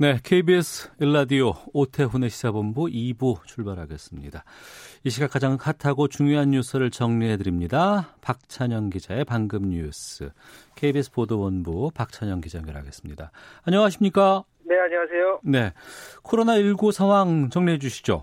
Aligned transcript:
네, 0.00 0.14
KBS 0.22 0.92
일라디오 1.00 1.54
오태훈의 1.74 2.30
시사본부 2.30 2.84
2부 2.84 3.44
출발하겠습니다. 3.44 4.44
이 5.02 5.10
시각 5.10 5.32
가장 5.32 5.58
핫하고 5.60 6.06
중요한 6.06 6.50
뉴스를 6.50 6.90
정리해 6.90 7.36
드립니다. 7.36 8.14
박찬영 8.22 8.90
기자의 8.90 9.24
방금 9.24 9.70
뉴스. 9.70 10.30
KBS 10.76 11.10
보도본부 11.12 11.90
박찬영 11.96 12.40
기자 12.40 12.58
연결하겠습니다. 12.58 13.32
안녕하십니까? 13.66 14.44
네, 14.66 14.78
안녕하세요. 14.78 15.40
네. 15.42 15.72
코로나19 16.22 16.92
상황 16.92 17.50
정리해 17.50 17.78
주시죠. 17.78 18.22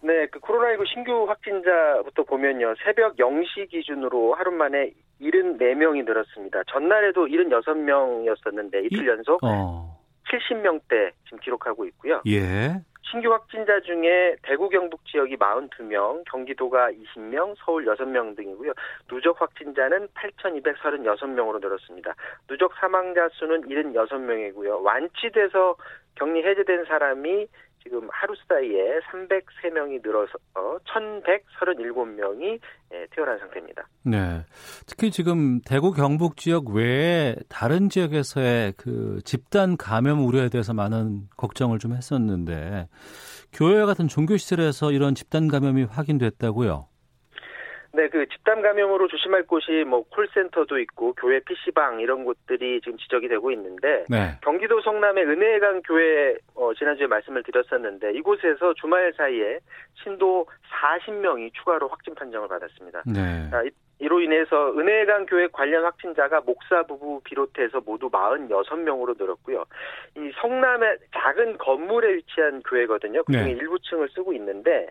네, 0.00 0.26
그 0.30 0.40
코로나19 0.40 0.86
신규 0.90 1.26
확진자부터 1.28 2.22
보면요. 2.24 2.76
새벽 2.82 3.18
0시 3.18 3.68
기준으로 3.68 4.36
하루 4.36 4.50
만에 4.50 4.90
74명이 5.20 6.06
늘었습니다. 6.06 6.62
전날에도 6.72 7.26
76명이었었는데 7.26 8.86
이틀 8.86 9.06
연속 9.08 9.38
어. 9.44 9.91
70명대 10.28 11.12
지금 11.24 11.38
기록하고 11.38 11.84
있고요. 11.86 12.22
예. 12.26 12.82
신규 13.12 13.30
확진자 13.30 13.78
중에 13.80 14.36
대구 14.42 14.70
경북 14.70 15.04
지역이 15.04 15.36
42명, 15.36 16.24
경기도가 16.30 16.90
20명, 16.92 17.54
서울 17.58 17.84
6명 17.84 18.34
등이고요. 18.36 18.72
누적 19.06 19.38
확진자는 19.38 20.08
8,236명으로 20.08 21.60
늘었습니다. 21.60 22.14
누적 22.48 22.72
사망자 22.80 23.28
수는 23.32 23.62
76명이고요. 23.68 24.82
완치돼서 24.82 25.76
격리 26.14 26.42
해제된 26.42 26.86
사람이 26.86 27.48
지금 27.82 28.08
하루 28.10 28.34
사이에 28.48 29.00
303명이 29.10 30.04
늘어서 30.04 30.32
1,137명이 30.54 32.58
예, 32.94 33.06
태어난 33.10 33.38
상태입니다. 33.38 33.86
네. 34.04 34.44
특히 34.86 35.10
지금 35.10 35.60
대구 35.66 35.92
경북 35.92 36.36
지역 36.36 36.68
외에 36.68 37.34
다른 37.48 37.88
지역에서의 37.88 38.74
그 38.76 39.20
집단 39.24 39.76
감염 39.76 40.24
우려에 40.24 40.48
대해서 40.48 40.74
많은 40.74 41.28
걱정을 41.36 41.78
좀 41.78 41.92
했었는데 41.92 42.88
교회 43.52 43.84
같은 43.84 44.08
종교 44.08 44.36
시설에서 44.36 44.92
이런 44.92 45.14
집단 45.14 45.48
감염이 45.48 45.84
확인됐다고요. 45.84 46.92
네, 47.94 48.08
그 48.08 48.26
집단 48.28 48.62
감염으로 48.62 49.06
조심할 49.08 49.46
곳이 49.46 49.84
뭐 49.86 50.02
콜센터도 50.08 50.78
있고 50.78 51.12
교회 51.12 51.40
PC방 51.40 52.00
이런 52.00 52.24
곳들이 52.24 52.80
지금 52.80 52.96
지적이 52.96 53.28
되고 53.28 53.50
있는데 53.52 54.06
네. 54.08 54.38
경기도 54.42 54.80
성남의 54.80 55.24
은혜강 55.24 55.82
교회 55.82 56.36
어, 56.62 56.72
지난주에 56.74 57.08
말씀을 57.08 57.42
드렸었는데 57.42 58.12
이곳에서 58.12 58.72
주말 58.74 59.12
사이에 59.16 59.58
신도 59.94 60.46
40명이 60.70 61.52
추가로 61.54 61.88
확진 61.88 62.14
판정을 62.14 62.46
받았습니다. 62.46 63.02
네. 63.06 63.48
아, 63.52 63.62
이- 63.64 63.70
이로 63.98 64.20
인해서 64.20 64.72
은혜강 64.76 65.26
교회 65.26 65.46
관련 65.52 65.84
확진자가 65.84 66.40
목사 66.40 66.82
부부 66.84 67.20
비롯해서 67.24 67.80
모두 67.84 68.08
46명으로 68.10 69.16
늘었고요. 69.18 69.64
이 70.16 70.32
성남의 70.40 70.98
작은 71.12 71.58
건물에 71.58 72.14
위치한 72.14 72.62
교회거든요. 72.62 73.22
그중에 73.24 73.44
네. 73.44 73.50
일부 73.52 73.78
층을 73.80 74.08
쓰고 74.10 74.32
있는데 74.34 74.88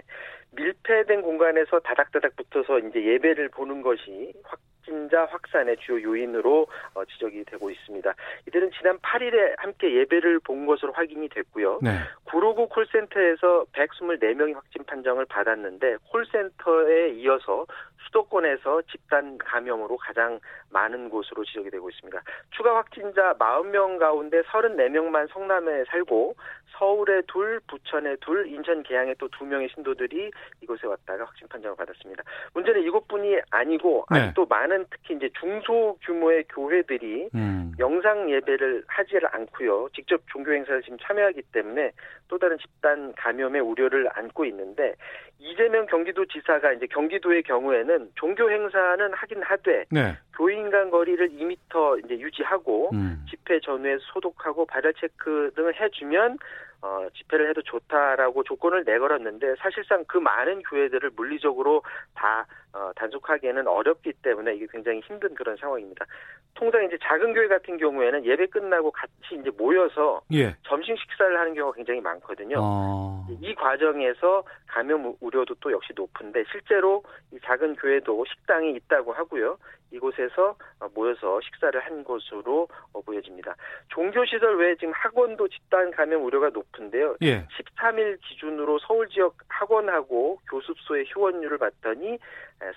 밀폐된 0.56 1.22
공간에서 1.22 1.80
다닥다닥 1.80 2.36
붙어서 2.36 2.80
이제 2.80 3.04
예배를 3.04 3.50
보는 3.50 3.82
것이 3.82 4.34
확진자 4.44 5.26
확산의 5.26 5.78
주요 5.78 6.02
요인으로 6.02 6.68
어, 6.94 7.06
지적이 7.06 7.46
되고 7.46 7.70
있습니다. 7.70 8.14
이들은 8.48 8.72
지난 8.78 8.98
8일에 9.00 9.56
함께 9.58 9.96
예배를 9.96 10.40
본 10.40 10.66
것으로 10.66 10.92
확인이 10.92 11.30
됐고요. 11.30 11.80
네. 11.82 11.92
구로구 12.26 12.68
콜센터에서 12.68 13.66
124명이 13.72 14.54
확진 14.54 14.84
판정을 14.84 15.26
받았는데 15.26 15.98
콜센터에 16.12 17.12
이어서 17.12 17.66
수도권에서 18.06 18.82
집단 18.92 19.38
감염으로 19.38 19.96
가장 19.98 20.40
많은 20.70 21.10
곳으로 21.10 21.46
지적이 21.46 21.70
되고 21.70 21.90
있습니다. 21.90 22.22
추가 22.52 22.76
확진자 22.76 23.34
40명 23.36 24.00
가운데 24.00 24.42
34명만 24.42 25.32
성남에 25.32 25.86
살고 25.86 26.36
서울에 26.78 27.22
둘, 27.28 27.60
부천에 27.68 28.16
둘, 28.22 28.48
인천 28.48 28.84
계양에 28.84 29.14
또 29.16 29.28
두 29.32 29.46
명의 29.46 29.68
신도들이 29.74 30.30
이곳에 30.62 30.86
왔다가 30.86 31.26
확진 31.26 31.48
판정을 31.48 31.76
받았습니다. 31.76 32.24
문제는 32.54 32.84
이것뿐이 32.84 33.40
아니고 33.50 34.06
네. 34.12 34.20
아직도 34.20 34.46
많은 34.46 34.86
특히 34.92 35.16
이제 35.16 35.30
중소 35.40 35.98
규모의 36.04 36.44
교회들이 36.50 37.30
음. 37.34 37.74
영상 37.80 38.30
예배를 38.30 38.84
하지를 38.88 39.28
않고요. 39.32 39.90
직접 39.96 40.22
종교 40.28 40.54
행사를 40.54 40.82
지금 40.84 40.98
참여하기 41.02 41.42
때문에 41.54 41.92
또 42.32 42.38
다른 42.38 42.58
집단 42.60 43.14
감염의 43.18 43.60
우려를 43.62 44.10
안고 44.14 44.46
있는데 44.46 44.96
이재명 45.38 45.86
경기도지사가 45.86 46.72
이제 46.72 46.88
경기도의 46.88 47.44
경우에는 47.44 48.12
종교 48.16 48.50
행사는 48.50 49.14
하긴 49.14 49.44
하되 49.44 49.86
네. 49.92 50.18
교인 50.38 50.70
간 50.70 50.90
거리를 50.90 51.30
2m 51.30 52.06
이제 52.06 52.18
유지하고 52.18 52.90
음. 52.94 53.26
집회 53.30 53.60
전후에 53.60 53.98
소독하고 54.14 54.66
발열 54.66 54.94
체크 54.94 55.52
등을 55.58 55.80
해주면 55.80 56.38
어, 56.84 57.08
집회를 57.16 57.50
해도 57.50 57.62
좋다라고 57.64 58.44
조건을 58.44 58.86
내걸었는데 58.86 59.56
사실상 59.60 60.06
그 60.08 60.18
많은 60.18 60.64
교회들을 60.64 61.12
물리적으로 61.16 61.84
다 62.16 62.48
어, 62.74 62.92
단속하기에는 62.96 63.68
어렵기 63.68 64.14
때문에 64.22 64.56
이게 64.56 64.68
굉장히 64.72 65.02
힘든 65.02 65.34
그런 65.36 65.58
상황입니다. 65.58 66.06
통상 66.54 66.84
이제 66.86 66.98
작은 67.02 67.34
교회 67.34 67.48
같은 67.48 67.78
경우에는 67.78 68.26
예배 68.26 68.48
끝나고 68.48 68.92
같이 68.92 69.36
이제 69.40 69.50
모여서 69.58 70.22
예. 70.34 70.56
점심 70.64 70.96
식사를 70.96 71.40
하는 71.40 71.54
경우가 71.54 71.76
굉장히 71.76 72.02
많거든요. 72.02 72.58
어. 72.60 73.26
이 73.42 73.56
과정에서 73.56 74.44
감염 74.68 75.16
우려도 75.20 75.56
또 75.60 75.72
역시 75.72 75.94
높은데 75.96 76.44
실제로 76.52 77.04
이 77.34 77.40
작은 77.44 77.76
교회도 77.76 78.26
식당이 78.26 78.74
있다고 78.76 79.14
하고요. 79.14 79.58
이곳에서 79.92 80.56
어, 80.80 80.88
모여서 80.94 81.40
식사를 81.42 81.80
한 81.82 82.04
것으로 82.04 82.68
어, 82.94 83.02
보여집니다. 83.02 83.56
종교 83.90 84.26
시설 84.26 84.58
외에 84.58 84.76
지금 84.76 84.94
학원도 84.94 85.48
집단 85.50 85.92
감염 85.92 86.24
우려가 86.24 86.50
높은데요. 86.50 87.18
예. 87.22 87.46
13일 87.48 88.20
기준으로 88.22 88.80
서울 88.80 89.10
지역 89.10 89.36
학원하고 89.48 90.40
교습소의 90.50 91.06
휴원율을 91.08 91.58
봤더니 91.58 92.18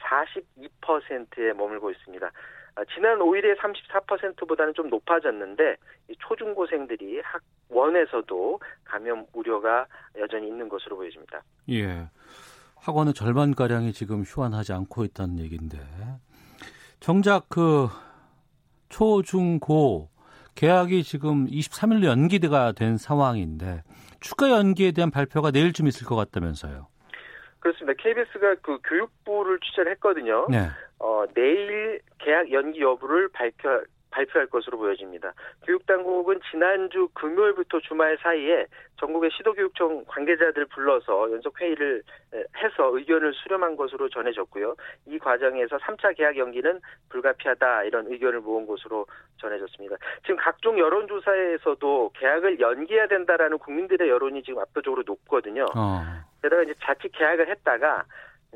42%에 0.03 1.53
머물고 1.53 1.91
있습니다. 1.91 2.31
아, 2.77 2.83
지난 2.95 3.19
5일에 3.19 3.57
34%보다는 3.59 4.75
좀 4.75 4.89
높아졌는데 4.89 5.77
이 6.09 6.17
초중고생들이 6.19 7.23
학원에서도 7.23 8.61
감염 8.85 9.27
우려가 9.33 9.87
여전히 10.19 10.49
있는 10.49 10.69
것으로 10.69 10.97
보여집니다. 10.97 11.43
예. 11.71 12.09
학원의 12.77 13.15
절반 13.15 13.55
가량이 13.55 13.93
지금 13.93 14.23
휴환하지 14.23 14.73
않고 14.73 15.05
있다는 15.05 15.39
얘기인데 15.39 15.79
정작 17.01 17.49
그 17.49 17.89
초중고 18.89 20.11
계약이 20.55 21.03
지금 21.03 21.47
23일로 21.47 22.05
연기가 22.05 22.73
된 22.73 22.97
상황인데 22.97 23.83
추가 24.21 24.51
연기에 24.51 24.93
대한 24.93 25.11
발표가 25.11 25.51
내일쯤 25.51 25.87
있을 25.87 26.07
것 26.07 26.17
같다면서요. 26.17 26.87
그렇습니다. 27.65 27.95
KBS가 28.03 28.57
그 28.61 28.79
교육부를 28.85 29.59
취재를 29.61 29.93
했거든요. 29.93 30.47
네. 30.51 30.69
어, 30.99 31.25
내일 31.35 31.99
계약 32.19 32.53
연기 32.53 32.83
여부를 32.83 33.29
발표 33.29 33.83
발표할 34.15 34.47
것으로 34.47 34.79
보여집니다. 34.79 35.33
교육당국은 35.67 36.41
지난주 36.51 37.09
금요일부터 37.15 37.81
주말 37.81 38.17
사이에 38.23 38.67
전국의 38.97 39.31
시도교육청 39.37 40.05
관계자들 40.07 40.67
불러서 40.67 41.33
연속 41.33 41.61
회의를 41.61 42.03
해서 42.33 42.97
의견을 42.97 43.35
수렴한 43.35 43.77
것으로 43.77 44.09
전해졌고요. 44.09 44.77
이 45.07 45.19
과정에서 45.19 45.79
3차 45.79 46.17
계약 46.17 46.37
연기는 46.37 46.81
불가피하다 47.09 47.85
이런 47.85 48.07
의견을 48.07 48.41
모은 48.41 48.67
것으로 48.67 49.07
전해졌습니다. 49.39 49.97
지금 50.23 50.37
각종 50.37 50.79
여론조사에서도 50.79 52.13
계약을 52.15 52.61
연기해야 52.61 53.09
된다라는 53.09 53.59
국민들의 53.59 54.09
여론이 54.09 54.45
지금 54.45 54.61
압도적으로 54.61 55.03
높거든요. 55.05 55.67
어. 55.75 56.03
게다가 56.41 56.63
이제 56.63 56.75
자칫 56.83 57.11
계약을 57.11 57.49
했다가 57.49 58.05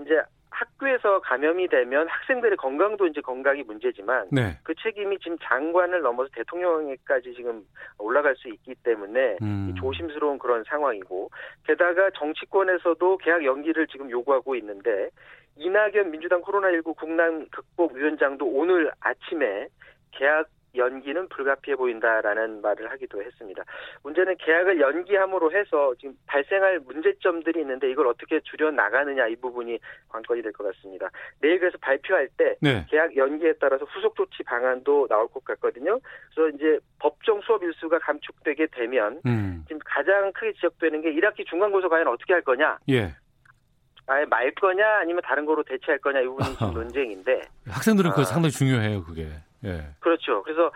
이제 0.00 0.22
학교에서 0.50 1.20
감염이 1.20 1.68
되면 1.68 2.08
학생들의 2.08 2.56
건강도 2.56 3.06
이제 3.06 3.20
건강이 3.20 3.62
문제지만 3.62 4.28
네. 4.30 4.58
그 4.62 4.74
책임이 4.74 5.18
지금 5.18 5.36
장관을 5.42 6.00
넘어서 6.02 6.28
대통령에까지 6.34 7.34
지금 7.34 7.64
올라갈 7.98 8.34
수 8.36 8.48
있기 8.48 8.74
때문에 8.82 9.36
음. 9.42 9.74
조심스러운 9.78 10.38
그런 10.38 10.64
상황이고 10.64 11.30
게다가 11.64 12.10
정치권에서도 12.18 13.18
계약 13.18 13.44
연기를 13.44 13.86
지금 13.86 14.10
요구하고 14.10 14.54
있는데 14.56 15.10
이낙연 15.56 16.10
민주당 16.10 16.40
코로나19 16.42 16.96
국난 16.96 17.48
극복 17.50 17.92
위원장도 17.92 18.46
오늘 18.46 18.90
아침에 19.00 19.68
계약 20.12 20.48
연기는 20.74 21.28
불가피해 21.28 21.76
보인다라는 21.76 22.60
말을 22.60 22.90
하기도 22.90 23.22
했습니다. 23.22 23.64
문제는 24.02 24.36
계약을 24.38 24.80
연기함으로 24.80 25.52
해서 25.52 25.94
지금 25.98 26.14
발생할 26.26 26.80
문제점들이 26.80 27.60
있는데 27.60 27.90
이걸 27.90 28.06
어떻게 28.06 28.40
줄여 28.40 28.70
나가느냐 28.70 29.26
이 29.28 29.36
부분이 29.36 29.78
관건이 30.08 30.42
될 30.42 30.52
것 30.52 30.64
같습니다. 30.74 31.08
내일 31.40 31.58
그래서 31.60 31.78
발표할 31.80 32.28
때 32.36 32.56
네. 32.60 32.84
계약 32.90 33.16
연기에 33.16 33.54
따라서 33.60 33.84
후속 33.86 34.14
조치 34.16 34.42
방안도 34.42 35.08
나올 35.08 35.28
것 35.28 35.44
같거든요. 35.44 35.98
그래서 36.34 36.54
이제 36.56 36.78
법정 36.98 37.40
수업 37.42 37.62
일수가 37.62 37.98
감축되게 38.00 38.66
되면 38.72 39.20
음. 39.26 39.64
지금 39.68 39.78
가장 39.84 40.32
크게 40.32 40.52
지적되는 40.54 41.00
게 41.02 41.12
1학기 41.14 41.46
중간고사 41.46 41.88
과연 41.88 42.08
어떻게 42.08 42.32
할 42.32 42.42
거냐. 42.42 42.78
예. 42.90 43.14
아예 44.10 44.24
말 44.24 44.50
거냐 44.54 45.00
아니면 45.00 45.22
다른 45.22 45.44
거로 45.44 45.62
대체할 45.62 45.98
거냐 45.98 46.20
이 46.20 46.24
부분이 46.26 46.54
지금 46.56 46.72
논쟁인데 46.72 47.42
학생들은 47.68 48.10
그거 48.10 48.22
아, 48.22 48.24
상당히 48.24 48.50
중요해요 48.52 49.04
그게. 49.04 49.28
예. 49.64 49.88
그렇죠. 50.00 50.42
그래서 50.42 50.70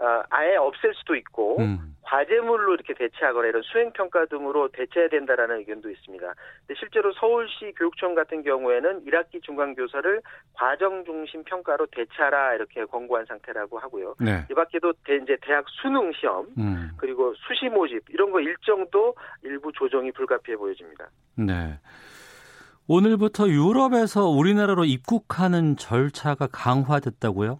어, 0.00 0.22
아예 0.30 0.56
없앨 0.56 0.94
수도 0.94 1.16
있고 1.16 1.58
음. 1.58 1.96
과제물로 2.02 2.74
이렇게 2.74 2.94
대체하거나 2.94 3.48
이런 3.48 3.62
수행 3.62 3.90
평가 3.92 4.24
등으로 4.26 4.68
대체해야 4.68 5.08
된다라는 5.10 5.58
의견도 5.58 5.90
있습니다. 5.90 6.26
근데 6.26 6.78
실제로 6.78 7.12
서울시 7.14 7.72
교육청 7.76 8.14
같은 8.14 8.42
경우에는 8.42 9.04
1학기 9.04 9.42
중간 9.42 9.74
교사를 9.74 10.22
과정 10.54 11.04
중심 11.04 11.42
평가로 11.44 11.86
대체하라 11.86 12.54
이렇게 12.54 12.84
권고한 12.84 13.26
상태라고 13.26 13.78
하고요. 13.78 14.14
네. 14.20 14.46
이 14.50 14.54
밖에도 14.54 14.92
대, 15.04 15.16
이제 15.16 15.36
대학 15.42 15.64
수능 15.82 16.12
시험 16.12 16.46
음. 16.56 16.90
그리고 16.96 17.34
수시 17.34 17.68
모집 17.68 18.02
이런 18.08 18.30
거 18.30 18.40
일정도 18.40 19.14
일부 19.42 19.72
조정이 19.72 20.12
불가피해 20.12 20.56
보여집니다. 20.56 21.08
네. 21.36 21.78
오늘부터 22.86 23.48
유럽에서 23.48 24.28
우리나라로 24.28 24.84
입국하는 24.84 25.76
절차가 25.76 26.46
강화됐다고요? 26.50 27.58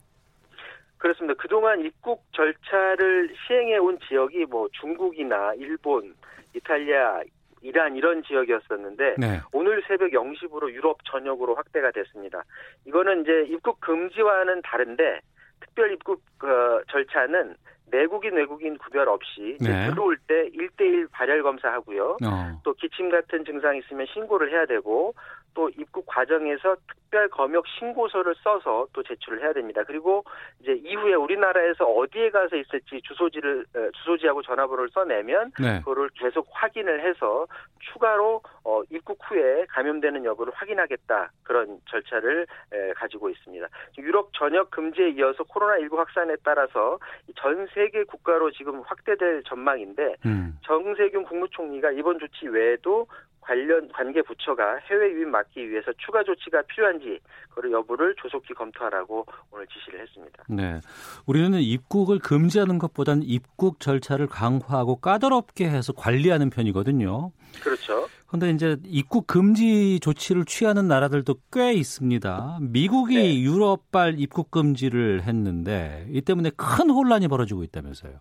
그렇습니다. 0.98 1.34
그동안 1.40 1.80
입국 1.80 2.24
절차를 2.32 3.34
시행해 3.46 3.78
온 3.78 3.98
지역이 4.08 4.46
뭐 4.46 4.68
중국이나 4.80 5.54
일본, 5.54 6.14
이탈리아, 6.54 7.22
이란 7.62 7.96
이런 7.96 8.22
지역이었었는데 8.22 9.16
네. 9.18 9.40
오늘 9.52 9.82
새벽 9.86 10.10
0시부로 10.10 10.70
유럽 10.72 10.98
전역으로 11.04 11.54
확대가 11.54 11.90
됐습니다. 11.90 12.44
이거는 12.84 13.22
이제 13.22 13.46
입국 13.48 13.80
금지와는 13.80 14.62
다른데 14.62 15.20
특별 15.60 15.92
입국 15.92 16.22
어, 16.44 16.80
절차는 16.90 17.56
내국인 17.90 18.34
외국인 18.34 18.76
구별 18.78 19.08
없이 19.08 19.56
네. 19.60 19.88
들어올 19.90 20.18
때 20.26 20.50
1대1 20.50 21.10
발열 21.10 21.42
검사하고요. 21.42 22.18
어. 22.24 22.60
또 22.62 22.74
기침 22.74 23.10
같은 23.10 23.44
증상 23.44 23.76
있으면 23.76 24.06
신고를 24.12 24.52
해야 24.52 24.66
되고 24.66 25.14
또 25.54 25.70
입국 25.76 26.06
과정에서 26.06 26.76
특별 27.08 27.28
검역 27.28 27.64
신고서를 27.66 28.34
써서 28.42 28.86
또 28.92 29.02
제출을 29.02 29.42
해야 29.42 29.52
됩니다. 29.52 29.82
그리고 29.86 30.24
이제 30.60 30.72
이후에 30.72 31.14
우리나라에서 31.14 31.84
어디에 31.84 32.30
가서 32.30 32.56
있을지 32.56 33.00
주소지를 33.02 33.66
주소지하고 33.98 34.42
전화번호를 34.42 34.90
써내면 34.90 35.52
네. 35.58 35.78
그거를 35.80 36.10
계속 36.14 36.46
확인을 36.50 37.06
해서 37.08 37.46
추가로 37.92 38.42
어, 38.64 38.82
입국 38.90 39.18
후에 39.28 39.64
감염되는 39.70 40.24
여부를 40.24 40.52
확인하겠다 40.54 41.32
그런 41.42 41.80
절차를 41.88 42.46
에, 42.72 42.92
가지고 42.94 43.30
있습니다. 43.30 43.66
유럽 43.98 44.30
전역 44.34 44.70
금지에 44.70 45.10
이어서 45.10 45.44
코로나19 45.44 45.96
확산에 45.96 46.36
따라서 46.44 46.98
전 47.36 47.66
세계 47.74 48.04
국가로 48.04 48.50
지금 48.50 48.80
확대될 48.82 49.42
전망인데 49.44 50.16
음. 50.26 50.58
정세균 50.62 51.24
국무총리가 51.24 51.92
이번 51.92 52.18
조치 52.18 52.46
외에도 52.46 53.06
관련 53.48 53.88
관계 53.88 54.20
부처가 54.20 54.76
해외 54.90 55.10
유입 55.12 55.28
막기 55.28 55.70
위해서 55.70 55.90
추가 56.04 56.22
조치가 56.22 56.60
필요한지 56.62 57.18
그를 57.54 57.72
여부를 57.72 58.14
조속히 58.18 58.52
검토하라고 58.52 59.24
오늘 59.50 59.66
지시를 59.68 60.00
했습니다. 60.00 60.44
네, 60.50 60.80
우리는 61.26 61.58
입국을 61.58 62.18
금지하는 62.18 62.78
것보다는 62.78 63.22
입국 63.24 63.80
절차를 63.80 64.26
강화하고 64.26 64.96
까다롭게 64.96 65.66
해서 65.66 65.94
관리하는 65.94 66.50
편이거든요. 66.50 67.32
그렇죠. 67.62 68.06
그런데 68.26 68.50
이제 68.50 68.76
입국 68.84 69.26
금지 69.26 69.98
조치를 70.00 70.44
취하는 70.44 70.86
나라들도 70.86 71.34
꽤 71.50 71.72
있습니다. 71.72 72.58
미국이 72.60 73.14
네. 73.14 73.40
유럽발 73.40 74.16
입국 74.18 74.50
금지를 74.50 75.22
했는데 75.22 76.06
이 76.10 76.20
때문에 76.20 76.50
큰 76.50 76.90
혼란이 76.90 77.28
벌어지고 77.28 77.62
있다면서요. 77.62 78.12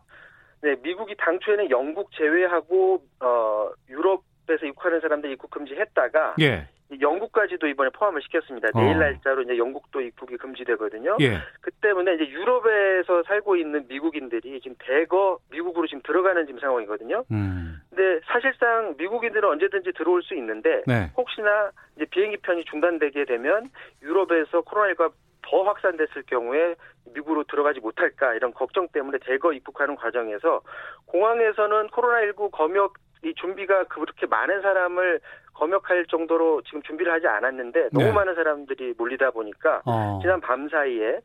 네, 0.61 0.75
미국이 0.81 1.15
당초에는 1.17 1.69
영국 1.69 2.09
제외하고 2.13 3.03
어, 3.19 3.69
유럽 3.89 4.23
에서 4.49 4.65
입국하는 4.65 4.99
사람들 5.01 5.31
입국 5.31 5.51
금지했다가 5.51 6.35
예. 6.39 6.67
영국까지도 7.01 7.67
이번에 7.67 7.89
포함을 7.89 8.21
시켰습니다. 8.21 8.69
어. 8.73 8.79
내일 8.79 8.97
날짜로 8.97 9.41
이제 9.41 9.57
영국도 9.57 10.01
입국이 10.01 10.37
금지되거든요. 10.37 11.17
예. 11.19 11.39
그 11.61 11.71
때문에 11.81 12.15
이제 12.15 12.29
유럽에서 12.29 13.23
살고 13.23 13.57
있는 13.57 13.85
미국인들이 13.87 14.61
지금 14.61 14.75
대거 14.79 15.39
미국으로 15.51 15.87
지금 15.87 16.01
들어가는 16.03 16.45
지금 16.45 16.59
상황이거든요. 16.59 17.25
음. 17.31 17.81
근데 17.89 18.21
사실상 18.25 18.95
미국인들은 18.97 19.49
언제든지 19.49 19.91
들어올 19.93 20.23
수 20.23 20.33
있는데 20.35 20.83
네. 20.87 21.11
혹시나 21.17 21.71
이제 21.95 22.05
비행기 22.05 22.37
편이 22.37 22.65
중단되게 22.65 23.25
되면 23.25 23.69
유럽에서 24.01 24.61
코로나19가 24.61 25.11
더 25.49 25.63
확산됐을 25.63 26.23
경우에 26.27 26.75
미국으로 27.13 27.43
들어가지 27.45 27.79
못할까 27.79 28.35
이런 28.35 28.53
걱정 28.53 28.87
때문에 28.89 29.17
대거 29.21 29.53
입국하는 29.53 29.95
과정에서 29.95 30.61
공항에서는 31.07 31.87
코로나19 31.87 32.51
검역 32.51 32.93
이 33.23 33.33
준비가 33.35 33.83
그렇게 33.85 34.25
많은 34.25 34.61
사람을 34.61 35.19
검역할 35.53 36.05
정도로 36.05 36.61
지금 36.63 36.81
준비를 36.83 37.11
하지 37.11 37.27
않았는데 37.27 37.89
너무 37.91 38.05
네. 38.05 38.11
많은 38.11 38.35
사람들이 38.35 38.93
몰리다 38.97 39.31
보니까 39.31 39.81
어. 39.85 40.19
지난 40.21 40.39
밤 40.39 40.69
사이에 40.69 41.19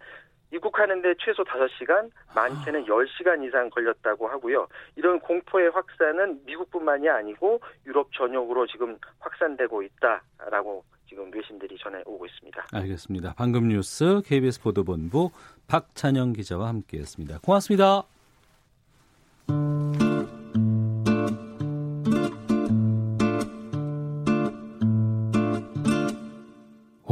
입국하는데 0.52 1.14
최소 1.18 1.44
5시간, 1.44 2.10
많게는 2.34 2.84
10시간 2.84 3.46
이상 3.46 3.70
걸렸다고 3.70 4.28
하고요. 4.28 4.68
이런 4.96 5.18
공포의 5.20 5.70
확산은 5.70 6.40
미국뿐만이 6.44 7.08
아니고 7.08 7.60
유럽 7.86 8.10
전역으로 8.12 8.66
지금 8.66 8.98
확산되고 9.20 9.82
있다라고 9.82 10.84
지금 11.08 11.30
외신들이 11.32 11.76
전해 11.78 12.02
오고 12.04 12.26
있습니다. 12.26 12.66
알겠습니다. 12.72 13.34
방금 13.36 13.68
뉴스 13.68 14.20
KBS 14.24 14.62
보도본부 14.62 15.30
박찬영 15.68 16.34
기자와 16.34 16.68
함께했습니다. 16.68 17.40
고맙습니다. 17.44 18.02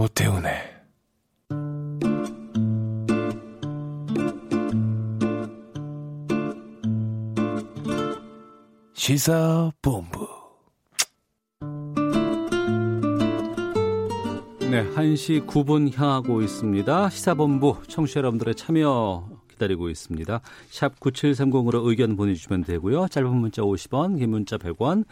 오태훈의 0.01 0.55
시사본부 8.95 10.27
네, 14.71 14.89
1시 14.95 15.47
9분 15.47 15.95
향하고 15.95 16.41
있습니다. 16.41 17.11
시사본부 17.11 17.83
청취자 17.87 18.21
여러분들의 18.21 18.55
참여 18.55 19.40
기다리고 19.61 19.91
있습니다. 19.91 20.41
샵 20.71 20.99
9730으로 20.99 21.87
의견 21.87 22.17
보내주시면 22.17 22.65
되고요. 22.65 23.09
짧은 23.09 23.31
문자 23.37 23.63
50원, 23.63 24.19
긴 24.19 24.31
문자 24.31 24.57
100원, 24.57 25.05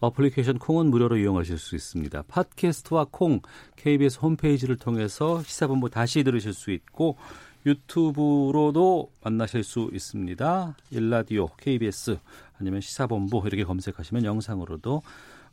어플리케이션 0.00 0.58
콩은 0.58 0.86
무료로 0.90 1.16
이용하실 1.18 1.58
수 1.58 1.76
있습니다. 1.76 2.22
팟캐스트와 2.22 3.06
콩, 3.10 3.40
KBS 3.76 4.18
홈페이지를 4.20 4.76
통해서 4.76 5.42
시사본부 5.42 5.90
다시 5.90 6.24
들으실 6.24 6.52
수 6.52 6.72
있고 6.72 7.16
유튜브로도 7.64 9.12
만나실 9.22 9.62
수 9.62 9.88
있습니다. 9.92 10.76
일라디오, 10.90 11.46
KBS 11.56 12.18
아니면 12.58 12.80
시사본부 12.80 13.42
이렇게 13.46 13.62
검색하시면 13.62 14.24
영상으로도 14.24 14.96
어, 14.96 15.02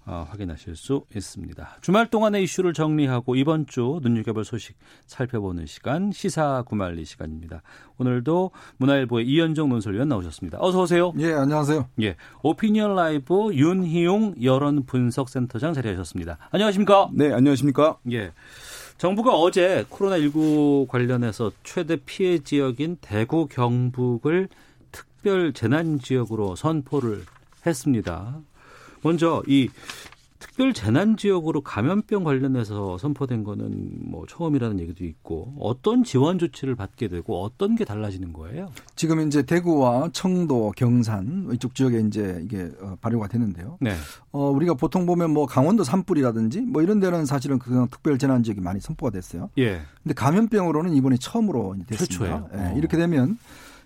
확인하실 0.09 0.75
수 0.75 1.05
있습니다. 1.15 1.77
주말 1.81 2.07
동안의 2.07 2.43
이슈를 2.43 2.73
정리하고 2.73 3.35
이번 3.35 3.65
주 3.67 3.99
눈여겨볼 4.01 4.45
소식 4.45 4.77
살펴보는 5.05 5.65
시간 5.65 6.11
시사 6.11 6.63
구말리 6.63 7.05
시간입니다. 7.05 7.61
오늘도 7.97 8.51
문화일보의 8.77 9.27
이현정 9.27 9.69
논설위원 9.69 10.09
나오셨습니다. 10.09 10.57
어서 10.61 10.81
오세요. 10.81 11.13
예, 11.19 11.33
안녕하세요. 11.33 11.87
예, 12.01 12.15
오피니언 12.41 12.95
라이브 12.95 13.53
윤희용 13.53 14.35
여론 14.43 14.85
분석센터장 14.85 15.73
자리하셨습니다. 15.73 16.37
안녕하십니까? 16.51 17.09
네, 17.13 17.31
안녕하십니까? 17.31 17.97
예. 18.11 18.31
정부가 18.97 19.31
어제 19.33 19.85
코로나19 19.89 20.87
관련해서 20.89 21.51
최대 21.63 21.95
피해 21.95 22.39
지역인 22.39 22.97
대구 22.99 23.47
경북을 23.47 24.49
특별 24.91 25.53
재난 25.53 25.99
지역으로 25.99 26.55
선포를 26.55 27.23
했습니다. 27.65 28.41
먼저 29.01 29.43
이 29.47 29.69
특별 30.39 30.73
재난 30.73 31.17
지역으로 31.17 31.61
감염병 31.61 32.23
관련해서 32.23 32.97
선포된 32.97 33.43
거는 33.43 34.09
뭐 34.09 34.25
처음이라는 34.25 34.79
얘기도 34.79 35.03
있고 35.03 35.53
어떤 35.59 36.03
지원 36.03 36.39
조치를 36.39 36.75
받게 36.75 37.09
되고 37.09 37.43
어떤 37.43 37.75
게 37.75 37.83
달라지는 37.83 38.31
거예요? 38.31 38.71
지금 38.95 39.25
이제 39.27 39.41
대구와 39.41 40.09
청도, 40.13 40.73
경산 40.77 41.49
이쪽 41.53 41.75
지역에 41.75 41.99
이제 42.07 42.41
이게 42.43 42.71
어, 42.79 42.97
발효가 43.01 43.27
되는데요. 43.27 43.77
네. 43.81 43.93
어 44.31 44.49
우리가 44.49 44.75
보통 44.75 45.05
보면 45.05 45.31
뭐 45.31 45.45
강원도 45.45 45.83
산불이라든지 45.83 46.61
뭐 46.61 46.81
이런 46.81 46.99
데는 47.01 47.25
사실은 47.25 47.59
그냥 47.59 47.87
특별 47.91 48.17
재난 48.17 48.41
지역이 48.41 48.61
많이 48.61 48.79
선포가 48.79 49.11
됐어요. 49.11 49.49
예. 49.57 49.81
근데 50.03 50.13
감염병으로는 50.13 50.93
이번에 50.93 51.17
처음으로 51.17 51.75
됐습니다. 51.87 52.05
최초예요. 52.05 52.49
예. 52.55 52.77
이렇게 52.77 52.95
되면 52.95 53.37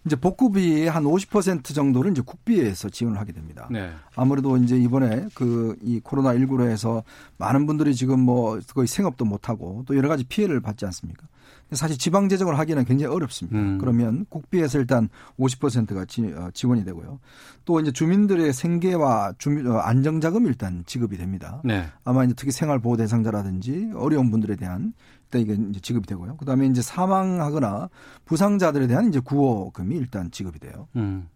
이제 0.05 0.15
복구비의 0.15 0.89
한 0.89 1.03
50% 1.03 1.73
정도를 1.73 2.11
이제 2.11 2.21
국비에서 2.21 2.89
지원을 2.89 3.19
하게 3.19 3.31
됩니다. 3.31 3.67
네. 3.71 3.91
아무래도 4.15 4.57
이제 4.57 4.77
이번에 4.77 5.27
그 5.33 5.73
이 5.81 5.99
코로나 5.99 6.33
19로 6.33 6.67
해서 6.69 7.03
많은 7.37 7.65
분들이 7.65 7.95
지금 7.95 8.19
뭐 8.19 8.59
거의 8.73 8.87
생업도 8.87 9.25
못 9.25 9.49
하고 9.49 9.83
또 9.87 9.95
여러 9.95 10.09
가지 10.09 10.23
피해를 10.23 10.61
받지 10.61 10.85
않습니까? 10.85 11.27
사실 11.71 11.97
지방 11.97 12.29
재정을 12.29 12.59
하기는 12.59 12.85
굉장히 12.85 13.13
어렵습니다. 13.13 13.57
음. 13.57 13.77
그러면 13.79 14.25
국비에서 14.29 14.79
일단 14.79 15.09
50%가 15.39 16.05
지, 16.05 16.21
어, 16.35 16.49
지원이 16.53 16.85
되고요. 16.85 17.19
또 17.65 17.79
이제 17.79 17.91
주민들의 17.91 18.53
생계와 18.53 19.33
주민 19.39 19.65
어, 19.67 19.77
안정 19.77 20.21
자금이 20.21 20.47
일단 20.47 20.83
지급이 20.85 21.17
됩니다. 21.17 21.61
네. 21.63 21.85
아마 22.03 22.23
이제 22.25 22.33
특히 22.37 22.51
생활 22.51 22.79
보호 22.79 22.95
대상자라든지 22.97 23.91
어려운 23.95 24.29
분들에 24.29 24.55
대한 24.55 24.93
일단 25.33 25.41
이게 25.41 25.69
이제 25.69 25.79
지급이 25.79 26.05
되고요. 26.07 26.37
그다음에 26.37 26.67
이제 26.67 26.81
사망하거나 26.81 27.89
부상자들에 28.25 28.87
대한 28.87 29.07
이제 29.07 29.19
구호금이 29.19 29.95
일단 29.95 30.29
지급이 30.31 30.59
돼요. 30.59 30.87
음. 30.95 31.27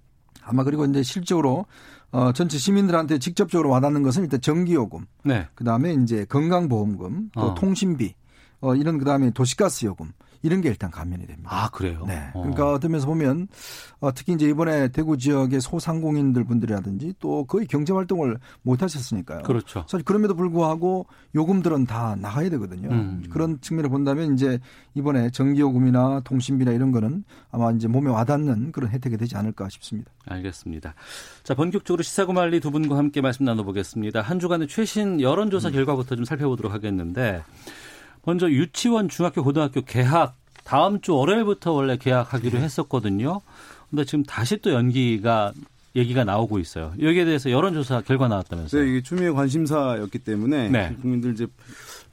아마 0.43 0.63
그리고 0.63 0.85
이제 0.85 1.03
실적으로 1.03 1.65
어 2.11 2.31
전체 2.31 2.57
시민들한테 2.57 3.17
직접적으로 3.17 3.69
와닿는 3.69 4.03
것은 4.03 4.23
일단 4.23 4.39
전기요금, 4.39 5.05
네. 5.23 5.47
그다음에 5.55 5.93
이제 5.93 6.25
건강보험금, 6.25 7.31
또 7.33 7.41
어. 7.41 7.53
통신비, 7.55 8.13
어 8.61 8.75
이런 8.75 8.97
그다음에 8.97 9.31
도시가스 9.31 9.85
요금 9.85 10.11
이런 10.43 10.61
게 10.61 10.69
일단 10.69 10.91
감면이 10.91 11.25
됩니다. 11.27 11.49
아 11.51 11.69
그래요? 11.69 12.03
네. 12.07 12.29
어. 12.33 12.41
그러니까 12.41 12.73
어떤 12.73 12.91
면에서 12.91 13.07
보면 13.07 13.47
어, 13.99 14.13
특히 14.13 14.33
이제 14.33 14.47
이번에 14.47 14.89
대구 14.89 15.17
지역의 15.17 15.61
소상공인들 15.61 16.43
분들이라든지 16.43 17.15
또 17.19 17.45
거의 17.45 17.65
경제 17.67 17.93
활동을 17.93 18.37
못 18.61 18.81
하셨으니까요. 18.81 19.43
그렇죠. 19.43 19.83
사실 19.87 20.03
그럼에도 20.03 20.35
불구하고 20.35 21.07
요금들은 21.35 21.85
다 21.85 22.15
나가야 22.19 22.49
되거든요. 22.51 22.89
음. 22.89 23.23
그런 23.29 23.59
측면을 23.61 23.89
본다면 23.89 24.33
이제 24.33 24.59
이번에 24.93 25.29
전기요금이나 25.31 26.21
통신비나 26.23 26.71
이런 26.71 26.91
거는 26.91 27.23
아마 27.51 27.71
이제 27.71 27.87
몸에 27.87 28.09
와닿는 28.09 28.71
그런 28.71 28.91
혜택이 28.91 29.17
되지 29.17 29.35
않을까 29.35 29.69
싶습니다. 29.69 30.11
알겠습니다. 30.27 30.93
자 31.43 31.55
본격적으로 31.55 32.03
시사고말리 32.03 32.59
두 32.59 32.71
분과 32.71 32.97
함께 32.97 33.21
말씀 33.21 33.45
나눠보겠습니다. 33.45 34.21
한 34.21 34.39
주간의 34.39 34.67
최신 34.67 35.19
여론조사 35.19 35.69
음. 35.69 35.73
결과부터 35.73 36.15
좀 36.15 36.25
살펴보도록 36.25 36.73
하겠는데. 36.73 37.43
먼저 38.25 38.49
유치원, 38.49 39.09
중학교, 39.09 39.43
고등학교 39.43 39.81
개학 39.81 40.35
다음 40.63 40.99
주 40.99 41.15
월요일부터 41.15 41.71
원래 41.71 41.95
개학하기로 41.97 42.59
했었거든요. 42.59 43.41
근데 43.89 44.03
지금 44.03 44.23
다시 44.23 44.57
또 44.57 44.73
연기가 44.73 45.53
얘기가 45.95 46.23
나오고 46.23 46.59
있어요. 46.59 46.93
여기에 47.01 47.25
대해서 47.25 47.49
여론조사 47.49 48.01
결과 48.01 48.27
나왔다면서요? 48.27 48.83
네, 48.83 48.89
이게 48.89 49.01
추미애 49.01 49.31
관심사였기 49.31 50.19
때문에 50.19 50.69
네. 50.69 50.95
국민들 51.01 51.31
이제 51.31 51.47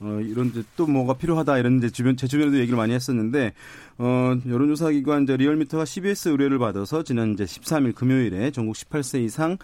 어, 0.00 0.20
이런 0.20 0.52
또 0.76 0.86
뭐가 0.86 1.14
필요하다 1.14 1.58
이런 1.58 1.80
데 1.80 1.90
주변 1.90 2.16
제 2.16 2.26
주변에도 2.26 2.58
얘기를 2.58 2.76
많이 2.76 2.94
했었는데 2.94 3.52
어, 3.98 4.36
여론조사 4.48 4.90
기관 4.90 5.24
이제 5.24 5.36
리얼미터가 5.36 5.84
CBS 5.84 6.30
의뢰를 6.30 6.58
받아서 6.58 7.02
지난 7.02 7.34
이제 7.34 7.44
13일 7.44 7.94
금요일에 7.94 8.50
전국 8.50 8.74
18세 8.76 9.22
이상 9.22 9.52
어, 9.52 9.58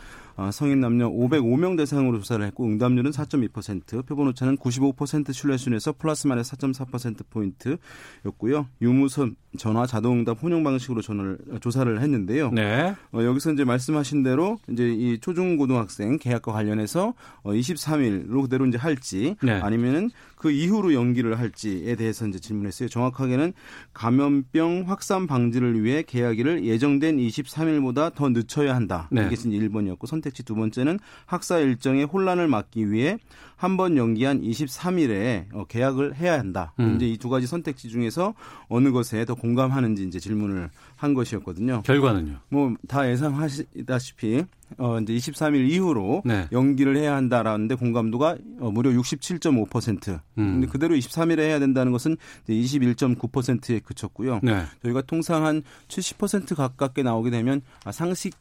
성인 0.51 0.81
남녀 0.81 1.11
505명 1.11 1.77
대상으로 1.77 2.19
조사를 2.19 2.45
했고 2.47 2.65
응답률은 2.65 3.11
4.2%, 3.11 4.07
표본 4.07 4.29
오차는 4.29 4.57
95% 4.57 5.33
신뢰 5.33 5.57
순에서 5.57 5.93
플러스 5.93 6.27
마이너스 6.27 6.57
4.4% 6.57 7.25
포인트 7.29 7.77
였고요. 8.25 8.67
유무선 8.81 9.37
전화 9.59 9.87
자동 9.87 10.21
응답 10.21 10.43
혼용 10.43 10.65
방식으로 10.65 11.03
전화를 11.03 11.39
조사를 11.61 12.01
했는데요. 12.01 12.51
네. 12.53 12.95
어, 13.13 13.23
여기서 13.23 13.53
이제 13.53 13.65
말씀하신 13.65 14.23
대로 14.23 14.59
이제 14.71 14.89
이 14.89 15.19
초중고등학생 15.19 16.19
계약과 16.19 16.53
관련해서 16.53 17.15
어, 17.43 17.53
23일로 17.53 18.43
그대로 18.43 18.67
이제 18.67 18.79
할지 18.79 19.37
네. 19.43 19.53
아니면은 19.53 20.11
그 20.41 20.51
이후로 20.51 20.95
연기를 20.95 21.39
할지에 21.39 21.95
대해서 21.97 22.27
이제 22.27 22.39
질문했어요. 22.39 22.89
정확하게는 22.89 23.53
감염병 23.93 24.85
확산 24.87 25.27
방지를 25.27 25.85
위해 25.85 26.03
계약일을 26.03 26.65
예정된 26.65 27.19
23일보다 27.19 28.15
더 28.15 28.31
늦춰야 28.31 28.75
한다. 28.75 29.07
네. 29.13 29.27
이게 29.27 29.35
이제 29.35 29.49
1번이었고 29.51 30.07
선택지 30.07 30.43
두 30.43 30.55
번째는 30.55 30.99
학사 31.27 31.59
일정의 31.59 32.05
혼란을 32.07 32.49
막기 32.49 32.91
위해 32.91 33.19
한 33.57 33.77
번 33.77 33.99
연기한 33.99 34.41
23일에 34.41 35.45
어, 35.53 35.67
계약을 35.67 36.17
해야 36.17 36.39
한다. 36.39 36.73
음. 36.81 36.97
이제 36.97 37.07
이 37.07 37.19
두 37.19 37.29
가지 37.29 37.47
선택지 37.47 37.91
중에서 37.91 38.33
어느 38.69 38.91
것에 38.93 39.27
더 39.27 39.35
공감하는지 39.35 40.05
이제 40.05 40.19
질문을 40.19 40.71
한 40.97 41.13
것이었거든요. 41.13 41.83
결과는요? 41.83 42.39
뭐 42.49 42.75
다 42.89 43.11
예상하시다시피 43.11 44.45
어 44.81 44.99
이제 44.99 45.13
23일 45.13 45.69
이후로 45.71 46.23
네. 46.25 46.49
연기를 46.53 46.97
해야 46.97 47.15
한다라는데 47.15 47.75
공감도가 47.75 48.39
어, 48.61 48.71
무려 48.71 48.91
67.5%. 48.91 50.09
음. 50.09 50.21
근데 50.37 50.67
그대로 50.67 50.95
23일에 50.95 51.41
해야 51.41 51.59
된다는 51.59 51.93
것은 51.93 52.17
이제 52.49 52.79
21.9%에 52.79 53.81
그쳤고요. 53.81 54.41
네. 54.43 54.65
저희가 54.83 55.03
통상 55.03 55.45
한 55.45 55.63
70% 55.89 56.55
가깝게 56.55 57.03
나오게 57.03 57.31
되면 57.31 57.61
아, 57.85 57.93
상식 57.93 58.35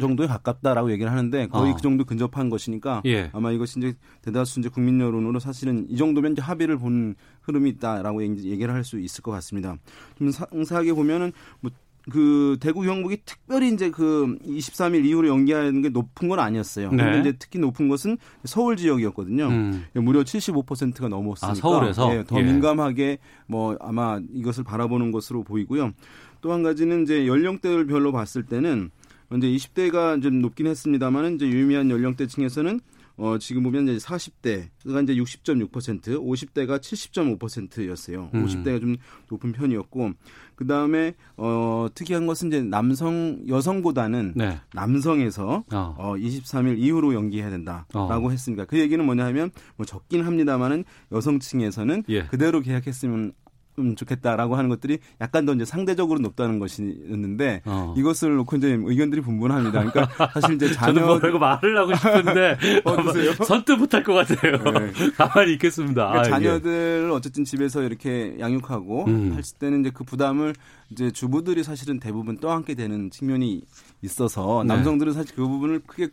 정도에 0.00 0.26
가깝다라고 0.26 0.90
얘기를 0.90 1.12
하는데 1.12 1.46
거의 1.46 1.72
어. 1.72 1.76
그 1.76 1.82
정도 1.82 2.04
근접한 2.04 2.50
것이니까 2.50 3.02
예. 3.06 3.30
아마 3.32 3.52
이것이 3.52 3.78
이제 3.78 3.94
대다수 4.22 4.58
이제 4.58 4.68
국민 4.68 5.00
여론으로 5.00 5.38
사실은 5.38 5.86
이 5.88 5.96
정도면 5.96 6.32
이제 6.32 6.42
합의를 6.42 6.78
본 6.78 7.14
흐름이 7.42 7.70
있다라고 7.70 8.22
얘기를 8.24 8.74
할 8.74 8.82
수 8.82 8.98
있을 8.98 9.22
것 9.22 9.30
같습니다. 9.32 9.76
좀 10.16 10.30
상세하게 10.30 10.94
보면은 10.94 11.32
뭐 11.60 11.70
그 12.10 12.56
대구 12.60 12.82
경북이 12.82 13.22
특별히 13.24 13.72
이제 13.72 13.90
그 13.90 14.38
23일 14.44 15.04
이후로 15.04 15.28
연기하는 15.28 15.82
게 15.82 15.88
높은 15.88 16.28
건 16.28 16.38
아니었어요. 16.38 16.90
네. 16.90 17.02
근데 17.02 17.20
이제 17.20 17.32
특히 17.38 17.58
높은 17.58 17.88
것은 17.88 18.18
서울 18.44 18.76
지역이었거든요. 18.76 19.46
음. 19.48 19.84
무려 19.94 20.22
75%가 20.22 21.08
넘었으니까 21.08 21.52
아, 21.52 21.54
서울에서 21.54 22.16
예, 22.16 22.24
더 22.24 22.38
예. 22.38 22.42
민감하게 22.42 23.18
뭐 23.46 23.76
아마 23.80 24.20
이것을 24.32 24.64
바라보는 24.64 25.12
것으로 25.12 25.44
보이고요. 25.44 25.92
또 26.40 26.52
한 26.52 26.62
가지는 26.62 27.02
이제 27.02 27.26
연령대별로 27.26 28.12
봤을 28.12 28.44
때는 28.44 28.90
이제 29.36 29.46
20대가 29.48 30.22
좀 30.22 30.40
높긴 30.40 30.66
했습니다만은 30.66 31.34
이제 31.34 31.46
유의미한 31.46 31.90
연령대층에서는 31.90 32.80
어, 33.18 33.36
지금 33.38 33.64
보면 33.64 33.88
이제 33.88 34.06
40대가 34.06 35.02
이제 35.02 35.14
60.6%, 35.14 35.70
50대가 35.70 36.78
70.5%였어요. 36.78 38.30
음. 38.32 38.46
50대가 38.46 38.80
좀 38.80 38.96
높은 39.28 39.52
편이었고, 39.52 40.12
그 40.54 40.66
다음에, 40.66 41.14
어, 41.36 41.88
특이한 41.94 42.26
것은 42.28 42.48
이제 42.48 42.62
남성, 42.62 43.40
여성보다는 43.48 44.34
네. 44.36 44.60
남성에서 44.72 45.64
어. 45.72 45.94
어 45.98 46.14
23일 46.14 46.78
이후로 46.78 47.12
연기해야 47.14 47.50
된다라고 47.50 48.28
어. 48.28 48.30
했습니다. 48.30 48.64
그 48.64 48.78
얘기는 48.78 49.04
뭐냐 49.04 49.26
하면, 49.26 49.50
뭐 49.76 49.84
적긴 49.84 50.24
합니다만은 50.24 50.84
여성층에서는 51.10 52.04
예. 52.08 52.26
그대로 52.26 52.60
계약했으면 52.60 53.32
좀 53.78 53.94
좋겠다라고 53.94 54.56
하는 54.56 54.68
것들이 54.68 54.98
약간 55.20 55.46
더 55.46 55.54
이제 55.54 55.64
상대적으로 55.64 56.18
높다는 56.18 56.58
것이었는데 56.58 57.62
어. 57.64 57.94
이것을 57.96 58.34
놓고 58.34 58.56
이제 58.56 58.76
의견들이 58.76 59.20
분분합니다. 59.20 59.84
그러니까 59.84 60.30
사실 60.32 60.56
이제 60.56 60.72
자녀 60.72 61.06
저는 61.06 61.30
뭐 61.30 61.38
말을 61.38 61.78
하고 61.78 61.94
싶은데 61.94 62.58
어, 62.84 63.44
선뜻 63.44 63.78
못할 63.78 64.02
것 64.02 64.14
같아요. 64.14 64.56
네. 64.56 64.92
가만히 65.16 65.52
있겠습니다. 65.52 66.08
그러니까 66.08 66.20
아, 66.20 66.24
자녀들을 66.24 67.08
어쨌든 67.12 67.44
집에서 67.44 67.82
이렇게 67.82 68.34
양육하고 68.40 69.04
음. 69.06 69.32
할 69.34 69.44
때는 69.60 69.82
이제 69.82 69.90
그 69.94 70.02
부담을 70.02 70.54
이제 70.90 71.12
주부들이 71.12 71.62
사실은 71.62 72.00
대부분 72.00 72.38
떠안게 72.38 72.74
되는 72.74 73.10
측면이 73.10 73.62
있어서 74.02 74.64
네. 74.66 74.74
남성들은 74.74 75.12
사실 75.12 75.36
그 75.36 75.46
부분을 75.46 75.82
크게 75.86 76.08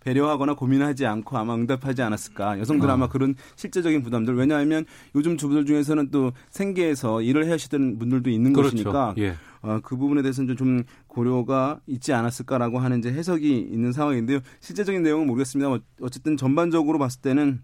배려하거나 0.00 0.54
고민하지 0.54 1.06
않고 1.06 1.36
아마 1.38 1.54
응답하지 1.54 2.02
않았을까. 2.02 2.58
여성들 2.58 2.86
은 2.86 2.90
어. 2.90 2.94
아마 2.94 3.08
그런 3.08 3.34
실제적인 3.56 4.02
부담들. 4.02 4.34
왜냐하면 4.34 4.84
요즘 5.14 5.36
주부들 5.36 5.66
중에서는 5.66 6.10
또 6.10 6.32
생계에서 6.50 7.22
일을 7.22 7.50
하시던 7.50 7.98
분들도 7.98 8.30
있는 8.30 8.52
그렇죠. 8.52 8.70
것이니까 8.70 9.14
예. 9.18 9.34
어, 9.62 9.80
그 9.82 9.96
부분에 9.96 10.22
대해서는 10.22 10.56
좀 10.56 10.84
고려가 11.06 11.80
있지 11.86 12.12
않았을까라고 12.12 12.78
하는 12.78 12.98
이제 12.98 13.12
해석이 13.12 13.68
있는 13.70 13.92
상황인데요. 13.92 14.40
실제적인 14.60 15.02
내용은 15.02 15.26
모르겠습니다. 15.26 15.78
어쨌든 16.00 16.36
전반적으로 16.36 16.98
봤을 16.98 17.20
때는 17.20 17.60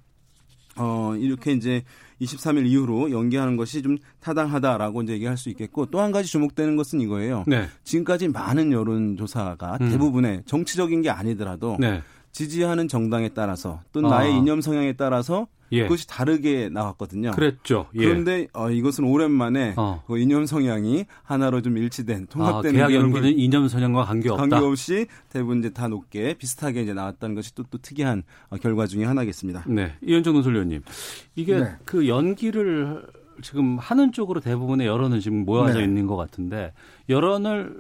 어, 0.79 1.15
이렇게 1.17 1.53
이제 1.53 1.83
23일 2.21 2.67
이후로 2.67 3.11
연기하는 3.11 3.57
것이 3.57 3.83
좀 3.83 3.97
타당하다라고 4.21 5.03
이제 5.03 5.15
얘기할 5.15 5.37
수 5.37 5.49
있겠고 5.51 5.87
또 5.87 6.01
한 6.01 6.13
가지 6.13 6.29
주목되는 6.29 6.77
것은 6.77 7.01
이거예요. 7.01 7.45
네. 7.47 7.67
지금까지 7.85 8.29
많은 8.29 8.73
여론조사가 8.73 9.79
음. 9.81 9.91
대부분의 9.91 10.43
정치적인 10.47 11.03
게 11.03 11.11
아니더라도 11.11 11.77
네. 11.81 12.03
지지하는 12.37 12.87
정당에 12.87 13.31
따라서 13.31 13.81
또 13.93 14.03
나의 14.03 14.31
아. 14.31 14.37
이념 14.37 14.61
성향에 14.61 14.93
따라서 14.93 15.47
예. 15.73 15.85
그것이 15.85 16.07
다르게 16.07 16.69
나왔거든요. 16.69 17.31
그랬죠. 17.31 17.87
예. 17.95 18.05
그런데 18.05 18.47
어, 18.53 18.71
이것은 18.71 19.05
오랜만에 19.05 19.73
어. 19.79 20.03
그 20.07 20.19
이념 20.19 20.45
성향이 20.45 21.07
하나로 21.23 21.63
좀 21.63 21.79
일치된 21.79 22.27
통합된 22.27 22.75
아, 22.75 22.89
계약 22.89 22.93
연기는 22.93 23.39
이념 23.39 23.69
성향과 23.69 24.05
관계없다. 24.05 24.49
관계없이 24.49 25.07
대부분 25.31 25.61
이제 25.61 25.71
다 25.71 25.89
높게 25.89 26.35
비슷하게 26.35 26.83
이제 26.83 26.93
나왔다는 26.93 27.35
것이 27.37 27.55
또, 27.55 27.63
또 27.71 27.79
특이한 27.79 28.23
어, 28.51 28.59
결과 28.59 28.87
중에 28.87 29.07
하나겠습니다. 29.07 29.65
네, 29.67 29.95
이현정 30.03 30.35
논설위원님, 30.35 30.83
이게 31.37 31.59
네. 31.59 31.71
그 31.87 32.07
연기를 32.07 33.03
지금 33.43 33.79
하는 33.79 34.13
쪽으로 34.13 34.41
대부분의 34.41 34.87
여론은 34.87 35.21
지금 35.21 35.45
모여져 35.47 35.79
네. 35.79 35.85
있는 35.85 36.07
것 36.07 36.17
같은데 36.17 36.75
여론을 37.09 37.75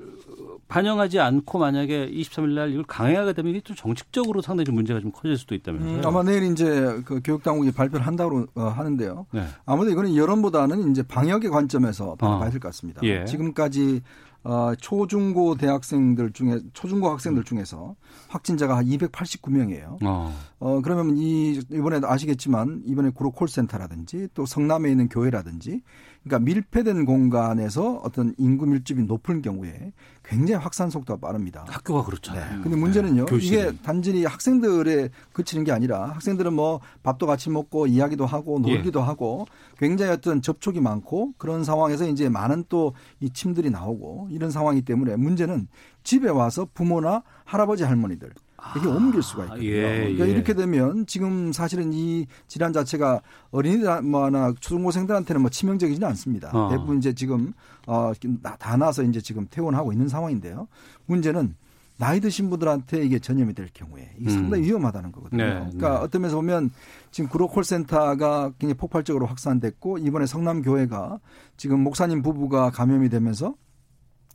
반영하지 0.68 1.20
않고 1.20 1.58
만약에 1.58 2.11
23일 2.11 2.54
날 2.54 2.73
이걸 2.73 2.85
강행하게 2.85 3.32
되면 3.35 3.50
이게 3.50 3.61
좀 3.61 3.76
정책적으로 3.76 4.42
상당히 4.42 4.64
좀 4.64 4.75
문제가 4.75 5.00
좀 5.00 5.12
커질 5.12 5.37
수도 5.37 5.54
있다면서요. 5.54 5.99
음, 5.99 6.02
아마 6.04 6.23
내일 6.23 6.42
이제 6.50 7.00
그 7.04 7.20
교육 7.23 7.42
당국이 7.42 7.70
발표를 7.70 8.06
한다고 8.06 8.46
어, 8.54 8.62
하는데요. 8.64 9.26
네. 9.30 9.46
아무래도 9.64 9.92
이거는 9.92 10.16
여론보다는 10.16 10.90
이제 10.90 11.02
방역의 11.02 11.50
관점에서 11.50 12.16
봐야 12.16 12.30
어. 12.32 12.40
될것 12.40 12.61
같습니다. 12.61 13.00
예. 13.04 13.25
지금까지 13.25 14.02
어, 14.46 14.75
초중고 14.78 15.56
대학생들 15.56 16.32
중에 16.32 16.61
초중고 16.73 17.11
학생들 17.11 17.42
중에서 17.42 17.96
확진자가 18.28 18.82
289명이에요. 18.82 19.99
어. 20.04 20.32
어 20.61 20.80
그러면 20.82 21.16
이 21.16 21.61
이번에 21.73 22.00
아시겠지만 22.04 22.82
이번에 22.87 23.11
구로 23.11 23.32
콜센터라든지 23.32 24.28
또 24.35 24.46
성남에 24.46 24.88
있는 24.88 25.08
교회라든지 25.08 25.82
그러니까 26.26 26.45
밀폐된 26.45 27.04
공간에서 27.04 28.00
어떤 28.04 28.35
인구 28.37 28.66
밀집이 28.66 29.04
높은 29.04 29.42
경우에 29.42 29.92
굉장히 30.25 30.61
확산 30.61 30.90
속도가 30.90 31.21
빠릅니다. 31.21 31.64
학교가 31.68 32.02
그렇잖아요. 32.04 32.56
네. 32.56 32.62
근데 32.62 32.76
문제는요. 32.76 33.26
네. 33.26 33.37
이게 33.37 33.73
단순히 33.85 34.25
학생들에 34.25 35.11
그치는 35.33 35.62
게 35.62 35.71
아니라 35.71 36.06
학생들은 36.06 36.52
뭐 36.52 36.80
밥도 37.04 37.26
같이 37.26 37.49
먹고 37.49 37.87
이야기도 37.87 38.26
하고 38.26 38.59
놀기도 38.59 39.00
예. 39.00 39.04
하고 39.04 39.47
굉장히 39.78 40.11
어떤 40.11 40.42
접촉이 40.42 40.80
많고 40.80 41.35
그런 41.38 41.62
상황에서 41.62 42.09
이제 42.09 42.28
많은 42.28 42.64
또 42.68 42.92
이 43.21 43.30
침들이 43.30 43.71
나오고 43.71 44.28
이런 44.30 44.50
상황이기 44.50 44.85
때문에 44.85 45.16
문제는 45.16 45.68
집에 46.02 46.28
와서 46.28 46.66
부모나 46.75 47.23
할아버지 47.45 47.85
할머니들 47.85 48.30
이게 48.77 48.89
아, 48.89 48.91
옮길 48.91 49.23
수가 49.23 49.45
있거든요. 49.45 49.67
예, 49.67 49.81
그러니까 49.83 50.27
예. 50.27 50.31
이렇게 50.31 50.55
되면 50.55 51.07
지금 51.07 51.53
사실은 51.53 51.93
이 51.93 52.27
질환 52.49 52.73
자체가 52.73 53.21
어린이나 53.51 54.53
초중고생들한테는 54.61 55.43
뭐 55.43 55.51
치명적이지는 55.51 56.07
않습니다. 56.09 56.51
어. 56.53 56.71
대부분 56.71 56.99
이제 56.99 57.13
지금 57.13 57.53
어, 57.87 58.13
다 58.59 58.77
나서 58.77 59.03
이제 59.03 59.21
지금 59.21 59.47
퇴원하고 59.51 59.93
있는 59.93 60.09
상황인데요. 60.09 60.69
문제는 61.07 61.55
나이 61.99 62.21
드신 62.21 62.51
분들한테 62.51 63.05
이게 63.05 63.19
전염이 63.19 63.55
될 63.55 63.69
경우에 63.73 64.11
이게 64.19 64.31
음. 64.31 64.35
상당히 64.35 64.65
위험하다는 64.65 65.13
거거든요. 65.13 65.45
네, 65.45 65.55
그러니까 65.55 65.91
네. 65.91 65.97
어떤 65.97 66.23
면에서 66.23 66.37
보면 66.37 66.71
지금 67.11 67.31
구로콜센터가 67.31 68.53
굉장히 68.59 68.75
폭발적으로 68.75 69.27
확산됐고 69.27 69.99
이번에 69.99 70.27
성남교회가 70.27 71.19
지금 71.57 71.81
목사님 71.81 72.23
부부가 72.23 72.71
감염이 72.71 73.09
되면서 73.09 73.55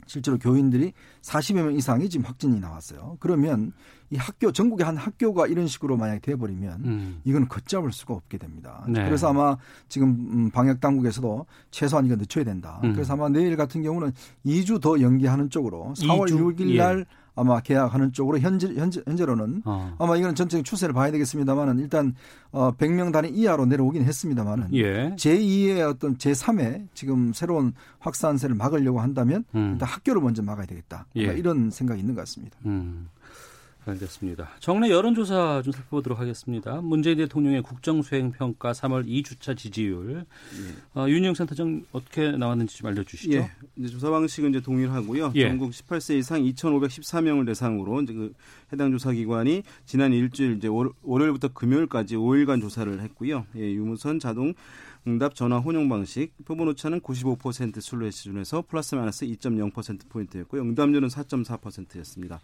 실제로 0.06 0.38
교인들이 0.38 0.94
40여 1.22 1.56
명 1.56 1.74
이상이 1.74 2.10
지금 2.10 2.26
확진이 2.26 2.60
나왔어요. 2.60 3.18
그러면 3.20 3.74
이 4.10 4.18
학교 4.18 4.52
전국의 4.52 4.86
한 4.86 4.98
학교가 4.98 5.48
이런 5.48 5.68
식으로 5.68 5.96
만약에 5.96 6.20
돼버리면 6.20 6.82
음. 6.84 7.22
이건 7.24 7.48
걷잡을 7.48 7.92
수가 7.94 8.14
없게 8.14 8.38
됩니다. 8.38 8.84
네. 8.88 9.06
그래서 9.06 9.30
아마 9.30 9.58
지금 9.88 10.10
음, 10.10 10.50
방역 10.52 10.82
당국에서도 10.82 11.46
최소한 11.72 12.06
이거 12.06 12.16
늦춰야 12.16 12.44
된다. 12.44 12.82
음. 12.84 12.94
그래서 12.94 13.14
아마 13.14 13.30
내일 13.30 13.56
같은 13.56 13.82
경우는 13.82 14.12
2주 14.46 14.82
더 14.82 15.00
연기하는 15.00 15.50
쪽으로 15.50 15.94
4월 15.96 16.28
2주? 16.28 16.58
6일 16.58 16.78
날 16.78 17.00
예. 17.00 17.21
아마 17.42 17.60
계약하는 17.60 18.14
쪽으로 18.14 18.38
현재 18.40 18.68
현재 18.76 19.02
현재 19.06 19.26
로는 19.26 19.64
어. 19.66 19.96
아마 19.98 20.16
이거는 20.16 20.36
전체적인 20.36 20.64
추세를 20.64 20.94
봐야 20.94 21.10
되겠습니다만은 21.12 21.80
일단 21.80 22.14
어 22.52 22.72
100명 22.78 23.12
단위 23.12 23.30
이하로 23.30 23.66
내려오긴 23.66 24.04
했습니다만은 24.04 24.76
예. 24.76 25.16
제2의 25.16 25.90
어떤 25.90 26.18
제3의 26.18 26.88
지금 26.94 27.34
새로운 27.34 27.74
확산세를 28.00 28.56
막으려고 28.56 29.02
한다면 29.02 29.44
음. 29.56 29.72
일단 29.74 29.90
학교를 29.90 30.22
먼저 30.22 30.44
막아야 30.44 30.68
되겠다. 30.68 31.08
예. 31.18 31.22
이런 31.22 31.72
생각이 31.72 32.00
있는 32.00 32.14
것 32.14 32.22
같습니다. 32.22 32.58
음. 32.68 33.08
알겠습니다. 33.86 34.50
정례 34.60 34.90
여론조사 34.90 35.62
좀 35.64 35.74
살펴보도록 35.74 36.20
하겠습니다. 36.20 36.82
문재인 36.82 37.18
대통령의 37.18 37.64
국정수행평가 37.64 38.74
3월 38.74 39.08
2주차 39.08 39.58
지지율. 39.58 40.26
예. 40.26 41.00
어, 41.00 41.10
윤영 41.10 41.34
센터장 41.34 41.84
어떻게 41.92 42.32
나왔는지 42.32 42.78
좀 42.78 42.90
알려주시죠. 42.90 43.38
예. 43.38 43.52
이제 43.78 43.88
조사 43.88 44.12
방식은 44.12 44.52
이제 44.52 44.62
동일하고요. 44.62 45.32
예. 45.36 45.48
전국 45.48 45.72
18세 45.72 46.18
이상 46.20 46.42
2,514명을 46.44 47.46
대상으로 47.48 48.02
이제 48.02 48.14
그 48.14 48.34
해당 48.72 48.92
조사기관이 48.92 49.64
지난 49.86 50.14
일주일 50.14 50.58
이제 50.58 50.68
월, 50.68 50.90
월요일부터 51.02 51.50
금요일까지 51.50 52.16
5일간 52.18 52.62
조사를 52.62 53.02
했고요. 53.02 53.46
예, 53.56 53.62
유무선 53.62 54.20
자동 54.20 54.54
응답 55.08 55.34
전화 55.34 55.58
혼용 55.58 55.90
방식 55.90 56.34
표본 56.46 56.68
오차는 56.70 57.02
95% 57.02 57.82
순례 57.82 58.12
수준에서 58.12 58.64
플러스 58.68 58.94
마이너스 58.94 59.26
2.0% 59.26 60.10
포인트였고요. 60.10 60.62
응답률은 60.62 61.08
4.4%였습니다. 61.08 62.40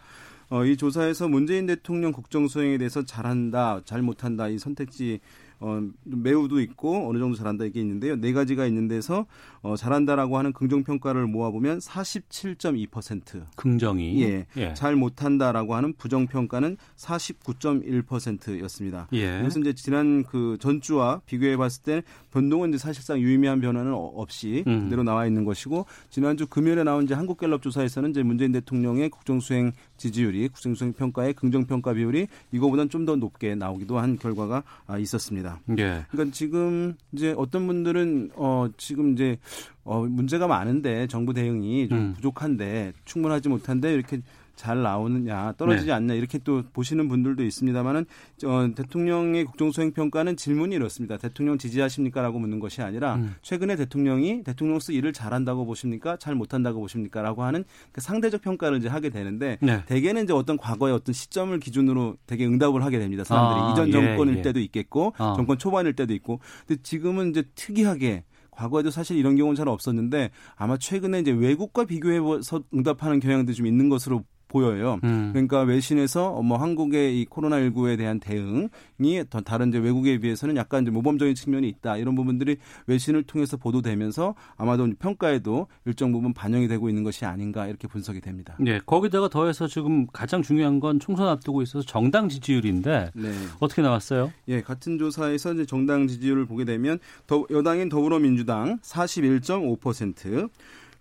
어, 0.49 0.65
이 0.65 0.75
조사에서 0.75 1.27
문재인 1.27 1.67
대통령 1.67 2.11
국정 2.11 2.47
수행에 2.47 2.77
대해서 2.77 3.05
잘한다, 3.05 3.81
잘 3.85 4.01
못한다 4.01 4.47
이 4.47 4.57
선택지 4.57 5.19
어, 5.59 5.81
매우도 6.03 6.61
있고 6.61 7.09
어느 7.09 7.17
정도 7.17 7.35
잘한다 7.35 7.65
이게 7.65 7.79
있는데요. 7.81 8.15
네 8.15 8.31
가지가 8.33 8.67
있는 8.67 8.87
데서 8.87 9.25
어, 9.61 9.75
잘한다라고 9.75 10.37
하는 10.37 10.53
긍정 10.53 10.83
평가를 10.83 11.25
모아 11.25 11.49
보면 11.49 11.79
47.2% 11.79 13.43
긍정이 13.55 14.21
예, 14.23 14.45
예. 14.57 14.73
잘 14.75 14.95
못한다라고 14.95 15.73
하는 15.75 15.93
부정 15.97 16.27
평가는 16.27 16.77
49.1%였습니다. 16.95 19.07
예. 19.13 19.39
그래서 19.39 19.59
이제 19.59 19.73
지난 19.73 20.23
그 20.23 20.57
전주와 20.59 21.21
비교해 21.25 21.57
봤을 21.57 21.81
때 21.83 22.03
변동은 22.31 22.69
이제 22.69 22.77
사실상 22.77 23.19
유의미한 23.19 23.59
변화는 23.61 23.93
없이 23.93 24.63
음. 24.67 24.83
그대로 24.83 25.01
나와 25.03 25.25
있는 25.25 25.43
것이고 25.43 25.85
지난주 26.11 26.45
금요일에 26.45 26.83
나온 26.83 27.05
이제 27.05 27.15
한국갤럽 27.15 27.63
조사에서는 27.63 28.11
이제 28.11 28.21
문재인 28.21 28.51
대통령의 28.51 29.09
국정수행 29.09 29.71
지지율이 29.97 30.49
국정수행 30.49 30.93
평가의 30.93 31.33
긍정 31.33 31.65
평가 31.65 31.93
비율이 31.93 32.27
이거보다는 32.51 32.89
좀 32.89 33.07
더 33.07 33.15
높게 33.15 33.55
나오기도 33.55 33.97
한 33.97 34.19
결과가 34.19 34.63
아, 34.85 34.99
있었습니다. 34.99 35.46
있습니다. 35.47 35.61
예. 35.77 36.05
그러니까 36.09 36.33
지금 36.33 36.95
이제 37.13 37.33
어떤 37.37 37.67
분들은 37.67 38.31
어 38.35 38.67
지금 38.77 39.13
이제 39.13 39.37
어 39.83 40.01
문제가 40.01 40.47
많은데 40.47 41.07
정부 41.07 41.33
대응이 41.33 41.87
좀 41.89 41.97
음. 41.97 42.13
부족한데 42.13 42.93
충분하지 43.05 43.49
못한데 43.49 43.93
이렇게 43.93 44.21
잘 44.57 44.81
나오느냐 44.81 45.53
떨어지지 45.57 45.87
네. 45.87 45.93
않냐 45.93 46.15
이렇게 46.15 46.39
또 46.39 46.63
보시는 46.73 47.07
분들도 47.07 47.43
있습니다만은 47.43 48.05
어, 48.45 48.69
대통령의 48.75 49.45
국정 49.45 49.71
수행 49.71 49.93
평가는 49.93 50.35
질문이 50.35 50.75
이렇습니다. 50.75 51.15
대통령 51.17 51.57
지지하십니까라고 51.57 52.39
묻는 52.39 52.59
것이 52.59 52.81
아니라 52.81 53.15
음. 53.15 53.35
최근에 53.41 53.75
대통령이 53.77 54.43
대통령으로 54.43 54.81
일을 54.89 55.13
잘한다고 55.13 55.65
보십니까? 55.65 56.17
잘 56.17 56.35
못한다고 56.35 56.81
보십니까?라고 56.81 57.43
하는 57.43 57.63
그 57.91 58.01
상대적 58.01 58.41
평가를 58.41 58.79
이제 58.79 58.89
하게 58.89 59.09
되는데 59.09 59.57
네. 59.61 59.83
대개는 59.85 60.23
이제 60.23 60.33
어떤 60.33 60.57
과거의 60.57 60.93
어떤 60.93 61.13
시점을 61.13 61.57
기준으로 61.59 62.17
되게 62.25 62.45
응답을 62.45 62.83
하게 62.83 62.99
됩니다. 62.99 63.23
사람들이 63.23 63.59
아, 63.61 63.71
이전 63.71 63.87
예, 63.89 63.91
정권일 63.91 64.35
예, 64.35 64.37
예. 64.39 64.41
때도 64.41 64.59
있겠고 64.59 65.13
아. 65.17 65.33
정권 65.35 65.57
초반일 65.57 65.93
때도 65.93 66.13
있고 66.15 66.39
근데 66.65 66.81
지금은 66.81 67.29
이제 67.29 67.43
특이하게 67.55 68.23
과거에도 68.57 68.89
사실 68.89 69.17
이런 69.17 69.35
경우는 69.35 69.55
잘 69.55 69.67
없었는데 69.67 70.31
아마 70.55 70.77
최근에 70.77 71.19
이제 71.19 71.31
외국과 71.31 71.85
비교해서 71.85 72.63
응답하는 72.73 73.19
경향도 73.19 73.53
좀 73.53 73.67
있는 73.67 73.87
것으로 73.87 74.23
보여요. 74.47 74.99
음. 75.03 75.29
그러니까 75.33 75.61
외신에서 75.61 76.41
뭐 76.41 76.57
한국의 76.57 77.19
이 77.19 77.25
코로나 77.25 77.57
19에 77.57 77.97
대한 77.97 78.19
대응이 78.19 79.23
더 79.29 79.41
다른 79.41 79.69
이제 79.69 79.77
외국에 79.77 80.17
비해서는 80.19 80.55
약간 80.55 80.83
이제 80.83 80.91
모범적인 80.91 81.35
측면이 81.35 81.67
있다. 81.69 81.97
이런 81.97 82.15
부분들이 82.15 82.57
외신을 82.87 83.23
통해서 83.23 83.57
보도되면서 83.57 84.35
아마도 84.55 84.87
평가에도 84.99 85.67
일정 85.85 86.11
부분 86.11 86.33
반영이 86.33 86.67
되고 86.67 86.89
있는 86.89 87.03
것이 87.03 87.25
아닌가 87.25 87.67
이렇게 87.67 87.87
분석이 87.87 88.21
됩니다. 88.21 88.55
네. 88.59 88.79
거기다가 88.85 89.29
더해서 89.29 89.67
지금 89.67 90.07
가장 90.07 90.41
중요한 90.41 90.79
건 90.79 90.99
총선 90.99 91.27
앞두고 91.27 91.61
있어서 91.61 91.85
정당 91.85 92.29
지지율인데 92.29 93.11
네. 93.13 93.31
어떻게 93.59 93.81
나왔어요? 93.81 94.31
예, 94.47 94.61
같은 94.61 94.97
조사에서 94.97 95.53
이제 95.53 95.65
정당 95.65 96.07
지지율을 96.07 96.45
보게 96.45 96.65
되면 96.65 96.99
더, 97.25 97.45
여당인 97.51 97.89
더불어민주당 97.89 98.79
41.5%, 98.79 100.49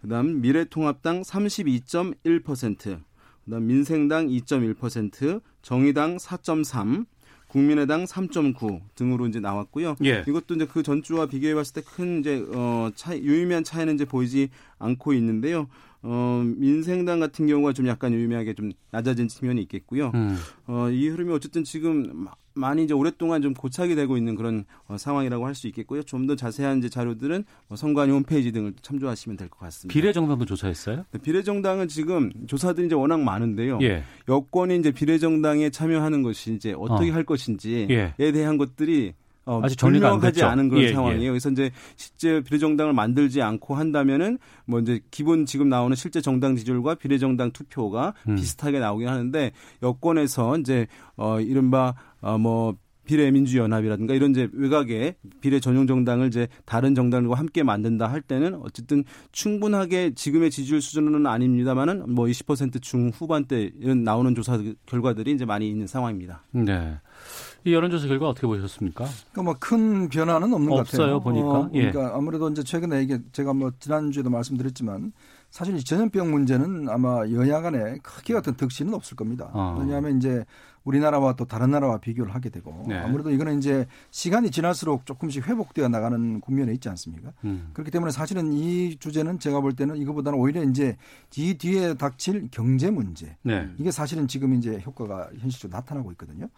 그다음 0.03 0.41
미래통합당 0.41 1.23
32.1%, 1.23 3.01
그다음 3.47 3.67
민생당 3.67 4.29
2.1%, 4.29 5.41
정의당 5.63 6.17
4.3, 6.19 7.07
국민의당 7.49 8.05
3.9 8.05 8.81
등으로 8.97 9.27
이제 9.29 9.41
나왔고요. 9.41 9.97
예. 10.05 10.25
이것도 10.27 10.57
이제 10.57 10.67
그 10.67 10.83
전주와 10.83 11.27
비교해 11.27 11.55
봤을 11.55 11.75
때 11.75 11.81
큰 11.83 12.21
이제 12.21 12.45
어 12.53 12.91
차이 12.97 13.21
유의미한 13.23 13.63
차이는 13.65 13.95
이제 13.95 14.05
보이지 14.05 14.51
않고 14.79 15.15
있는데요. 15.15 15.69
어, 16.03 16.43
민생당 16.45 17.21
같은 17.21 17.47
경우가 17.47 17.73
좀 17.73 17.87
약간 17.87 18.13
유의미하게 18.13 18.55
좀 18.55 18.73
낮아진 18.91 19.29
측면이 19.29 19.63
있겠고요. 19.63 20.11
음. 20.15 20.37
어, 20.67 20.91
이 20.91 21.09
흐름이 21.09 21.33
어쨌든 21.33 21.65
지금 21.65 22.27
많이 22.57 22.85
이제 22.85 22.95
오랫동안 22.95 23.43
좀 23.43 23.55
고착이 23.55 23.95
되고 23.95 24.17
있는 24.17 24.35
그런 24.35 24.65
어, 24.89 24.97
상황이라고 24.99 25.47
할 25.47 25.55
수 25.55 25.67
있겠고요. 25.69 26.03
좀 26.03 26.27
더 26.27 26.35
자세한 26.35 26.79
이제 26.79 26.89
자료들은 26.89 27.45
뭐 27.69 27.77
선관위 27.77 28.11
홈페이지 28.13 28.51
등을 28.53 28.75
참조하시면 28.83 29.37
될 29.37 29.49
것 29.49 29.59
같습니다. 29.61 29.93
비례정당도 29.93 30.45
조사했어요? 30.45 31.05
네, 31.13 31.19
비례정당은 31.21 31.89
지금 31.89 32.33
조사들이 32.47 32.87
이제 32.87 32.95
워낙 32.97 33.21
많은데요. 33.21 33.79
예. 33.83 34.03
여권이 34.29 34.77
이제 34.77 34.91
비례정당에 34.91 35.71
참여하는 35.71 36.23
것이 36.23 36.55
이제 36.55 36.75
어떻게 36.77 37.11
어. 37.11 37.15
할 37.15 37.25
것인지에 37.25 38.15
예. 38.19 38.33
대한 38.33 38.59
것들이 38.59 39.15
어, 39.49 39.61
아직 39.63 39.77
정리가 39.79 40.19
하지 40.21 40.43
않은 40.43 40.69
그런 40.69 40.83
예, 40.83 40.89
예. 40.89 40.93
상황이에요. 40.93 41.23
예. 41.27 41.29
그래서 41.29 41.51
이제 41.51 41.71
실제 41.95 42.41
비례정당을 42.41 42.93
만들지 42.93 43.43
않고 43.43 43.77
한다면은 43.77 44.39
뭐 44.65 44.81
이제 44.81 44.99
기본 45.13 45.47
지금 45.47 45.69
나오는 45.69 45.95
실제 45.95 46.21
정당 46.21 46.57
지지율과 46.57 46.97
비례정당 46.97 47.53
투표가 47.53 48.15
음. 48.29 48.35
비슷하게 48.35 48.81
나오긴 48.81 49.07
하는데 49.07 49.53
여권에서 49.85 50.59
이제 50.59 50.89
어 51.17 51.41
이른바 51.41 51.95
어 52.27 52.39
뭐 52.39 52.77
비례민주연합이라든가 53.07 54.15
이런 54.15 54.33
이제 54.33 54.49
외곽의 54.53 55.15
비례 55.41 55.61
전용 55.61 55.87
정당을 55.87 56.27
이제 56.27 56.49
다른 56.65 56.95
정당과 56.95 57.37
함께 57.37 57.63
만든다 57.63 58.09
할 58.09 58.21
때는 58.21 58.61
어쨌든 58.63 59.05
충분하게 59.33 60.15
지금의 60.15 60.51
지지율 60.51 60.83
수준은 60.83 61.27
아닙니다만은 61.27 62.13
뭐 62.15 62.27
20% 62.27 62.83
중후반대 62.83 63.71
이런 63.81 64.05
나오는 64.05 64.35
조사 64.35 64.59
결과들이 64.87 65.33
이제 65.33 65.45
많이 65.45 65.69
있는 65.69 65.87
상황입니다. 65.87 66.43
네. 66.51 66.99
이 67.65 67.73
여론조사 67.73 68.07
결과 68.07 68.29
어떻게 68.29 68.47
보셨습니까? 68.47 69.07
그러니까 69.33 69.43
뭐 69.43 69.55
큰 69.59 70.09
변화는 70.09 70.53
없는 70.53 70.71
것 70.71 70.77
같아요. 70.87 71.17
없어요 71.17 71.21
보니까. 71.21 71.49
어, 71.49 71.69
그러니까 71.73 72.03
예. 72.03 72.11
아무래도 72.13 72.49
이제 72.51 72.63
최근에 72.63 73.03
이게 73.03 73.19
제가 73.33 73.55
뭐 73.55 73.73
지난주에도 73.81 74.31
말씀드렸지만 74.31 75.13
사실 75.57 75.83
전염병 75.83 76.31
문제는 76.31 76.91
아마 76.91 77.27
여야 77.31 77.63
간에 77.63 77.97
크게 78.03 78.35
같은 78.35 78.57
덕시는 78.57 78.93
없을 78.93 79.17
겁니다. 79.17 79.49
어. 79.55 79.79
왜냐하면 79.81 80.19
이제 80.19 80.45
우리나라와 80.85 81.35
또 81.35 81.47
다른 81.47 81.71
나라와 81.71 81.97
비교를 81.97 82.35
하게 82.35 82.51
되고 82.51 82.85
네. 82.87 82.97
아무래도 82.99 83.31
이거는 83.31 83.57
이제 83.57 83.87
시간이 84.11 84.51
지날수록 84.51 85.07
조금씩 85.07 85.49
회복되어 85.49 85.89
나가는 85.89 86.41
국면에 86.43 86.75
있지 86.75 86.91
않습니까? 86.91 87.33
음. 87.45 87.71
그렇기 87.73 87.91
때문에 87.91 88.13
사실은 88.13 88.53
이 88.53 88.97
주제는 88.99 89.39
제가 89.39 89.61
볼 89.61 89.73
때는 89.73 89.97
이거보다는 89.97 90.39
오히려 90.39 90.63
이제 90.63 90.99
이 91.37 91.55
뒤에 91.55 91.95
닥칠 91.95 92.49
경제 92.51 92.91
문제 92.91 93.37
네. 93.43 93.67
이게 93.79 93.91
사실은 93.91 94.29
지금 94.29 94.53
이제 94.53 94.79
효과가 94.85 95.31
현실적으로 95.39 95.77
나타나고 95.77 96.13
있거든요. 96.13 96.49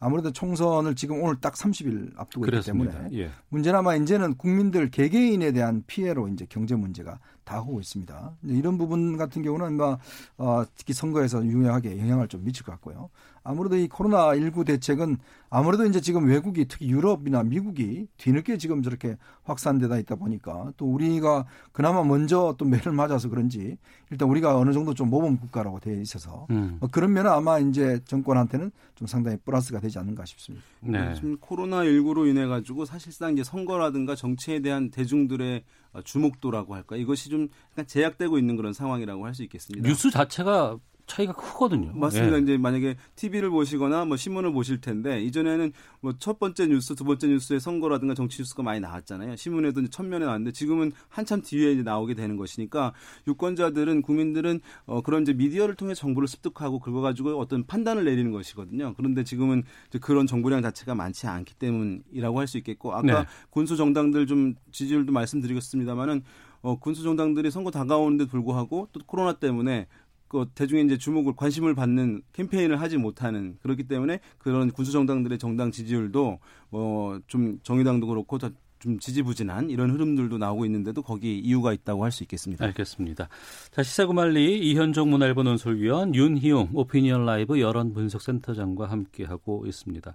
아무래도 0.00 0.32
총선을 0.32 0.94
지금 0.94 1.22
오늘 1.22 1.36
딱 1.42 1.52
30일 1.54 2.12
앞두고 2.16 2.46
그렇습니다. 2.46 2.90
있기 2.90 3.10
때문에 3.10 3.22
예. 3.22 3.30
문제는 3.50 3.78
아마 3.78 3.96
이제는 3.96 4.36
국민들 4.36 4.90
개개인에 4.90 5.52
대한 5.52 5.84
피해로 5.86 6.28
이제 6.28 6.46
경제 6.48 6.74
문제가 6.74 7.20
다가오고 7.46 7.80
있습니다. 7.80 8.32
이런 8.42 8.76
부분 8.76 9.16
같은 9.16 9.42
경우는 9.42 9.76
뭐 9.76 9.98
어, 10.36 10.64
특히 10.76 10.92
선거에서 10.92 11.44
유용하게 11.44 11.98
영향을 11.98 12.28
좀 12.28 12.44
미칠 12.44 12.64
것 12.66 12.72
같고요. 12.72 13.08
아무래도 13.46 13.76
이 13.76 13.86
코로나 13.86 14.34
19 14.34 14.64
대책은 14.64 15.18
아무래도 15.48 15.86
이제 15.86 16.00
지금 16.00 16.26
외국이 16.26 16.66
특히 16.66 16.88
유럽이나 16.88 17.44
미국이 17.44 18.08
뒤늦게 18.16 18.58
지금 18.58 18.82
저렇게 18.82 19.16
확산되다 19.44 19.98
있다 19.98 20.16
보니까 20.16 20.72
또 20.76 20.86
우리가 20.86 21.46
그나마 21.70 22.02
먼저 22.02 22.56
또 22.58 22.64
매를 22.64 22.90
맞아서 22.92 23.28
그런지 23.28 23.76
일단 24.10 24.28
우리가 24.28 24.58
어느 24.58 24.72
정도 24.72 24.92
좀 24.94 25.08
모범 25.10 25.38
국가라고 25.38 25.78
되어 25.78 26.00
있어서 26.00 26.46
음. 26.50 26.78
뭐 26.80 26.88
그런 26.90 27.12
면은 27.12 27.30
아마 27.30 27.60
이제 27.60 28.00
정권한테는 28.06 28.72
좀 28.96 29.06
상당히 29.06 29.36
플러스가 29.44 29.78
되지 29.78 29.98
않는가 30.00 30.24
싶습니다. 30.24 30.64
네. 30.80 31.14
지금 31.14 31.36
코로나 31.38 31.84
19로 31.84 32.28
인해 32.28 32.46
가지고 32.46 32.84
사실상 32.84 33.32
이제 33.32 33.44
선거라든가 33.44 34.16
정치에 34.16 34.60
대한 34.60 34.90
대중들의 34.90 35.62
주목도라고 36.04 36.74
할까 36.74 36.96
이것이 36.96 37.30
좀 37.30 37.48
약간 37.72 37.86
제약되고 37.86 38.38
있는 38.38 38.56
그런 38.56 38.72
상황이라고 38.72 39.24
할 39.24 39.34
수 39.36 39.42
있겠습니다. 39.44 39.86
뉴스 39.86 40.10
자체가 40.10 40.78
차이가 41.06 41.32
크거든요. 41.32 41.92
맞습니다. 41.94 42.36
예. 42.38 42.42
이제 42.42 42.58
만약에 42.58 42.96
TV를 43.14 43.50
보시거나 43.50 44.04
뭐 44.04 44.16
신문을 44.16 44.52
보실 44.52 44.80
텐데 44.80 45.22
이전에는 45.22 45.72
뭐 46.00 46.12
첫 46.18 46.38
번째 46.38 46.66
뉴스, 46.66 46.94
두 46.94 47.04
번째 47.04 47.28
뉴스에 47.28 47.58
선거라든가 47.58 48.14
정치 48.14 48.40
뉴스가 48.42 48.62
많이 48.62 48.80
나왔잖아요. 48.80 49.36
신문에도 49.36 49.80
이제 49.80 49.90
첫면에 49.90 50.24
나왔는데 50.24 50.52
지금은 50.52 50.92
한참 51.08 51.42
뒤에 51.42 51.72
이제 51.72 51.82
나오게 51.82 52.14
되는 52.14 52.36
것이니까 52.36 52.94
유권자들은 53.28 54.02
국민들은 54.02 54.60
어 54.86 55.02
그런 55.02 55.22
이제 55.22 55.32
미디어를 55.32 55.74
통해 55.76 55.94
정보를 55.94 56.26
습득하고 56.26 56.80
그거 56.80 57.00
가지고 57.00 57.38
어떤 57.38 57.64
판단을 57.66 58.04
내리는 58.04 58.32
것이거든요. 58.32 58.94
그런데 58.96 59.22
지금은 59.24 59.62
그런 60.00 60.26
정보량 60.26 60.62
자체가 60.62 60.94
많지 60.94 61.26
않기 61.26 61.54
때문이라고 61.54 62.40
할 62.40 62.46
수 62.46 62.58
있겠고 62.58 62.94
아까 62.94 63.22
네. 63.22 63.26
군수 63.50 63.76
정당들 63.76 64.26
좀 64.26 64.54
지지율도 64.70 65.12
말씀드리겠습니다만은 65.12 66.22
어, 66.62 66.78
군수 66.78 67.02
정당들이 67.02 67.50
선거 67.50 67.70
다가오는데 67.70 68.26
불구하고 68.26 68.88
또 68.92 69.00
코로나 69.06 69.34
때문에 69.34 69.86
그 70.28 70.46
대중의 70.54 70.84
이제 70.86 70.98
주목을 70.98 71.34
관심을 71.36 71.74
받는 71.74 72.22
캠페인을 72.32 72.80
하지 72.80 72.96
못하는 72.96 73.56
그렇기 73.62 73.84
때문에 73.84 74.20
그런 74.38 74.70
군수 74.70 74.92
정당들의 74.92 75.38
정당 75.38 75.70
지지율도 75.70 76.38
뭐좀 76.70 77.60
정의당도 77.62 78.06
그렇고 78.06 78.38
좀 78.78 78.98
지지부진한 78.98 79.70
이런 79.70 79.90
흐름들도 79.90 80.36
나오고 80.38 80.66
있는데도 80.66 81.02
거기 81.02 81.38
이유가 81.38 81.72
있다고 81.72 82.04
할 82.04 82.12
수 82.12 82.22
있겠습니다. 82.24 82.64
알겠습니다. 82.66 83.28
자, 83.70 83.82
시사구말리 83.82 84.58
이현종 84.70 85.10
문화일보 85.10 85.42
논설위원 85.42 86.14
윤희용 86.14 86.70
오피니언 86.74 87.26
라이브 87.26 87.58
여론 87.60 87.92
분석센터장과 87.94 88.86
함께하고 88.90 89.66
있습니다. 89.66 90.14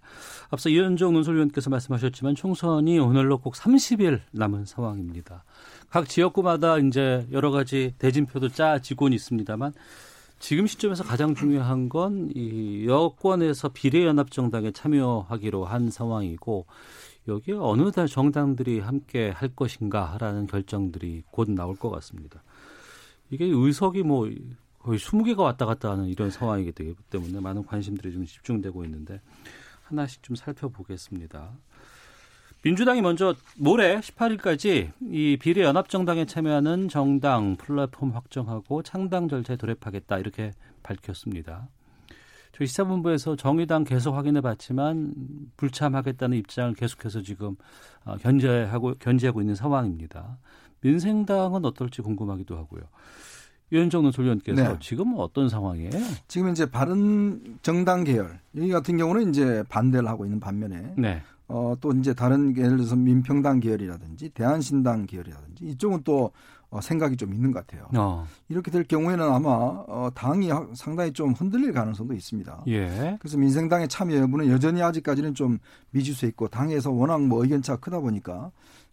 앞서 0.49 0.69
이현종 0.69 1.13
논설위원께서 1.13 1.69
말씀하셨지만 1.69 2.35
총선이 2.35 2.99
오늘로 2.99 3.39
꼭 3.39 3.55
30일 3.55 4.21
남은 4.31 4.65
상황입니다. 4.65 5.43
각 5.91 6.07
지역구마다 6.07 6.77
이제 6.77 7.27
여러 7.31 7.51
가지 7.51 7.93
대진표도 7.99 8.49
짜지곤 8.49 9.11
있습니다만 9.13 9.73
지금 10.39 10.65
시점에서 10.65 11.03
가장 11.03 11.35
중요한 11.35 11.89
건 11.89 12.31
이 12.33 12.85
여권에서 12.87 13.69
비례연합정당에 13.69 14.71
참여하기로 14.71 15.65
한 15.65 15.91
상황이고 15.91 16.65
여기에 17.27 17.55
어느 17.55 17.91
정당들이 18.07 18.79
함께 18.79 19.29
할 19.29 19.49
것인가라는 19.49 20.47
결정들이 20.47 21.23
곧 21.29 21.51
나올 21.51 21.75
것 21.75 21.89
같습니다. 21.89 22.41
이게 23.29 23.45
의석이 23.45 24.03
뭐 24.03 24.29
거의 24.79 24.97
20개가 24.97 25.39
왔다 25.39 25.65
갔다 25.65 25.91
하는 25.91 26.07
이런 26.07 26.31
상황이기 26.31 26.71
때문에 27.09 27.39
많은 27.39 27.65
관심들이 27.65 28.13
좀 28.13 28.25
집중되고 28.25 28.83
있는데 28.85 29.21
하나씩 29.83 30.23
좀 30.23 30.35
살펴보겠습니다. 30.35 31.51
민주당이 32.63 33.01
먼저 33.01 33.33
모레 33.57 33.99
18일까지 34.01 34.91
이 35.09 35.37
비례 35.41 35.63
연합정당에 35.63 36.25
참여하는 36.25 36.89
정당 36.89 37.55
플랫폼 37.55 38.11
확정하고 38.11 38.83
창당 38.83 39.27
절차에 39.27 39.57
돌입하겠다 39.57 40.19
이렇게 40.19 40.51
밝혔습니다. 40.83 41.69
저희 42.51 42.67
시사본부에서 42.67 43.35
정의당 43.35 43.83
계속 43.83 44.15
확인해 44.15 44.41
봤지만 44.41 45.13
불참하겠다는 45.57 46.37
입장을 46.37 46.75
계속해서 46.75 47.23
지금 47.23 47.55
어, 48.05 48.17
견제하고 48.17 48.93
견제하고 48.99 49.41
있는 49.41 49.55
상황입니다. 49.55 50.37
민생당은 50.81 51.65
어떨지 51.65 52.03
궁금하기도 52.03 52.55
하고요. 52.57 52.83
유현정 53.71 54.03
논설위원께서 54.03 54.73
네. 54.73 54.77
지금 54.81 55.13
어떤 55.17 55.49
상황이에요? 55.49 55.91
지금 56.27 56.49
이제 56.49 56.69
바른 56.69 57.57
정당 57.63 58.03
계열 58.03 58.39
이 58.53 58.69
같은 58.69 58.97
경우는 58.97 59.29
이제 59.29 59.63
반대를 59.69 60.07
하고 60.07 60.25
있는 60.25 60.39
반면에 60.39 60.93
네. 60.97 61.23
어, 61.51 61.75
또 61.81 61.91
이제 61.91 62.13
다른 62.13 62.55
예를 62.55 62.77
들어서 62.77 62.95
민평당 62.95 63.59
계열이라든지 63.59 64.29
대한신당 64.29 65.05
계열이라든지 65.05 65.65
이쪽은 65.65 66.01
또 66.03 66.31
어, 66.69 66.79
생각이 66.79 67.17
좀 67.17 67.33
있는 67.33 67.51
것 67.51 67.67
같아요. 67.67 67.89
어. 67.97 68.25
이렇게 68.47 68.71
될 68.71 68.85
경우에는 68.85 69.21
아마 69.29 69.49
어, 69.49 70.09
당이 70.15 70.49
상당히 70.73 71.11
좀 71.11 71.33
흔들릴 71.33 71.73
가능성도 71.73 72.13
있습니다. 72.13 72.63
예. 72.67 73.17
그래서 73.19 73.37
민생당의 73.37 73.89
참여 73.89 74.15
여부는 74.15 74.47
여전히 74.47 74.81
아직까지는 74.81 75.33
좀 75.33 75.59
미지수에 75.91 76.29
있고 76.29 76.47
당에서 76.47 76.89
워낙 76.89 77.21
뭐 77.21 77.43
의견차가 77.43 77.81
크다 77.81 77.99
보니까 77.99 78.51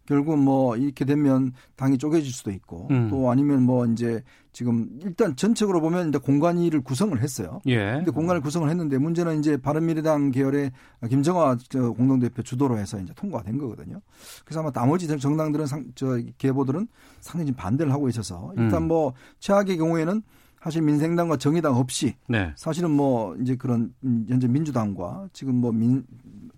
결국 0.08 0.38
뭐 0.38 0.74
이렇게 0.74 1.04
되면 1.04 1.52
당이 1.76 1.98
쪼개질 1.98 2.32
수도 2.32 2.50
있고 2.50 2.88
음. 2.90 3.08
또 3.10 3.30
아니면 3.30 3.62
뭐 3.62 3.84
이제 3.84 4.22
지금 4.52 4.88
일단 5.04 5.36
전체적으로 5.36 5.82
보면 5.82 6.08
이제 6.08 6.16
공관위를 6.16 6.80
구성을 6.80 7.20
했어요. 7.20 7.60
예. 7.66 7.92
근데 7.92 8.10
공관을 8.10 8.40
구성을 8.40 8.66
했는데 8.70 8.96
문제는 8.96 9.38
이제 9.38 9.58
바른미래당 9.58 10.30
계열의 10.30 10.72
김정화 11.10 11.58
공동대표 11.94 12.42
주도로 12.42 12.78
해서 12.78 12.98
이제 12.98 13.12
통과가 13.14 13.44
된 13.44 13.58
거거든요. 13.58 14.00
그래서 14.46 14.60
아마 14.60 14.70
나머지 14.70 15.06
정당들은 15.06 15.66
상, 15.66 15.84
저 15.94 16.18
계보들은 16.38 16.88
상당히 17.20 17.52
반대를 17.52 17.92
하고 17.92 18.08
있어서 18.08 18.50
일단 18.56 18.84
음. 18.84 18.88
뭐 18.88 19.12
최악의 19.40 19.76
경우에는 19.76 20.22
사실 20.68 20.82
민생당과 20.82 21.38
정의당 21.38 21.76
없이 21.76 22.14
네. 22.28 22.52
사실은 22.54 22.90
뭐 22.90 23.34
이제 23.36 23.56
그런 23.56 23.94
현재 24.28 24.46
민주당과 24.46 25.30
지금 25.32 25.54
뭐민 25.54 26.04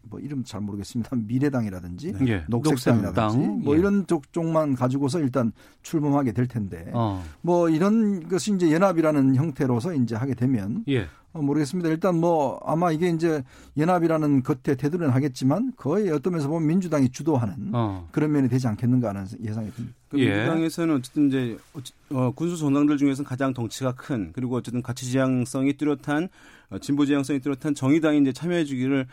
뭐 0.03 0.19
이름 0.19 0.43
잘 0.43 0.61
모르겠습니다. 0.61 1.15
미래당이라든지 1.15 2.15
예. 2.27 2.45
녹색당이라든지 2.49 3.37
녹색당. 3.37 3.61
뭐 3.63 3.77
예. 3.77 3.79
이런 3.79 4.09
쪽 4.09 4.33
쪽만 4.33 4.75
가지고서 4.75 5.21
일단 5.21 5.53
출범하게 5.83 6.33
될 6.33 6.49
텐데 6.49 6.91
어. 6.93 7.23
뭐 7.41 7.69
이런 7.71 8.29
것이 8.29 8.53
이제 8.53 8.73
연합이라는 8.73 9.37
형태로서 9.37 9.95
이제 9.95 10.17
하게 10.17 10.35
되면 10.35 10.85
예. 10.89 11.07
어, 11.33 11.43
모르겠습니다. 11.43 11.89
일단 11.91 12.17
뭐 12.17 12.61
아마 12.65 12.91
이게 12.91 13.09
이제 13.09 13.43
연합이라는 13.77 14.43
겉에 14.43 14.75
테두리는 14.77 15.11
하겠지만 15.11 15.73
거의 15.77 16.11
어떤 16.11 16.33
면에서 16.33 16.49
보면 16.49 16.67
민주당이 16.67 17.11
주도하는 17.11 17.71
어. 17.73 18.09
그런 18.11 18.33
면이 18.33 18.49
되지 18.49 18.67
않겠는가 18.67 19.11
하는 19.11 19.27
예상이 19.43 19.71
듭니다. 19.71 19.97
그 20.09 20.19
예. 20.19 20.35
민주당에서는 20.35 20.97
어쨌든 20.97 21.29
이제 21.29 21.59
어, 22.11 22.33
군수 22.33 22.57
정당들 22.57 22.97
중에서는 22.97 23.29
가장 23.29 23.55
덩치가 23.55 23.93
큰 23.93 24.33
그리고 24.33 24.57
어쨌든 24.57 24.83
가치 24.83 25.07
지향성이 25.07 25.75
뚜렷한 25.75 26.25
어, 26.25 26.29
진보 26.79 27.05
지향성이 27.05 27.41
뚜렷한 27.41 27.75
정의당이 27.75 28.21
이제 28.21 28.33
참여해 28.33 28.65
주기를 28.65 29.07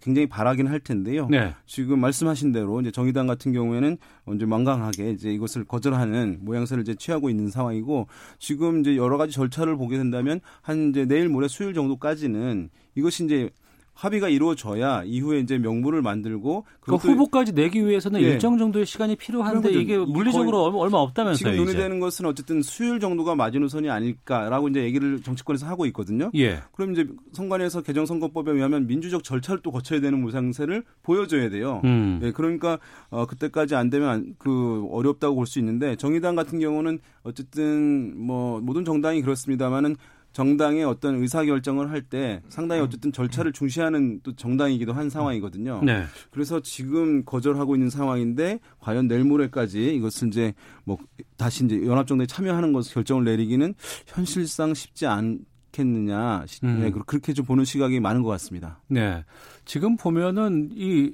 굉장히 0.00 0.26
바라긴 0.26 0.66
할 0.66 0.80
텐데요. 0.80 1.28
네. 1.30 1.54
지금 1.66 2.00
말씀하신 2.00 2.52
대로 2.52 2.80
이제 2.80 2.90
정의당 2.90 3.26
같은 3.26 3.52
경우에는 3.52 3.96
이제 4.34 4.46
완강하게 4.48 5.10
이제 5.10 5.30
이것을 5.30 5.64
거절하는 5.64 6.38
모양새를 6.40 6.82
이제 6.82 6.94
취하고 6.94 7.30
있는 7.30 7.50
상황이고 7.50 8.08
지금 8.38 8.80
이제 8.80 8.96
여러 8.96 9.16
가지 9.16 9.32
절차를 9.32 9.76
보게 9.76 9.96
된다면 9.96 10.40
한 10.62 10.90
이제 10.90 11.04
내일 11.04 11.28
모레 11.28 11.48
수요일 11.48 11.74
정도까지는 11.74 12.70
이것이 12.96 13.24
이제 13.24 13.50
합의가 13.94 14.28
이루어져야 14.28 15.04
이후에 15.04 15.38
이제 15.38 15.56
명부를 15.56 16.02
만들고 16.02 16.66
그 16.80 16.96
후보까지 16.96 17.52
내기 17.52 17.86
위해서는 17.86 18.20
예. 18.20 18.24
일정 18.32 18.58
정도의 18.58 18.84
시간이 18.86 19.16
필요한데 19.16 19.70
이게 19.72 19.96
물리적으로 19.96 20.64
얼마 20.64 20.98
없다면서요. 20.98 21.52
지금 21.52 21.56
논의되는 21.64 22.00
것은 22.00 22.26
어쨌든 22.26 22.60
수요일 22.60 23.00
정도가 23.00 23.34
마지노선이 23.36 23.88
아닐까라고 23.88 24.68
이제 24.68 24.82
얘기를 24.82 25.22
정치권에서 25.22 25.66
하고 25.66 25.86
있거든요. 25.86 26.30
예. 26.34 26.60
그럼 26.72 26.92
이제 26.92 27.06
선관위에서 27.32 27.82
개정 27.82 28.04
선거법에 28.04 28.50
의하면 28.50 28.86
민주적 28.86 29.22
절차를 29.22 29.62
또 29.62 29.70
거쳐야 29.70 30.00
되는 30.00 30.20
모상세를 30.20 30.82
보여줘야 31.02 31.48
돼요. 31.48 31.80
음. 31.84 32.20
예, 32.22 32.32
그러니까 32.32 32.78
어, 33.10 33.26
그때까지 33.26 33.74
안 33.76 33.90
되면 33.90 34.34
그 34.38 34.86
어렵다고 34.90 35.36
볼 35.36 35.44
수 35.46 35.58
있는데 35.58 35.94
정의당 35.96 36.34
같은 36.36 36.58
경우는 36.58 36.98
어쨌든 37.22 38.14
뭐 38.18 38.60
모든 38.60 38.84
정당이 38.84 39.20
그렇습니다만은 39.22 39.96
정당의 40.34 40.84
어떤 40.84 41.14
의사 41.22 41.44
결정을 41.44 41.90
할 41.90 42.02
때 42.04 42.42
상당히 42.50 42.82
어쨌든 42.82 43.12
절차를 43.12 43.52
중시하는 43.52 44.20
또 44.22 44.36
정당이기도 44.36 44.92
한 44.92 45.08
상황이거든요. 45.08 45.80
네. 45.82 46.04
그래서 46.30 46.60
지금 46.60 47.24
거절하고 47.24 47.76
있는 47.76 47.88
상황인데 47.88 48.58
과연 48.80 49.08
내일 49.08 49.24
모레까지 49.24 49.94
이것을 49.94 50.28
이제 50.28 50.52
뭐 50.84 50.98
다시 51.38 51.64
이제 51.64 51.86
연합정당에 51.86 52.26
참여하는 52.26 52.74
것을 52.74 52.92
결정을 52.92 53.24
내리기는 53.24 53.72
현실상 54.06 54.74
쉽지 54.74 55.06
않. 55.06 55.38
겠느냐 55.72 56.44
음. 56.62 56.80
네, 56.80 56.92
그렇게 57.04 57.32
좀 57.32 57.44
보는 57.44 57.64
시각이 57.64 57.98
많은 57.98 58.22
것 58.22 58.28
같습니다. 58.28 58.80
네, 58.86 59.24
지금 59.64 59.96
보면은 59.96 60.70
이 60.72 61.10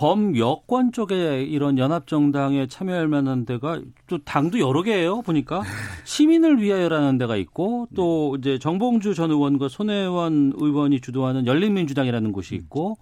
범여권 0.00 0.92
쪽에 0.92 1.42
이런 1.42 1.76
연합정당에 1.76 2.68
참여할 2.68 3.06
만한 3.06 3.44
데가 3.44 3.82
또 4.06 4.16
당도 4.24 4.58
여러 4.58 4.82
개예요 4.82 5.20
보니까. 5.20 5.62
시민을 6.04 6.62
위하여라는 6.62 7.18
데가 7.18 7.36
있고 7.36 7.86
또 7.94 8.34
이제 8.38 8.58
정봉주 8.58 9.12
전 9.12 9.30
의원과 9.30 9.68
손혜원 9.68 10.54
의원이 10.56 11.02
주도하는 11.02 11.46
열린민주당이라는 11.46 12.32
곳이 12.32 12.54
있고 12.54 12.96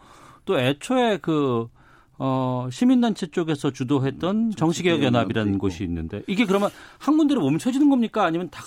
또 0.44 0.58
애초에 0.58 1.18
그 1.18 1.68
어, 2.18 2.68
시민단체 2.70 3.28
쪽에서 3.28 3.70
주도했던 3.70 4.52
정치개혁연합이라는 4.56 5.58
곳이 5.58 5.84
있는데 5.84 6.22
이게 6.26 6.44
그러면 6.44 6.70
한 6.98 7.16
군데로 7.16 7.40
멈춰지는 7.40 7.88
겁니까? 7.88 8.24
아니면 8.24 8.48
다 8.50 8.64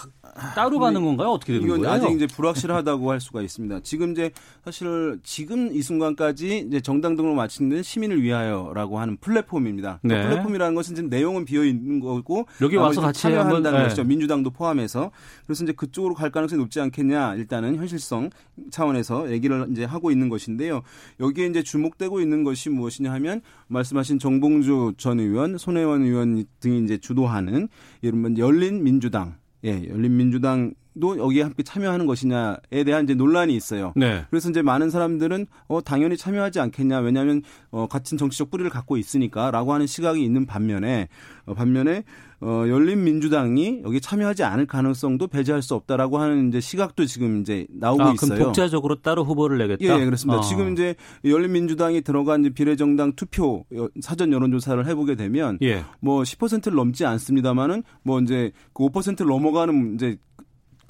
따로 0.56 0.80
가는 0.80 1.04
건가요? 1.04 1.30
어떻게 1.30 1.54
되는 1.54 1.68
이건 1.68 1.82
거예요? 1.82 1.94
아직 1.94 2.16
이제 2.16 2.28
불확실하다고 2.28 3.12
할 3.12 3.20
수가 3.20 3.42
있습니다. 3.42 3.82
지금 3.84 4.12
이제 4.14 4.32
사실 4.64 5.20
지금 5.24 5.76
이 5.76 5.82
순간까지 5.82 6.66
이제 6.68 6.80
정당 6.80 7.18
등록 7.18 7.36
마치는 7.36 7.84
시민을 7.84 8.22
위하여라고 8.22 9.00
하는 9.00 9.18
플랫폼입니다. 9.18 10.00
그 10.02 10.08
네. 10.08 10.24
플랫폼이라는 10.24 10.74
것은 10.74 10.96
지금 10.96 11.10
내용은 11.10 11.44
비어 11.44 11.66
있는 11.66 12.00
거고 12.00 12.46
여기 12.62 12.78
와서 12.78 13.02
같이 13.02 13.24
참여한다는 13.24 13.80
네. 13.80 13.84
것이죠. 13.84 14.06
민주당도 14.06 14.52
포함해서 14.52 15.12
그래서 15.46 15.66
이제 15.66 15.74
그쪽으로 15.74 16.14
갈 16.14 16.32
가능성이 16.32 16.62
높지 16.62 16.80
않겠냐. 16.80 17.36
일단은 17.36 17.76
현실성 17.76 18.30
차원에서 18.70 19.32
얘기를 19.32 19.68
이제 19.72 19.84
하고 19.84 20.12
있는 20.12 20.30
것인데요. 20.30 20.82
여기에 21.20 21.48
이제 21.48 21.64
주목되고 21.64 22.22
있는 22.22 22.46
것이 22.46 22.70
무엇이냐 22.70 23.12
하면 23.12 23.41
말씀하신 23.68 24.20
정봉주 24.20 24.94
전 24.98 25.20
의원, 25.20 25.58
손혜원 25.58 26.04
의원 26.04 26.44
등이 26.60 26.84
이제 26.84 26.98
주도하는 26.98 27.68
이른바 28.02 28.30
열린 28.38 28.84
민주당. 28.84 29.36
예, 29.64 29.88
열린민주당 29.88 30.74
도 31.00 31.18
여기에 31.18 31.44
함께 31.44 31.64
참여하는 31.64 32.06
것이냐에 32.06 32.84
대한 32.86 33.06
이제 33.06 33.14
논란이 33.14 33.56
있어요. 33.56 33.94
네. 33.96 34.26
그래서 34.30 34.50
이제 34.50 34.62
많은 34.62 34.90
사람들은 34.90 35.48
어 35.68 35.82
당연히 35.82 36.18
참여하지 36.18 36.60
않겠냐. 36.60 37.00
왜냐하면 37.00 37.42
어 37.70 37.88
같은 37.88 38.18
정치적 38.18 38.52
뿌리를 38.52 38.70
갖고 38.70 38.98
있으니까라고 38.98 39.74
하는 39.74 39.88
시각이 39.88 40.24
있는 40.24 40.46
반면에 40.46 41.08
어 41.46 41.54
반면에 41.54 42.04
어, 42.44 42.66
열린 42.68 43.04
민주당이 43.04 43.82
여기 43.84 44.02
참여하지 44.02 44.44
않을 44.44 44.66
가능성도 44.66 45.28
배제할 45.28 45.62
수 45.62 45.76
없다라고 45.76 46.18
하는 46.18 46.48
이제 46.48 46.60
시각도 46.60 47.06
지금 47.06 47.42
이제 47.42 47.68
나오고 47.70 48.04
아, 48.04 48.12
있어요. 48.14 48.46
독자적으로 48.46 48.96
따로 49.02 49.24
후보를 49.24 49.60
내겠다. 49.60 49.86
예, 49.86 50.02
예 50.02 50.06
그렇습니다. 50.06 50.40
어. 50.40 50.42
지금 50.42 50.74
이제 50.74 50.96
열린 51.24 51.52
민주당이 51.52 52.02
들어간 52.02 52.42
이제 52.42 52.50
비례정당 52.50 53.14
투표 53.16 53.64
사전 54.02 54.34
여론조사를 54.34 54.88
해보게 54.88 55.16
되면 55.16 55.60
예. 55.62 55.84
뭐 56.00 56.24
10%를 56.24 56.76
넘지 56.76 57.06
않습니다만은 57.06 57.84
뭐 58.02 58.20
이제 58.20 58.52
그 58.74 58.86
5%를 58.88 59.28
넘어가는 59.28 59.94
이제 59.96 60.18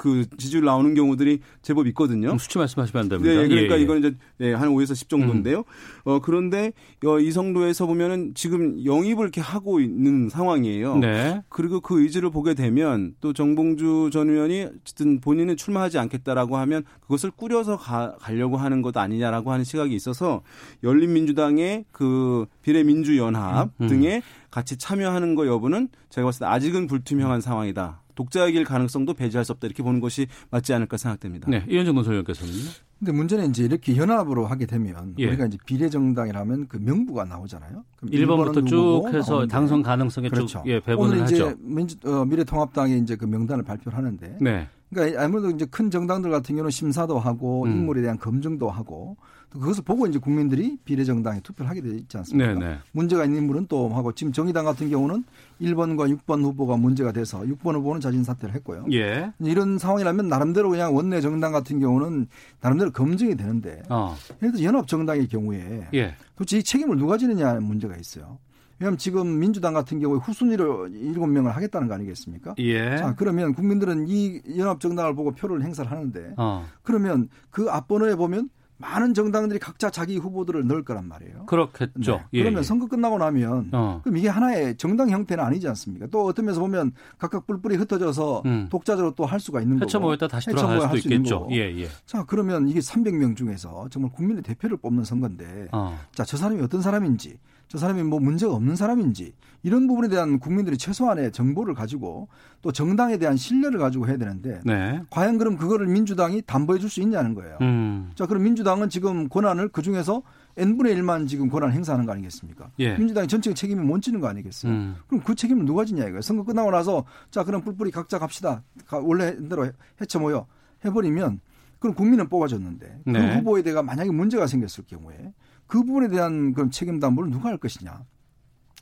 그 0.02 0.26
지지율 0.36 0.66
나오는 0.66 0.96
경우들이 0.96 1.42
제법 1.62 1.86
있거든요. 1.90 2.36
수치 2.40 2.58
말씀하시면 2.58 3.04
안 3.04 3.08
됩니다. 3.08 3.40
네, 3.40 3.48
그러니까 3.48 3.76
예, 3.76 3.80
예. 3.80 3.84
이거는 3.84 4.00
이제 4.00 4.18
예, 4.40 4.54
한 4.54 4.70
5에서 4.70 4.96
10 4.96 5.10
정도인데요. 5.10 5.60
음. 5.60 5.64
어 6.06 6.20
그런데 6.20 6.72
어, 7.06 7.20
이 7.20 7.32
정도에서 7.32 7.86
보면은 7.86 8.32
지금 8.34 8.84
영입을 8.84 9.26
이렇게 9.26 9.42
하고 9.42 9.80
있는 9.80 10.28
상황이에요. 10.28 10.98
네. 10.98 11.44
그리고 11.50 11.82
그 11.82 12.02
의지를 12.02 12.32
보게 12.32 12.56
되면 12.56 13.14
또 13.22 13.32
정봉주 13.32 14.10
전 14.12 14.32
의원이 14.32 14.70
어쨌든 14.82 15.22
본인은 15.22 15.56
출마하지 15.56 16.00
않겠다라고 16.00 16.58
하면 16.58 16.82
그것을 17.02 17.30
꾸려서 17.30 17.78
가, 17.78 18.16
가려고 18.20 18.58
하는 18.58 18.82
것 18.82 18.98
아니냐라고 18.98 19.52
하는 19.52 19.64
시각이 19.64 19.94
있어서 19.94 20.42
열린민주당의 20.84 21.86
그 21.92 22.48
비례민주연합 22.64 23.70
음, 23.78 23.84
음. 23.84 23.88
등에 23.88 24.24
같이 24.50 24.78
참여하는 24.78 25.36
거 25.36 25.46
여부는 25.46 25.90
제가 26.10 26.26
봤을 26.26 26.40
때 26.40 26.46
아직은 26.48 26.88
불투명한 26.88 27.42
상황이다. 27.42 28.02
독자이길 28.22 28.66
가능성도 28.66 29.16
배제할 29.16 29.44
수 29.44 29.52
없다 29.54 29.66
이렇게 29.66 29.82
보는 29.82 30.00
것이 30.00 30.28
맞지 30.52 30.74
않을까 30.74 30.98
생각됩니다. 30.98 31.50
네, 31.50 31.66
이현정 31.68 31.96
논설위원께서는요. 31.96 32.70
근데 33.00 33.12
문제는 33.14 33.50
이제 33.50 33.64
이렇게 33.64 33.98
연합으로 33.98 34.46
하게 34.46 34.68
되면 34.68 35.16
예. 35.18 35.26
우리가 35.28 35.48
이제 35.48 35.58
비례정당이라면 35.66 36.68
그 36.68 36.78
명부가 36.78 37.26
나오잖아요. 37.26 37.84
그럼 37.96 38.12
1번부터 38.12 38.68
쭉 38.68 39.08
해서 39.08 39.32
나오는데. 39.32 39.52
당선 39.52 39.82
가능성에 39.82 40.30
그렇죠. 40.30 40.60
쭉 40.60 40.64
예, 40.68 40.80
배분을 40.80 41.16
오늘 41.16 41.26
이제 41.26 41.42
하죠. 41.42 41.58
민주, 41.60 41.96
어, 42.06 42.26
미래통합당이 42.26 43.00
이제 43.00 43.16
그 43.16 43.26
명단을 43.26 43.64
발표를 43.64 43.98
하는데 43.98 44.38
네. 44.40 44.68
그러니까 44.94 45.24
아무래도 45.24 45.50
이제 45.50 45.66
큰 45.66 45.90
정당들 45.90 46.30
같은 46.30 46.56
경우는 46.56 46.70
심사도 46.70 47.18
하고 47.18 47.64
음. 47.64 47.72
인물에 47.72 48.02
대한 48.02 48.18
검증도 48.20 48.70
하고 48.70 49.18
또 49.50 49.60
그것을 49.60 49.84
보고 49.84 50.08
이제 50.08 50.18
국민들이 50.18 50.78
비례정당에 50.86 51.42
투표를 51.42 51.70
하게 51.70 51.82
되어 51.82 51.94
있지 51.94 52.18
않습니까? 52.18 52.54
네네. 52.54 52.66
네. 52.66 52.78
문제가 52.94 53.26
있는 53.26 53.40
인물은 53.40 53.68
또 53.68 53.90
하고 53.90 54.14
지금 54.14 54.32
정의당 54.32 54.64
같은 54.64 54.90
경우는 54.90 55.26
1번과 55.62 56.18
6번 56.18 56.44
후보가 56.44 56.78
문제가 56.78 57.12
돼서 57.12 57.42
6번 57.42 57.76
후보는 57.76 58.00
자진 58.00 58.24
사퇴를 58.24 58.56
했고요. 58.56 58.86
예. 58.94 59.32
이런 59.40 59.78
상황이라면 59.78 60.30
나름대로 60.30 60.70
그냥 60.70 60.96
원내 60.96 61.20
정당 61.20 61.52
같은 61.52 61.80
경우는 61.80 62.28
나름대로 62.62 62.92
검증이 62.92 63.36
되는데 63.36 63.82
어. 63.90 64.16
예를 64.42 64.54
들어 64.54 64.64
연합 64.64 64.88
정당의 64.88 65.28
경우에 65.28 65.88
예. 65.94 66.16
도대체 66.38 66.58
이 66.58 66.64
책임을 66.64 66.98
누가 66.98 67.18
지느냐 67.18 67.50
하는 67.50 67.64
문제가 67.64 67.98
있어요. 67.98 68.40
왜냐하면 68.82 68.98
지금 68.98 69.38
민주당 69.40 69.76
같은 69.76 70.00
경우에 70.00 70.18
후순위로 70.18 70.88
일곱 70.88 71.28
명을 71.28 71.56
하겠다는 71.56 71.88
거 71.88 71.94
아니겠습니까? 71.94 72.56
예. 72.58 72.98
자, 72.98 73.14
그러면 73.16 73.54
국민들은 73.54 74.08
이 74.08 74.42
연합 74.58 74.80
정당을 74.80 75.14
보고 75.14 75.32
표를 75.32 75.62
행사를 75.62 75.90
하는데 75.90 76.34
어. 76.38 76.66
그러면 76.82 77.30
그 77.52 77.70
앞번호에 77.70 78.16
보면 78.16 78.50
많은 78.80 79.14
정당들이 79.14 79.60
각자 79.60 79.92
자기 79.92 80.18
후보들을 80.18 80.66
넣을 80.66 80.84
거란 80.84 81.08
말이에요. 81.08 81.46
그렇겠죠. 81.46 82.14
네. 82.14 82.24
예. 82.34 82.42
그러면 82.42 82.64
선거 82.64 82.88
끝나고 82.88 83.20
나면 83.20 83.70
어. 83.72 84.02
그럼 84.04 84.18
이게 84.18 84.28
하나의 84.28 84.76
정당 84.78 85.12
형태는 85.12 85.44
아니지 85.44 85.68
않습니까? 85.68 86.08
또 86.08 86.26
어떤 86.26 86.46
면에서 86.46 86.60
보면 86.62 86.94
각각 87.20 87.46
뿔뿔이 87.46 87.76
흩어져서 87.76 88.42
음. 88.48 88.68
독자적으로 88.72 89.14
또 89.14 89.26
할 89.26 89.40
수가 89.40 89.62
있는 89.62 89.76
거고. 89.78 89.86
해쳐 89.86 90.00
모였다 90.00 90.28
다시 90.28 90.50
돌아갈 90.50 90.98
수도 90.98 90.98
있겠죠. 90.98 91.48
예, 91.52 91.58
예. 91.82 91.88
자, 92.08 92.26
그러면 92.28 92.68
이게 92.68 92.80
300명 92.80 93.36
중에서 93.38 93.88
정말 93.92 94.12
국민의 94.12 94.42
대표를 94.42 94.78
뽑는 94.78 95.04
선거인데 95.04 95.68
어. 95.72 95.96
자, 96.16 96.26
저 96.26 96.36
사람이 96.36 96.60
어떤 96.64 96.82
사람인지 96.82 97.38
저 97.72 97.78
사람이 97.78 98.04
뭐 98.04 98.20
문제가 98.20 98.54
없는 98.54 98.76
사람인지 98.76 99.34
이런 99.64 99.88
부분에 99.88 100.10
대한 100.10 100.40
국민들이 100.40 100.78
최소한의 100.78 101.32
정보를 101.32 101.74
가지고 101.74 102.28
또 102.62 102.74
정당에 102.74 103.16
대한 103.16 103.38
신뢰를 103.38 103.80
가지고 103.80 104.10
해야 104.10 104.18
되는데 104.18 104.60
네. 104.66 105.02
과연 105.10 105.38
그럼 105.38 105.56
그거를 105.56 105.88
민주당이 105.88 106.42
담보해 106.46 106.80
줄 106.80 106.90
수 106.90 107.00
있냐는 107.00 107.34
거예요. 107.34 107.58
음. 107.62 108.12
자, 108.16 108.26
그럼 108.26 108.44
민주당은 108.44 108.90
지금 108.90 109.30
권한을 109.30 109.70
그 109.70 109.82
중에서 109.82 110.22
n분의 110.58 110.98
1만 110.98 111.30
지금 111.30 111.48
권한을 111.48 111.74
행사하는 111.74 112.06
거 112.06 112.12
아니겠습니까? 112.12 112.72
예. 112.80 112.98
민주당이 112.98 113.30
전체 113.30 113.54
책임이 113.54 113.82
못 113.82 114.02
지는 114.02 114.20
거 114.20 114.28
아니겠어요? 114.28 114.70
음. 114.70 114.96
그럼 115.08 115.24
그 115.24 115.34
책임을 115.34 115.64
누가 115.64 115.86
지냐 115.86 116.02
이거예요. 116.04 116.20
선거 116.20 116.44
끝나고 116.44 116.72
나서 116.72 117.06
자, 117.30 117.46
그럼 117.46 117.62
뿔뿔이 117.62 117.92
각자 117.92 118.20
갑시다. 118.20 118.64
원래 118.92 119.38
대로 119.48 119.72
해쳐 120.02 120.20
모여 120.20 120.46
해버리면 120.84 121.40
그럼 121.80 121.96
국민은 121.96 122.28
뽑아줬는데 122.28 123.00
그 123.06 123.10
네. 123.10 123.38
후보에 123.38 123.62
대해 123.62 123.82
만약에 123.82 124.12
문제가 124.12 124.46
생겼을 124.46 124.84
경우에 124.88 125.32
그 125.72 125.82
부분에 125.86 126.10
대한 126.10 126.52
그런 126.54 126.70
책임 126.70 127.00
담보를 127.00 127.32
누가 127.32 127.48
할 127.48 127.58
것이냐. 127.58 128.04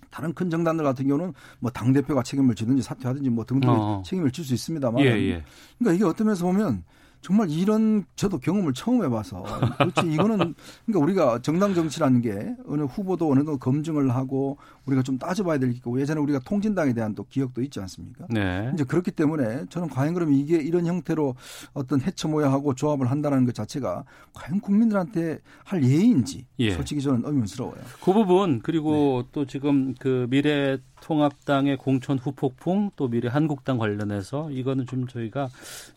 다른 0.10 0.34
큰 0.34 0.50
정당들 0.50 0.84
같은 0.84 1.08
경우는 1.08 1.34
뭐 1.60 1.70
당 1.70 1.94
대표가 1.94 2.24
책임을 2.24 2.56
지든지 2.56 2.82
사퇴하든지 2.82 3.30
뭐 3.30 3.46
등등 3.46 3.70
어. 3.70 4.02
책임을 4.04 4.32
질 4.32 4.44
수 4.44 4.56
있습니다만, 4.56 5.04
예, 5.04 5.06
예. 5.06 5.44
그러니까 5.78 5.94
이게 5.94 6.04
어떤 6.04 6.26
면에서 6.26 6.46
보면 6.46 6.84
정말 7.22 7.50
이런 7.50 8.06
저도 8.16 8.40
경험을 8.40 8.74
처음 8.74 9.04
해봐서 9.04 9.44
그렇지 9.78 10.14
이거는 10.14 10.56
그러니까 10.86 11.04
우리가 11.04 11.40
정당 11.42 11.74
정치라는 11.74 12.22
게 12.22 12.56
어느 12.66 12.84
후보도 12.84 13.30
어느 13.30 13.40
정도 13.40 13.58
검증을 13.58 14.16
하고 14.16 14.58
우리가 14.86 15.04
좀 15.04 15.18
따져봐야 15.18 15.58
될 15.58 15.74
거고 15.82 16.00
예전에 16.00 16.22
우리가 16.22 16.40
통진당에 16.40 16.94
대한 16.94 17.14
또 17.16 17.26
기억도 17.30 17.62
있지 17.62 17.80
않습니까? 17.82 18.26
네. 18.30 18.72
이제 18.74 18.84
그렇기 18.84 19.12
때문에 19.12 19.66
저는 19.70 19.90
과연 19.90 20.14
그럼 20.14 20.34
이게 20.34 20.58
이런 20.58 20.86
형태로 20.86 21.36
어떤 21.74 22.02
해처모여하고 22.02 22.76
조합을 22.76 23.12
한다는 23.12 23.46
것 23.46 23.54
자체가 23.54 24.06
과연 24.34 24.62
국민들한테 24.62 25.40
할 25.66 25.84
예인지 25.84 26.46
예. 26.60 26.72
솔직히 26.72 27.02
저는 27.02 27.24
의문스러워요. 27.26 27.82
그 28.02 28.14
부분 28.14 28.62
그리고 28.62 29.24
네. 29.24 29.30
또 29.34 29.46
지금 29.46 29.94
그 30.00 30.28
미래 30.30 30.78
통합당의 31.02 31.78
공천 31.78 32.18
후폭풍 32.18 32.92
또 32.96 33.08
미래 33.08 33.30
한국당 33.30 33.78
관련해서 33.78 34.50
이거는 34.52 34.86
좀 34.86 35.08
저희가 35.08 35.50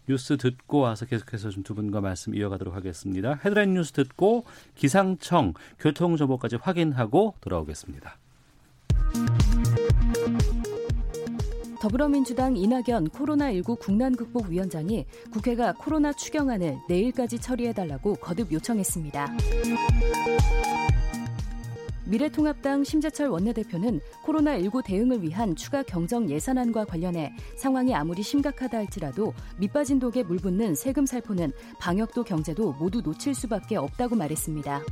뉴스 0.09 0.37
듣고 0.37 0.79
와서 0.81 1.07
계속해서 1.07 1.51
좀 1.51 1.63
두 1.63 1.75
분과 1.75 2.01
말씀 2.01 2.35
이어가도록 2.35 2.75
하겠습니다. 2.75 3.39
헤드라인 3.45 3.75
뉴스 3.75 3.93
듣고 3.93 4.45
기상청 4.75 5.55
교통 5.79 6.17
정보까지 6.17 6.57
확인하고 6.57 7.35
돌아오겠습니다. 7.41 8.17
더불어민주당 11.81 12.57
이낙연 12.57 13.09
코로나19 13.09 13.79
국난극복위원장이 13.81 15.05
국회가 15.33 15.73
코로나 15.73 16.13
추경안을 16.13 16.79
내일까지 16.89 17.41
처리해달라고 17.41 18.15
거듭 18.15 18.53
요청했습니다. 18.53 19.27
미래통합당 22.05 22.85
심재철 22.85 23.29
원내대표는 23.29 24.01
코로나19 24.25 24.85
대응을 24.85 25.23
위한 25.23 25.55
추가 25.55 25.83
경정 25.83 26.29
예산안과 26.29 26.85
관련해 26.85 27.35
상황이 27.57 27.95
아무리 27.95 28.23
심각하다 28.23 28.79
할지라도 28.79 29.33
밑빠진 29.59 29.99
독에 29.99 30.23
물붓는 30.23 30.75
세금 30.75 31.07
살포는 31.07 31.53
방역도 31.79 32.25
경제도 32.25 32.73
모두 32.73 33.01
놓칠 33.01 33.35
수밖에 33.35 33.77
없다고 33.77 34.17
말했습니다. 34.17 34.83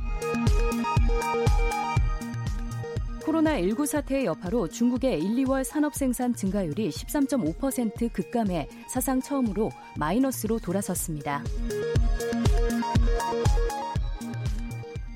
코로나19 3.21 3.85
사태의 3.85 4.25
여파로 4.25 4.67
중국의 4.67 5.21
1, 5.21 5.45
2월 5.45 5.63
산업 5.63 5.95
생산 5.95 6.33
증가율이 6.33 6.89
13.5% 6.89 8.11
급감해 8.11 8.67
사상 8.89 9.21
처음으로 9.21 9.69
마이너스로 9.97 10.59
돌아섰습니다. 10.59 11.43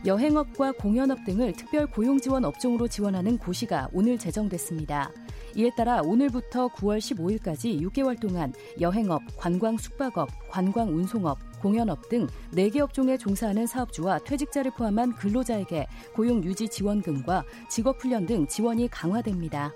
여행업과 0.06 0.74
공연업 0.74 1.26
등을 1.26 1.54
특별 1.54 1.88
고용 1.88 2.20
지원 2.20 2.46
업종으로 2.46 2.88
지원하는 2.88 3.40
고시가 3.40 3.90
오늘 3.92 4.20
제정됐습니다. 4.20 5.10
이에 5.56 5.72
따라 5.76 6.02
오늘부터 6.02 6.68
9월 6.68 7.00
15일까지 7.00 7.82
6개월 7.82 8.20
동안 8.20 8.54
여행업, 8.80 9.22
관광 9.36 9.78
숙박업, 9.78 10.30
관광 10.50 10.90
운송업, 10.90 11.40
공연업 11.60 12.08
등 12.10 12.28
4개 12.54 12.80
업종에 12.80 13.18
종사하는 13.18 13.66
사업주와 13.66 14.20
퇴직자를 14.20 14.72
포함한 14.72 15.16
근로자에게 15.16 15.88
고용 16.14 16.44
유지 16.44 16.68
지원금과 16.68 17.44
직업 17.70 18.04
훈련 18.04 18.28
등 18.28 18.46
지원이 18.46 18.90
강화됩니다. 18.90 19.74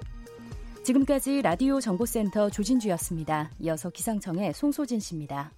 지금까지 0.84 1.42
라디오 1.42 1.80
정보센터 1.80 2.50
조진주였습니다. 2.52 3.52
이어서 3.60 3.90
기상청의 3.90 4.54
송소진 4.54 5.00
씨입니다. 5.00 5.52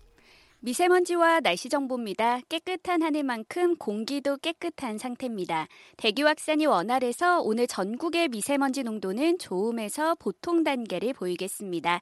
미세먼지와 0.64 1.40
날씨 1.40 1.70
정보입니다. 1.70 2.42
깨끗한 2.48 3.02
하늘만큼 3.02 3.78
공기도 3.78 4.38
깨끗한 4.38 5.00
상태입니다. 5.00 5.68
대기 5.98 6.22
확산이 6.22 6.68
원활해서 6.68 7.42
오늘 7.42 7.66
전국의 7.66 8.28
미세먼지 8.30 8.84
농도는 8.84 9.40
좋음에서 9.40 10.14
보통 10.20 10.64
단계를 10.64 11.14
보이겠습니다. 11.14 12.00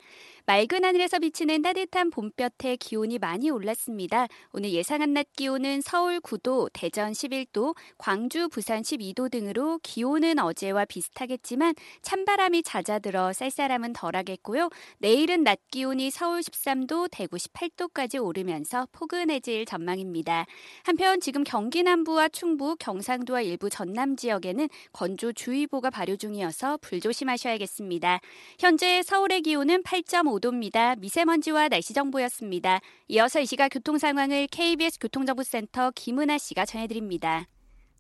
맑은 0.49 0.83
하늘에서 0.83 1.19
비치는 1.19 1.62
따뜻한 1.62 2.09
봄볕에 2.09 2.77
기온이 2.77 3.19
많이 3.19 3.51
올랐습니다. 3.51 4.25
오늘 4.51 4.71
예상한 4.71 5.13
낮 5.13 5.27
기온은 5.33 5.79
서울 5.79 6.19
9도, 6.19 6.71
대전 6.73 7.12
11도, 7.12 7.75
광주, 7.99 8.49
부산 8.49 8.81
12도 8.81 9.29
등으로 9.29 9.79
기온은 9.83 10.39
어제와 10.39 10.85
비슷하겠지만 10.85 11.75
찬바람이 12.01 12.63
잦아들어 12.63 13.31
쌀쌀함은 13.31 13.93
덜하겠고요. 13.93 14.71
내일은 14.97 15.43
낮 15.43 15.59
기온이 15.69 16.09
서울 16.09 16.39
13도, 16.39 17.09
대구 17.12 17.38
18도까지 17.38 18.19
오르면서 18.19 18.88
포근해질 18.91 19.67
전망입니다. 19.67 20.47
한편 20.83 21.21
지금 21.21 21.43
경기 21.43 21.83
남부와 21.83 22.29
충북, 22.29 22.79
경상도와 22.79 23.41
일부 23.41 23.69
전남 23.69 24.15
지역에는 24.15 24.67
건조주의보가 24.93 25.91
발효 25.91 26.15
중이어서 26.15 26.77
불조심하셔야겠습니다. 26.77 28.19
현재 28.57 29.03
서울의 29.03 29.43
기온은 29.43 29.83
8.5 29.83 30.38
5도입니다. 30.39 30.97
미세먼지와 30.99 31.69
날씨 31.69 31.93
정보였습니다. 31.93 32.80
이어서 33.10 33.39
이 33.39 33.45
시각 33.45 33.69
교통 33.69 33.97
상황을 33.97 34.47
KBS 34.47 34.99
교통정보센터 34.99 35.91
김은아 35.95 36.38
씨가 36.38 36.65
전해드립니다. 36.65 37.45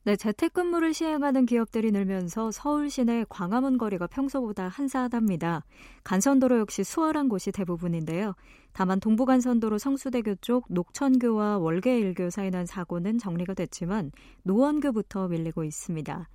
네, 0.05 0.15
재택근무를 0.15 0.93
시행하는 0.93 1.45
기업들이 1.45 1.91
늘면서 1.91 2.51
서울 2.51 2.89
시내 2.89 3.25
광화문 3.27 3.77
거리가 3.77 4.07
평소보다 4.07 4.69
한산하답니다. 4.69 5.65
간선도로 6.03 6.59
역시 6.59 6.83
수월한 6.83 7.27
곳이 7.27 7.51
대부분인데요. 7.51 8.33
다만 8.71 8.99
동부간선도로 8.99 9.77
성수대교 9.77 10.35
쪽 10.35 10.65
녹천교와 10.69 11.57
월계일교 11.57 12.29
사이 12.29 12.49
난 12.49 12.65
사고는 12.65 13.17
정리가 13.17 13.53
됐지만 13.55 14.11
노원교부터 14.43 15.27
밀리고 15.27 15.65
있습니다. 15.65 16.29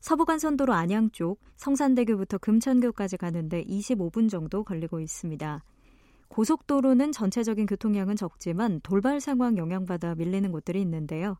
서부간선도로 0.00 0.72
안양 0.72 1.10
쪽 1.10 1.40
성산대교부터 1.56 2.38
금천교까지 2.38 3.16
가는데 3.16 3.64
25분 3.64 4.28
정도 4.28 4.64
걸리고 4.64 5.00
있습니다. 5.00 5.62
고속도로는 6.28 7.12
전체적인 7.12 7.66
교통량은 7.66 8.16
적지만 8.16 8.80
돌발 8.82 9.20
상황 9.20 9.58
영향받아 9.58 10.14
밀리는 10.14 10.50
곳들이 10.52 10.80
있는데요. 10.82 11.36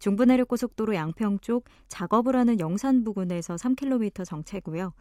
중부내륙고속도로 0.00 0.94
양평 0.94 1.38
쪽 1.40 1.64
작업을 1.88 2.36
하는 2.36 2.60
영산 2.60 3.04
부근에서 3.04 3.54
3km 3.54 4.24
정체고요. 4.24 4.92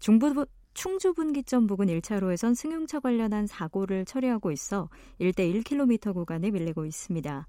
중부 0.00 0.46
충주 0.74 1.14
분기점 1.14 1.66
부근 1.66 1.86
1차로에선 1.86 2.54
승용차 2.54 3.00
관련한 3.00 3.46
사고를 3.46 4.04
처리하고 4.04 4.52
있어 4.52 4.88
1대 5.20 5.52
1km 5.62 6.14
구간에 6.14 6.50
밀리고 6.50 6.84
있습니다. 6.86 7.46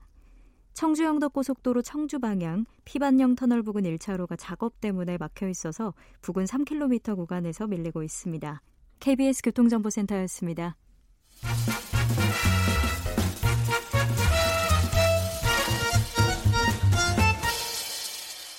청주영덕 0.73 1.33
고속도로 1.33 1.81
청주 1.81 2.19
방향 2.19 2.65
피반령 2.85 3.35
터널 3.35 3.61
부근 3.63 3.83
1차로가 3.83 4.35
작업 4.37 4.79
때문에 4.81 5.17
막혀 5.17 5.47
있어서 5.49 5.93
부근 6.21 6.45
3km 6.45 7.15
구간에서 7.15 7.67
밀리고 7.67 8.03
있습니다. 8.03 8.61
KBS 8.99 9.41
교통정보센터였습니다. 9.43 10.77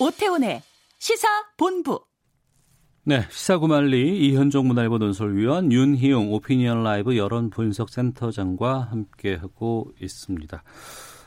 오태훈의 0.00 0.62
시사 0.98 1.28
본부. 1.56 2.04
네, 3.04 3.26
시사구말리 3.30 4.28
이현종 4.28 4.66
문화일보 4.68 4.98
논설위원 4.98 5.72
윤희용 5.72 6.32
오피니언 6.32 6.82
라이브 6.82 7.16
여론 7.16 7.50
분석 7.50 7.90
센터장과 7.90 8.88
함께하고 8.90 9.92
있습니다. 10.00 10.62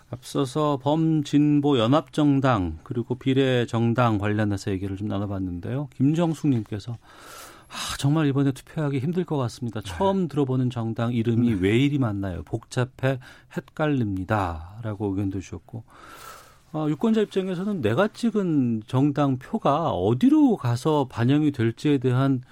앞서서 0.10 0.80
범진보 0.82 1.80
연합정당 1.80 2.80
그리고 2.84 3.16
비례정당 3.16 4.18
관련해서 4.18 4.72
얘기를 4.72 4.98
좀 4.98 5.08
나눠봤는데요. 5.08 5.90
김정숙님께서 5.96 6.98
아, 7.68 7.98
정말 7.98 8.28
이번에 8.28 8.52
투표하기 8.52 9.00
힘들 9.00 9.26
것 9.26 9.38
같습니다. 9.38 9.82
네. 9.82 9.90
처음 9.90 10.28
들어보는 10.28 10.70
정당 10.70 11.14
이름이 11.14 11.56
네. 11.56 11.60
왜 11.60 11.78
이리 11.78 11.98
많나요? 11.98 12.44
복잡해 12.44 13.20
헷갈립니다. 13.58 14.80
라고 14.84 15.08
의견도 15.08 15.42
주셨고, 15.42 15.84
어, 16.74 16.88
유권자 16.90 17.22
입장에서는 17.22 17.82
내가 17.82 18.08
찍은 18.08 18.84
정당 18.86 19.40
표가 19.40 19.90
어디로 19.90 20.58
가서 20.58 21.08
반영이 21.10 21.52
될지에 21.52 21.98
대한 21.98 22.44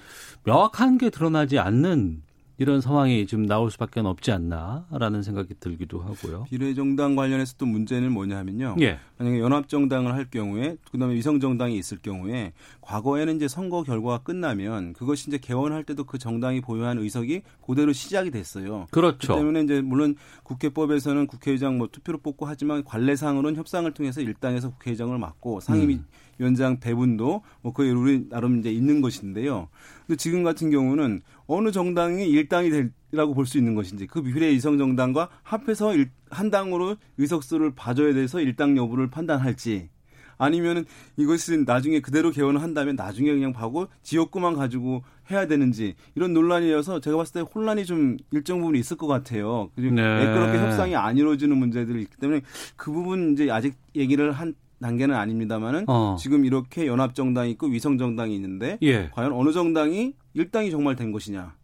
명확한 0.43 0.97
게 0.97 1.09
드러나지 1.09 1.59
않는 1.59 2.22
이런 2.57 2.81
상황이 2.81 3.25
지금 3.25 3.45
나올 3.45 3.71
수밖에 3.71 3.99
없지 3.99 4.31
않나라는 4.31 5.23
생각이 5.23 5.55
들기도 5.59 6.01
하고요. 6.01 6.43
비례정당 6.43 7.15
관련해서 7.15 7.55
또 7.57 7.65
문제는 7.65 8.11
뭐냐 8.11 8.37
하면요. 8.37 8.75
예. 8.81 8.99
만약에 9.17 9.39
연합정당을 9.39 10.13
할 10.13 10.29
경우에 10.29 10.77
그다음에 10.91 11.15
위성정당이 11.15 11.77
있을 11.77 11.97
경우에 12.01 12.53
과거에는 12.81 13.37
이제 13.37 13.47
선거 13.47 13.81
결과가 13.83 14.19
끝나면 14.19 14.93
그것이 14.93 15.29
이제 15.29 15.37
개원할 15.39 15.83
때도 15.83 16.03
그 16.03 16.17
정당이 16.17 16.61
보유한 16.61 16.99
의석이 16.99 17.41
그대로 17.65 17.91
시작이 17.91 18.29
됐어요. 18.29 18.87
그렇죠. 18.91 19.33
그 19.33 19.39
때문에 19.39 19.61
이제 19.61 19.81
물론 19.81 20.15
국회법에서는 20.43 21.25
국회의장 21.27 21.77
뭐 21.77 21.87
투표로 21.91 22.19
뽑고 22.19 22.45
하지만 22.45 22.83
관례상으로는 22.83 23.57
협상을 23.57 23.91
통해서 23.93 24.21
일당에서 24.21 24.69
국회의장을 24.69 25.17
맡고 25.17 25.59
상임위 25.59 25.95
음. 25.95 26.05
위원장 26.43 26.79
배분도 26.79 27.41
뭐 27.61 27.73
거의 27.73 27.91
우리 27.91 28.27
나름 28.29 28.59
이제 28.59 28.69
있는 28.71 29.01
것인데요. 29.01 29.69
근데 30.05 30.17
지금 30.17 30.43
같은 30.43 30.69
경우는 30.69 31.21
어느 31.47 31.71
정당이 31.71 32.27
일당이 32.27 32.69
될라고 32.69 33.33
볼 33.33 33.45
수 33.45 33.57
있는 33.57 33.75
것인지 33.75 34.07
그 34.07 34.21
비례 34.21 34.51
이성 34.51 34.77
정당과 34.77 35.29
합해서 35.43 35.95
일, 35.95 36.09
한 36.29 36.51
당으로 36.51 36.97
의석수를 37.17 37.73
봐줘야 37.75 38.13
돼서 38.13 38.41
일당 38.41 38.77
여부를 38.77 39.09
판단할지 39.09 39.89
아니면은 40.37 40.85
이것은 41.15 41.63
나중에 41.65 41.99
그대로 41.99 42.31
개원을 42.31 42.61
한다면 42.61 42.95
나중에 42.95 43.31
그냥 43.31 43.53
봐고 43.53 43.87
지역구만 44.01 44.55
가지고 44.55 45.03
해야 45.31 45.47
되는지 45.47 45.95
이런 46.15 46.33
논란이어서 46.33 46.99
제가 46.99 47.17
봤을 47.17 47.33
때 47.33 47.39
혼란이 47.41 47.85
좀 47.85 48.17
일정 48.31 48.59
부분 48.59 48.75
있을 48.75 48.97
것 48.97 49.07
같아요. 49.07 49.69
그리고 49.75 49.95
네. 49.95 50.01
매끄럽게 50.01 50.57
협상이 50.57 50.95
안 50.95 51.17
이루어지는 51.17 51.55
문제들이 51.55 52.01
있기 52.01 52.17
때문에 52.17 52.41
그 52.75 52.91
부분 52.91 53.33
이제 53.33 53.49
아직 53.51 53.75
얘기를 53.95 54.31
한 54.31 54.55
단계는 54.83 55.15
아닙니다만은 55.15 55.85
어. 55.87 56.15
지금 56.19 56.45
이렇게 56.45 56.85
연합 56.85 57.15
정당이 57.15 57.51
있고 57.51 57.67
위성 57.67 57.97
정당이 57.97 58.35
있는데 58.35 58.77
예. 58.83 59.09
과연 59.13 59.31
어느 59.31 59.51
정당이 59.51 60.13
일당이 60.35 60.69
정말 60.69 60.95
된 60.95 61.11
것이냐 61.11 61.55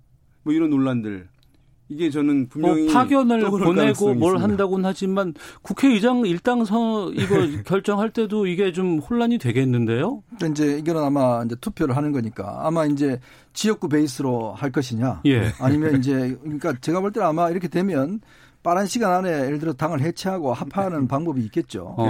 뭐 0.44 0.54
이런 0.54 0.70
논란들 0.70 1.28
이게 1.90 2.12
저는 2.12 2.50
분명히 2.50 2.84
뭐 2.84 2.94
파견을 2.94 3.42
보내고 3.50 4.14
뭘 4.14 4.38
한다고는 4.38 4.86
하지만 4.86 5.34
국회의장 5.64 6.24
일당서 6.24 7.12
이거 7.14 7.36
결정할 7.66 8.12
때도 8.12 8.46
이게 8.46 8.72
좀 8.72 9.00
혼란이 9.00 9.40
되겠는데요? 9.40 10.22
그러니까 10.38 10.48
이제 10.48 10.78
이거는 10.78 11.04
아마 11.04 11.44
이제 11.44 11.56
투표를 11.56 11.98
하는 11.98 12.12
거니까 12.12 12.60
아마 12.62 12.86
이제 12.86 13.20
지역구 13.54 13.90
베이스로 13.90 14.54
할 14.54 14.72
것이냐, 14.72 15.22
예. 15.26 15.52
아니면 15.60 15.98
이제 15.98 16.38
그러니까 16.44 16.76
제가 16.80 17.02
볼 17.02 17.12
때는 17.12 17.28
아마 17.28 17.50
이렇게 17.50 17.68
되면 17.68 18.22
빠른 18.62 18.86
시간 18.86 19.14
안에 19.14 19.30
예를 19.30 19.60
들어 19.60 19.74
당을 19.74 20.02
해체하고 20.02 20.54
합하는 20.54 21.08
방법이 21.08 21.42
있겠죠. 21.46 21.96
어. 21.98 22.04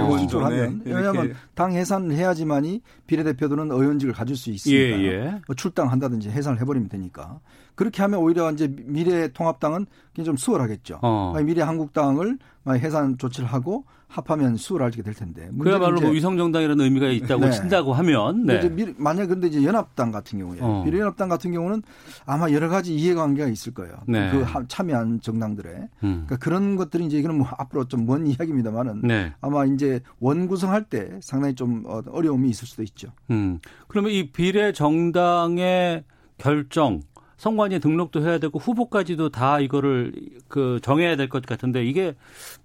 하면 0.44 0.82
네. 0.84 0.92
왜냐하면 0.92 1.34
당 1.54 1.72
해산을 1.72 2.14
해야지만이 2.16 2.82
비례대표들은 3.06 3.70
의원직을 3.70 4.12
가질 4.12 4.36
수 4.36 4.50
있으니까 4.50 4.98
예, 4.98 5.04
예. 5.04 5.40
뭐 5.46 5.54
출당한다든지 5.54 6.30
해산을 6.30 6.60
해버리면 6.60 6.88
되니까 6.88 7.38
그렇게 7.76 8.02
하면 8.02 8.20
오히려 8.20 8.50
이제 8.50 8.68
미래 8.68 9.28
통합당은 9.28 9.86
좀 10.24 10.36
수월하겠죠. 10.36 10.98
어. 11.02 11.34
미래 11.42 11.62
한국당을 11.62 12.38
해산 12.68 13.16
조치를 13.16 13.48
하고 13.48 13.84
합하면 14.10 14.56
수월하게 14.56 15.02
될 15.02 15.14
텐데. 15.14 15.48
그야말로 15.60 16.00
뭐 16.00 16.10
위성정당이라는 16.10 16.84
의미가 16.84 17.08
있다고 17.08 17.44
네. 17.44 17.50
친다고 17.52 17.92
하면. 17.94 18.44
네. 18.44 18.58
이제 18.58 18.94
만약 18.98 19.26
근데 19.26 19.46
이제 19.46 19.62
연합당 19.62 20.10
같은 20.10 20.40
경우에 20.40 20.58
어. 20.60 20.82
미래연합당 20.84 21.28
같은 21.28 21.52
경우는 21.52 21.82
아마 22.26 22.50
여러 22.50 22.68
가지 22.68 22.94
이해관계가 22.94 23.48
있을 23.48 23.72
거예요. 23.72 23.94
네. 24.08 24.30
그 24.32 24.44
참여한 24.66 25.20
정당들의 25.20 25.74
음. 25.74 25.88
그러니까 26.26 26.36
그런 26.38 26.74
것들이 26.76 27.06
이제 27.06 27.18
이거는 27.18 27.38
뭐 27.38 27.46
앞으로 27.56 27.84
좀 27.86 28.00
먼 28.00 28.26
이야기입니다만은 28.26 29.02
네. 29.02 29.32
아마 29.40 29.64
이제 29.66 30.00
원 30.18 30.48
구성할 30.48 30.84
때 30.84 31.10
상당히 31.20 31.54
좀 31.54 31.84
어, 31.86 32.02
어려움이 32.10 32.48
있을 32.48 32.66
수도 32.66 32.82
있죠. 32.82 33.08
음. 33.30 33.60
그러면 33.86 34.10
이 34.10 34.32
비례 34.32 34.72
정당의 34.72 36.02
결정 36.38 37.02
선관위에 37.40 37.78
등록도 37.78 38.20
해야 38.22 38.38
되고 38.38 38.58
후보까지도 38.58 39.30
다 39.30 39.60
이거를 39.60 40.12
그 40.46 40.78
정해야 40.82 41.16
될 41.16 41.30
것 41.30 41.46
같은데 41.46 41.82
이게 41.86 42.14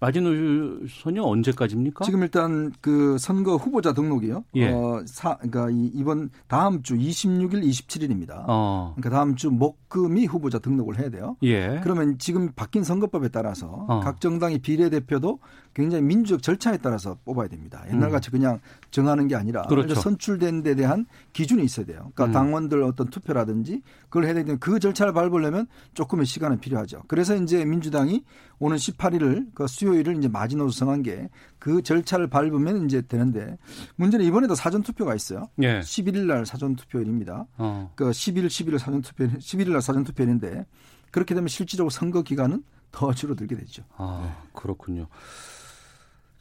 마지노선이 0.01 1.19
언제까지입니까? 1.19 2.03
지금 2.03 2.21
일단 2.23 2.71
그 2.81 3.17
선거 3.17 3.55
후보자 3.55 3.93
등록이요. 3.93 4.43
예. 4.55 4.71
어, 4.71 5.01
사, 5.05 5.37
그러니까 5.37 5.69
이번 5.93 6.29
다음 6.47 6.83
주 6.83 6.95
26일, 6.97 7.63
27일입니다. 7.63 8.43
어. 8.47 8.93
그러니까 8.97 9.17
다음 9.17 9.35
주 9.35 9.49
목금이 9.49 10.25
후보자 10.25 10.59
등록을 10.59 10.99
해야 10.99 11.09
돼요. 11.09 11.37
예. 11.43 11.79
그러면 11.81 12.17
지금 12.17 12.51
바뀐 12.53 12.83
선거법에 12.83 13.29
따라서 13.29 13.85
어. 13.87 14.01
각 14.01 14.19
정당의 14.19 14.59
비례대표도 14.59 15.39
굉장히 15.75 16.03
민주적 16.03 16.41
절차에 16.41 16.77
따라서 16.77 17.17
뽑아야 17.25 17.47
됩니다. 17.47 17.83
옛날같이 17.91 18.29
음. 18.29 18.39
그냥 18.39 18.59
정하는 18.89 19.27
게 19.27 19.35
아니라 19.35 19.63
그렇죠. 19.63 19.93
선출된 19.93 20.63
데 20.63 20.73
대한 20.73 21.05
기준이 21.33 21.63
있어야 21.63 21.85
돼요. 21.85 22.11
그러니까 22.15 22.25
음. 22.25 22.31
당원들 22.31 22.81
어떤 22.81 23.09
투표라든지 23.09 23.83
그걸 24.05 24.25
해야 24.25 24.33
되는 24.33 24.57
그 24.59 24.79
절차를 24.79 25.13
밟으려면 25.13 25.67
조금의 25.93 26.25
시간은 26.25 26.59
필요하죠. 26.59 27.03
그래서 27.07 27.35
이제 27.35 27.63
민주당이 27.65 28.23
오는 28.57 28.77
18일을 28.77 29.47
그 29.53 29.67
수요일을 29.67 30.17
이제 30.17 30.27
마지노선 30.27 30.71
정한 30.85 31.03
게 31.03 31.29
그 31.65 31.81
절차를 31.81 32.27
밟으면 32.27 32.85
이제 32.85 33.01
되는데 33.01 33.57
문제는 33.95 34.23
이번에도 34.23 34.53
사전 34.53 34.83
투표가 34.83 35.15
있어요. 35.15 35.49
예. 35.63 35.79
11일 35.79 36.27
날 36.27 36.45
사전 36.45 36.75
투표일입니다. 36.75 37.47
어. 37.57 37.91
그 37.95 38.11
10일, 38.11 38.45
11일 38.45 38.77
사전 38.77 39.01
투표 39.01 39.25
11일 39.25 39.71
날 39.71 39.81
사전 39.81 40.03
투표인데 40.03 40.67
그렇게 41.09 41.33
되면 41.33 41.47
실질적으로 41.47 41.89
선거 41.89 42.21
기간은 42.21 42.63
더 42.91 43.11
줄어들게 43.15 43.55
되죠. 43.55 43.81
아, 43.97 44.43
그렇군요. 44.53 45.07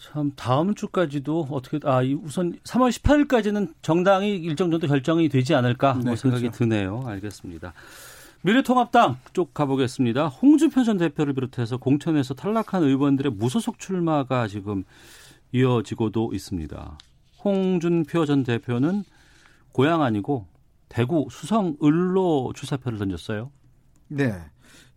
참 0.04 0.32
다음 0.36 0.74
주까지도 0.74 1.48
어떻게 1.50 1.80
아 1.84 2.00
우선 2.22 2.52
3월 2.64 2.90
18일까지는 2.90 3.72
정당이 3.80 4.36
일정 4.36 4.70
정도 4.70 4.86
결정이 4.86 5.30
되지 5.30 5.54
않을까 5.54 5.94
뭐 5.94 6.10
네, 6.10 6.16
생각이 6.16 6.42
그렇죠. 6.42 6.58
드네요. 6.58 7.04
알겠습니다. 7.06 7.72
미래통합당 8.42 9.16
쪽 9.32 9.54
가보겠습니다. 9.54 10.26
홍준표 10.26 10.84
전 10.84 10.98
대표를 10.98 11.32
비롯해서 11.32 11.78
공천에서 11.78 12.34
탈락한 12.34 12.82
의원들의 12.82 13.32
무소속 13.32 13.78
출마가 13.78 14.46
지금 14.48 14.84
이어지고도 15.52 16.32
있습니다. 16.34 16.98
홍준표 17.42 18.26
전 18.26 18.42
대표는 18.44 19.04
고향 19.72 20.02
아니고 20.02 20.46
대구 20.90 21.28
수성 21.30 21.78
을로 21.82 22.52
출사표를 22.54 22.98
던졌어요. 22.98 23.50
네. 24.08 24.34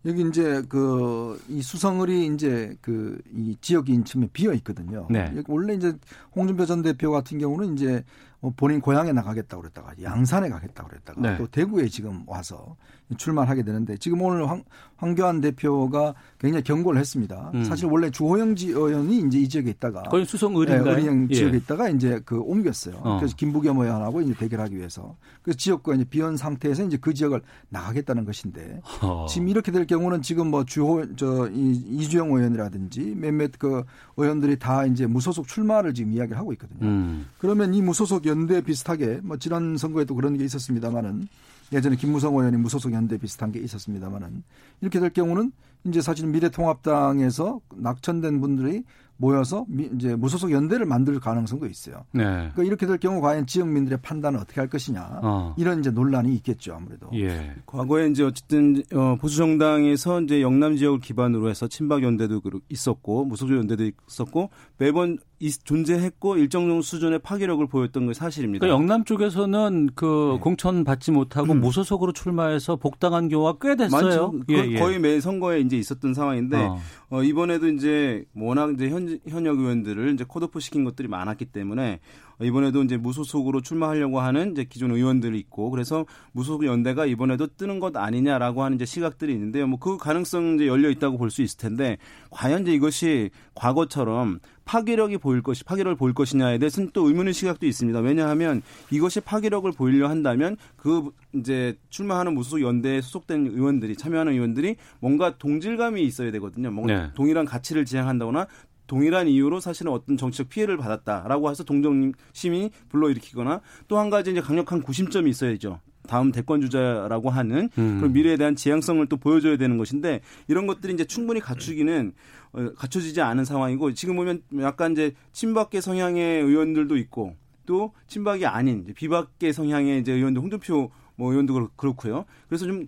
여기 0.06 0.22
이제 0.22 0.62
그 0.70 1.38
이 1.50 1.62
수성을이 1.62 2.28
이제 2.34 2.76
그 2.82 3.20
이 3.36 3.56
지역 3.62 3.90
인천에 3.90 4.30
비어 4.34 4.54
있거든요. 4.56 5.08
네. 5.10 5.34
원래 5.48 5.74
이제 5.74 5.94
홍준표 6.36 6.66
전 6.66 6.82
대표 6.82 7.12
같은 7.12 7.38
경우는 7.40 7.74
이제 7.74 8.04
뭐 8.37 8.37
본인 8.56 8.82
고향에 8.82 9.12
나가겠다고 9.14 9.62
그랬다가 9.62 9.94
양산에 10.02 10.50
가겠다고 10.50 10.90
그랬다가 10.90 11.22
네. 11.22 11.38
또 11.38 11.48
대구에 11.48 11.88
지금 11.88 12.24
와서 12.28 12.76
출마를 13.16 13.50
하게 13.50 13.64
되는데 13.64 13.98
지금 13.98 14.22
오늘 14.22 14.50
황, 14.50 14.64
황교안 14.98 15.42
대표가 15.42 16.14
굉장히 16.38 16.64
경고를 16.64 17.00
했습니다. 17.00 17.52
음. 17.54 17.64
사실 17.64 17.88
원래 17.88 18.12
주호영 18.12 18.56
의원이 18.58 19.20
이제 19.28 19.40
이 19.40 19.48
지역에 19.48 19.70
있다가 19.72 20.04
거의 20.04 20.26
수성 20.26 20.56
의리인가요? 20.56 20.96
네, 20.96 21.02
의령 21.02 21.30
지역에 21.30 21.54
예. 21.54 21.58
있다가 21.58 21.90
이제 21.90 22.22
그 22.26 22.40
옮겼어요. 22.40 22.98
어. 22.98 23.18
그래서 23.18 23.36
김부겸 23.36 23.80
의원하고 23.80 24.22
이제 24.22 24.34
대결하기 24.34 24.78
위해서 24.78 25.16
그 25.42 25.56
지역과 25.56 25.96
이제 25.96 26.04
비현 26.04 26.38
상태에서 26.38 26.84
이제 26.84 26.98
그 26.98 27.14
지역을 27.14 27.42
나가겠다는 27.70 28.26
것인데 28.26 28.82
어. 29.02 29.26
지금 29.30 29.48
이렇게 29.50 29.72
될 29.72 29.88
경우는 29.88 30.22
지금 30.22 30.48
뭐 30.48 30.64
주호 30.66 31.16
저 31.16 31.50
이, 31.50 31.72
이주영 31.72 32.30
의원이라든지 32.32 33.16
몇몇 33.16 33.52
그 33.58 33.84
의원들이 34.18 34.60
다 34.60 34.86
이제 34.86 35.08
무소속 35.08 35.48
출마를 35.48 35.94
지금 35.94 36.12
이야기를 36.12 36.38
하고 36.38 36.52
있거든요. 36.54 36.86
음. 36.86 37.28
그러면 37.38 37.74
이 37.74 37.82
무소속 37.82 38.27
연대 38.28 38.62
비슷하게 38.62 39.22
뭐 39.24 39.38
지난 39.38 39.78
선거에도 39.78 40.16
그런 40.16 40.38
게 40.38 40.44
있었습니다만은 40.46 41.28
예전에 41.74 41.96
김무성 41.96 42.36
의원이 42.36 42.58
무소속 42.58 42.94
연대 42.94 43.18
비슷한 43.18 43.52
게 43.52 43.60
있었습니다만은 43.60 44.44
이렇게 44.82 45.00
될 45.00 45.10
경우는 45.10 45.52
이제 45.86 46.02
사실 46.02 46.28
미래통합당에서 46.28 47.60
낙천된 47.76 48.42
분들이 48.42 48.84
모여서 49.18 49.66
미, 49.68 49.90
이제 49.96 50.16
무소속 50.16 50.52
연대를 50.52 50.86
만들 50.86 51.20
가능성도 51.20 51.66
있어요. 51.66 52.06
네. 52.12 52.24
그러니까 52.24 52.64
이렇게 52.64 52.86
될 52.86 52.98
경우 53.00 53.20
과연 53.20 53.48
지역민들의 53.48 54.00
판단을 54.02 54.40
어떻게 54.40 54.62
할 54.62 54.70
것이냐 54.70 55.20
어. 55.24 55.56
이런 55.58 55.80
이제 55.80 55.90
논란이 55.90 56.34
있겠죠 56.36 56.76
아무래도. 56.76 57.10
예. 57.14 57.56
과거에 57.66 58.08
이제 58.08 58.24
어쨌든 58.24 58.84
어, 58.94 59.18
보수 59.20 59.38
정당에서 59.38 60.22
이제 60.22 60.42
영남 60.42 60.78
지역을 60.78 61.00
기반으로 61.00 61.50
해서 61.50 61.68
친박 61.68 62.04
연대도 62.04 62.42
있었고 62.70 63.26
무소속 63.26 63.58
연대도 63.58 63.90
있었고 64.08 64.52
매번 64.78 65.18
존재했고 65.64 66.38
일정 66.38 66.68
정도 66.68 66.82
수준의 66.82 67.20
파괴력을 67.20 67.66
보였던 67.68 68.08
게 68.08 68.14
사실입니다. 68.14 68.66
그러니까 68.66 68.82
영남 68.82 69.04
쪽에서는 69.04 69.90
그 69.96 70.34
네. 70.36 70.40
공천 70.40 70.84
받지 70.84 71.12
못하고 71.12 71.54
음. 71.54 71.62
무소속으로 71.62 72.12
출마해서 72.12 72.76
복당한 72.78 73.28
경우가 73.30 73.58
꽤 73.62 73.76
됐어요. 73.76 74.34
예, 74.50 74.56
예. 74.56 74.80
거의 74.80 75.00
매 75.00 75.20
선거에 75.20 75.60
이제 75.62 75.78
있었던 75.78 76.14
상황인데 76.14 76.58
어. 76.58 76.80
어, 77.10 77.24
이번에도 77.24 77.68
이제 77.70 78.26
워낙 78.36 78.74
이제 78.74 78.90
현, 78.90 79.20
현역 79.28 79.60
의원들을 79.60 80.14
이제 80.14 80.26
컷오프 80.28 80.60
시킨 80.60 80.84
것들이 80.84 81.08
많았기 81.08 81.46
때문에 81.46 82.00
이번에도 82.40 82.84
이제 82.84 82.98
무소속으로 82.98 83.62
출마하려고 83.62 84.20
하는 84.20 84.52
이제 84.52 84.64
기존 84.64 84.92
의원들이 84.92 85.40
있고 85.40 85.72
그래서 85.72 86.06
무소속 86.34 86.66
연대가 86.66 87.08
이번에도 87.08 87.48
뜨는 87.48 87.80
것 87.80 87.96
아니냐라고 87.98 88.64
하는 88.64 88.76
이제 88.76 88.86
시각들이 88.86 89.34
있는데요. 89.34 89.66
뭐 89.66 89.78
그 89.80 89.98
가능성 89.98 90.56
이제 90.56 90.68
열려 90.68 90.90
있다고 90.90 91.18
볼 91.18 91.28
수 91.30 91.42
있을 91.42 91.58
텐데 91.58 91.98
과연 92.30 92.64
이제 92.64 92.74
이것이 92.74 93.30
과거처럼 93.56 94.40
파괴력이 94.68 95.18
보일 95.18 95.42
것이 95.42 95.64
파괴력을 95.64 95.96
보일 95.96 96.14
것이냐에 96.14 96.58
대해서는 96.60 96.92
또 96.94 97.08
의문의 97.08 97.34
시각도 97.34 97.66
있습니다. 97.66 98.00
왜냐하면 98.02 98.62
이것이 98.92 99.22
파괴력을 99.22 99.72
보이려 99.72 100.10
한다면 100.10 100.58
그 100.76 101.10
이제 101.34 101.78
출마하는 101.90 102.36
무소속 102.36 102.62
연대에 102.62 103.02
소속된 103.02 103.48
의원들이 103.48 103.96
참여하는 103.96 104.34
의원들이 104.34 104.76
뭔가 105.00 105.38
동질감이 105.38 106.04
있어야 106.04 106.32
되거든요. 106.34 106.70
뭔가 106.70 106.94
네. 106.94 107.10
동일한 107.16 107.46
가치를 107.46 107.86
지향한다거나 107.86 108.48
동일한 108.88 109.28
이유로 109.28 109.60
사실은 109.60 109.92
어떤 109.92 110.16
정치적 110.18 110.50
피해를 110.50 110.78
받았다라고 110.78 111.50
해서 111.50 111.64
동정심이 111.64 112.72
불러일으키거나 112.90 113.62
또 113.88 113.98
한 113.98 114.10
가지 114.10 114.32
이제 114.32 114.42
강력한 114.42 114.82
구심점이 114.82 115.30
있어야죠. 115.30 115.80
다음 116.08 116.32
대권 116.32 116.62
주자라고 116.62 117.30
하는 117.30 117.70
음. 117.78 117.98
그런 118.00 118.14
미래에 118.14 118.38
대한 118.38 118.56
지향성을 118.56 119.06
또 119.08 119.18
보여줘야 119.18 119.58
되는 119.58 119.78
것인데 119.78 120.22
이런 120.48 120.66
것들이 120.66 120.94
이제 120.94 121.06
충분히 121.06 121.40
갖추기는 121.40 122.14
어, 122.54 122.74
갖춰지지 122.76 123.22
않은 123.22 123.46
상황이고 123.46 123.94
지금 123.94 124.16
보면 124.16 124.42
약간 124.60 124.94
이제 124.94 125.14
친박계 125.34 125.82
성향의 125.82 126.42
의원들도 126.42 126.98
있고 126.98 127.36
또 127.66 127.94
친박이 128.08 128.46
아닌 128.46 128.86
비박계 128.96 129.52
성향의 129.52 130.00
이제 130.00 130.14
의원들 130.14 130.42
홍준표 130.42 130.90
뭐 131.16 131.32
의원도 131.32 131.70
그렇고요. 131.76 132.26
그래서 132.48 132.66
좀 132.66 132.88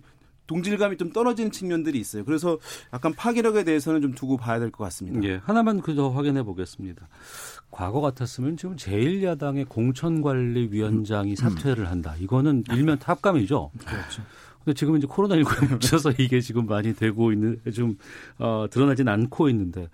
동질감이 0.54 0.96
좀 0.96 1.12
떨어지는 1.12 1.52
측면들이 1.52 1.98
있어요. 2.00 2.24
그래서 2.24 2.58
약간 2.92 3.14
파괴력에 3.14 3.62
대해서는 3.62 4.02
좀 4.02 4.14
두고 4.16 4.36
봐야 4.36 4.58
될 4.58 4.72
것 4.72 4.82
같습니다. 4.84 5.22
예, 5.28 5.40
하나만 5.44 5.80
그저 5.80 6.08
확인해 6.08 6.42
보겠습니다. 6.42 7.06
과거 7.70 8.00
같았으면 8.00 8.56
지금 8.56 8.74
제1야당의 8.74 9.68
공천관리위원장이 9.68 11.30
음. 11.30 11.36
사퇴를 11.36 11.88
한다. 11.88 12.16
이거는 12.18 12.64
일면 12.72 12.98
탑감이죠. 12.98 13.70
그렇죠. 13.86 14.22
근데 14.64 14.74
지금 14.76 14.96
이제 14.96 15.06
코로나19에 15.06 15.70
묻혀서 15.70 16.12
이게 16.18 16.40
지금 16.40 16.66
많이 16.66 16.94
되고 16.94 17.32
있는, 17.32 17.60
좀, 17.72 17.96
어, 18.38 18.66
드러나진 18.70 19.08
않고 19.08 19.48
있는데. 19.50 19.88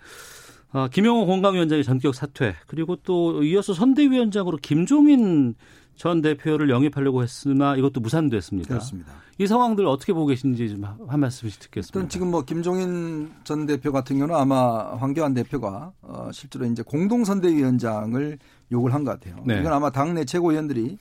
아, 0.73 0.89
김영호 0.89 1.27
공강위원장의 1.27 1.85
전격 1.85 2.15
사퇴, 2.15 2.55
그리고 2.67 2.97
또 2.97 3.43
이어서 3.43 3.73
선대위원장으로 3.73 4.59
김종인 4.59 5.55
전 5.95 6.21
대표를 6.21 6.69
영입하려고 6.69 7.23
했으나 7.23 7.75
이것도 7.77 8.01
무산됐습니다. 8.01 8.69
그렇습니다. 8.69 9.13
이 9.39 9.47
상황들 9.47 9.87
어떻게 9.87 10.13
보고 10.13 10.27
계신지 10.27 10.69
좀 10.69 10.85
한 10.85 11.21
말씀씩 11.21 11.61
듣겠습니다. 11.61 11.99
일단 11.99 12.09
지금 12.11 12.31
뭐 12.31 12.43
김종인 12.43 13.31
전 13.45 13.65
대표 13.65 13.93
같은 13.93 14.17
경우는 14.19 14.35
아마 14.35 14.95
황교안 14.97 15.33
대표가 15.33 15.93
어 16.03 16.29
실제로 16.33 16.67
이제 16.67 16.83
공동선대위원장을 16.83 18.39
요구를 18.73 18.95
한 18.95 19.05
것 19.05 19.13
같아요. 19.19 19.43
네. 19.47 19.61
이건 19.61 19.73
아마 19.73 19.91
당내 19.91 20.25
최고위원들이 20.27 20.99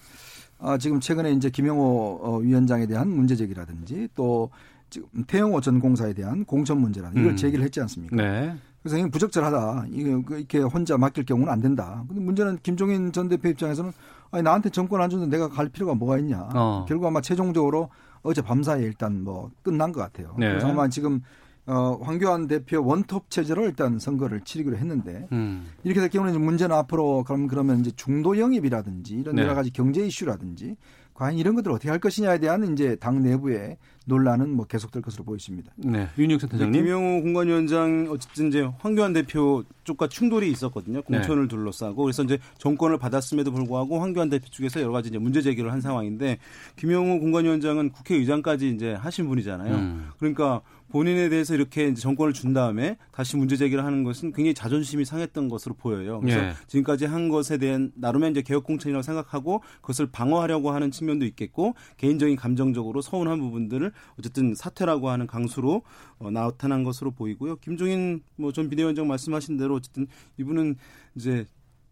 아 0.59 0.77
지금 0.77 0.99
최근에 1.01 1.31
이제 1.33 1.49
김영호 1.49 2.19
어, 2.23 2.37
위원장에 2.37 2.85
대한 2.87 3.09
문제 3.09 3.35
제기라든지 3.35 4.07
또 4.15 4.49
지금 4.89 5.07
태영호 5.27 5.59
전 5.61 5.79
공사에 5.79 6.13
대한 6.13 6.45
공천 6.45 6.79
문제라든지 6.79 7.19
이걸 7.19 7.33
음. 7.33 7.35
제기를 7.35 7.65
했지 7.65 7.81
않습니까? 7.81 8.15
네. 8.15 8.55
그래서 8.85 8.99
이게 8.99 9.09
부적절하다. 9.09 9.87
그 10.27 10.37
이렇게 10.37 10.59
혼자 10.59 10.95
맡길 10.95 11.25
경우는 11.25 11.51
안 11.51 11.59
된다. 11.59 12.05
근데 12.07 12.21
문제는 12.21 12.59
김종인 12.61 13.11
전 13.11 13.27
대표 13.27 13.49
입장에서는 13.49 13.91
아니 14.29 14.43
나한테 14.43 14.69
정권 14.69 15.01
안 15.01 15.09
주는데 15.09 15.35
내가 15.35 15.49
갈 15.49 15.69
필요가 15.69 15.95
뭐가 15.95 16.19
있냐. 16.19 16.49
어. 16.53 16.85
결국 16.87 17.07
아마 17.07 17.19
최종적으로 17.19 17.89
어제 18.21 18.43
밤사이에 18.43 18.85
일단 18.85 19.23
뭐 19.23 19.49
끝난 19.63 19.91
것 19.91 20.01
같아요. 20.01 20.35
네. 20.37 20.49
그래서 20.49 20.67
아마 20.69 20.87
지금 20.87 21.21
어, 21.65 21.97
황교안 21.99 22.45
대표 22.45 22.85
원톱 22.85 23.31
체제로 23.31 23.65
일단 23.65 23.97
선거를 23.97 24.41
치르기로 24.41 24.77
했는데 24.77 25.27
음. 25.31 25.65
이렇게 25.83 25.99
될 25.99 26.09
경우는 26.09 26.39
문제는 26.39 26.75
앞으로 26.75 27.23
그럼 27.23 27.47
그러면 27.47 27.79
이제 27.79 27.89
중도 27.95 28.37
영입이라든지 28.37 29.15
이런 29.15 29.37
네. 29.37 29.41
여러 29.41 29.55
가지 29.55 29.71
경제 29.71 30.05
이슈라든지 30.05 30.75
과연 31.15 31.37
이런 31.37 31.55
것들을 31.55 31.73
어떻게 31.73 31.89
할 31.89 31.97
것이냐에 31.97 32.39
대한 32.39 32.73
이제 32.73 32.95
당 32.97 33.23
내부의 33.23 33.77
논란은 34.05 34.49
뭐 34.51 34.65
계속될 34.65 35.01
것으로 35.01 35.23
보입니다. 35.23 35.71
네, 35.77 36.07
윤영 36.17 36.37
센터장님. 36.37 36.83
김영호 36.83 37.21
공관위원장 37.23 38.07
어쨌든 38.09 38.49
이제 38.49 38.69
황교안 38.79 39.13
대표 39.13 39.63
쪽과 39.85 40.09
충돌이 40.09 40.51
있었거든요. 40.51 41.01
공천을 41.01 41.43
네. 41.43 41.47
둘러싸고 41.47 42.03
그래서 42.03 42.21
이제 42.23 42.37
정권을 42.57 42.99
받았음에도 42.99 43.51
불구하고 43.51 43.99
황교안 43.99 44.29
대표 44.29 44.45
쪽에서 44.49 44.81
여러 44.81 44.91
가지 44.91 45.09
이제 45.09 45.17
문제 45.17 45.41
제기를 45.41 45.71
한 45.71 45.81
상황인데 45.81 46.37
김영호 46.75 47.19
공관위원장은 47.19 47.91
국회의장까지 47.91 48.69
이제 48.69 48.93
하신 48.93 49.27
분이잖아요. 49.27 49.73
음. 49.73 50.09
그러니까 50.19 50.61
본인에 50.89 51.29
대해서 51.29 51.53
이렇게 51.53 51.93
정권을 51.93 52.33
준 52.33 52.53
다음에 52.53 52.97
다시 53.11 53.37
문제 53.37 53.55
제기를 53.55 53.85
하는 53.85 54.03
것은 54.03 54.31
굉장히 54.31 54.53
자존심이 54.55 55.05
상했던 55.05 55.49
것으로 55.49 55.75
보여요. 55.75 56.19
그래서 56.21 56.39
예. 56.39 56.53
지금까지 56.67 57.05
한 57.05 57.29
것에 57.29 57.57
대한 57.57 57.91
나름의 57.95 58.31
이제 58.31 58.41
개혁 58.41 58.63
공천이라고 58.63 59.03
생각하고 59.03 59.61
그것을 59.81 60.07
방어하려고 60.07 60.71
하는 60.71 60.89
측면도 60.91 61.25
있겠고 61.27 61.75
개인적인 61.97 62.35
감정적으로 62.35 63.01
서운한 63.01 63.39
부분들을 63.39 63.91
어쨌든 64.17 64.55
사퇴라고 64.55 65.09
하는 65.09 65.27
강수로 65.27 65.83
어, 66.19 66.31
나타난 66.31 66.83
것으로 66.83 67.11
보이고요. 67.11 67.57
김종인 67.57 68.21
뭐 68.37 68.55
전 68.55 68.69
비대위원장 68.69 69.05
말씀하신 69.07 69.57
대로 69.57 69.75
어쨌든 69.75 70.07
이분은 70.37 70.77
이제 71.15 71.45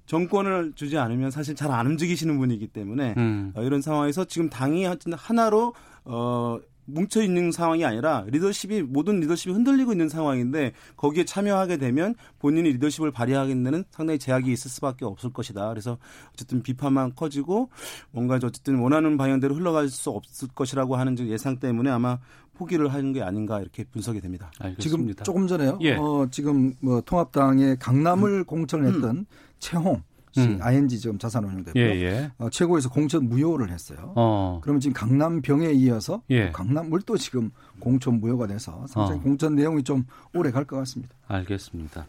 정권을 0.05 0.73
주지 0.75 0.97
않으면 0.97 1.29
사실 1.31 1.55
잘 1.55 1.71
안 1.71 1.87
움직이시는 1.87 2.37
분이기 2.37 2.67
때문에 2.67 3.15
음. 3.17 3.51
어, 3.55 3.63
이런 3.63 3.81
상황에서 3.81 4.25
지금 4.25 4.49
당이 4.49 4.85
하나로 5.13 5.73
어 6.05 6.57
뭉쳐 6.85 7.23
있는 7.23 7.51
상황이 7.51 7.85
아니라 7.85 8.25
리더십이 8.27 8.83
모든 8.83 9.19
리더십이 9.19 9.53
흔들리고 9.53 9.91
있는 9.91 10.09
상황인데 10.09 10.73
거기에 10.97 11.25
참여하게 11.25 11.77
되면 11.77 12.15
본인이 12.39 12.71
리더십을 12.73 13.11
발휘하게 13.11 13.53
되는 13.53 13.83
상당히 13.91 14.19
제약이 14.19 14.51
있을 14.51 14.69
수밖에 14.69 15.05
없을 15.05 15.31
것이다. 15.31 15.69
그래서 15.69 15.97
어쨌든 16.33 16.61
비판만 16.61 17.15
커지고 17.15 17.69
뭔가 18.11 18.35
어쨌든 18.35 18.79
원하는 18.79 19.17
방향대로 19.17 19.55
흘러갈 19.55 19.89
수 19.89 20.09
없을 20.09 20.47
것이라고 20.49 20.95
하는 20.95 21.17
예상 21.27 21.59
때문에 21.59 21.89
아마 21.89 22.19
포기를 22.53 22.93
하는 22.93 23.13
게 23.13 23.21
아닌가 23.21 23.59
이렇게 23.61 23.83
분석이 23.83 24.21
됩니다. 24.21 24.51
알겠습니다. 24.59 25.23
지금 25.23 25.23
조금 25.23 25.47
전에요. 25.47 25.79
예. 25.81 25.95
어, 25.95 26.27
지금 26.29 26.73
뭐 26.79 27.01
통합당의 27.01 27.77
강남을 27.79 28.29
음. 28.29 28.45
공천을 28.45 28.93
했던 28.93 29.17
음. 29.17 29.25
최홍 29.59 30.03
음. 30.37 30.59
ING 30.61 30.99
지금 30.99 31.17
자산 31.17 31.43
운용대표 31.45 31.79
예, 31.79 31.83
예. 32.01 32.31
어, 32.37 32.49
최고에서 32.49 32.89
공천 32.89 33.27
무효를 33.29 33.69
했어요. 33.71 34.13
어. 34.15 34.59
그러면 34.63 34.79
지금 34.79 34.93
강남 34.93 35.41
병에 35.41 35.71
이어서 35.73 36.21
예. 36.29 36.51
강남물도 36.51 37.17
지금 37.17 37.51
공천 37.79 38.19
무효가 38.19 38.47
돼서 38.47 38.85
상당히 38.87 39.19
어. 39.19 39.23
공천 39.23 39.55
내용이 39.55 39.83
좀 39.83 40.05
오래 40.33 40.49
갈 40.51 40.65
것 40.65 40.77
같습니다. 40.77 41.13
알겠습니다. 41.27 42.05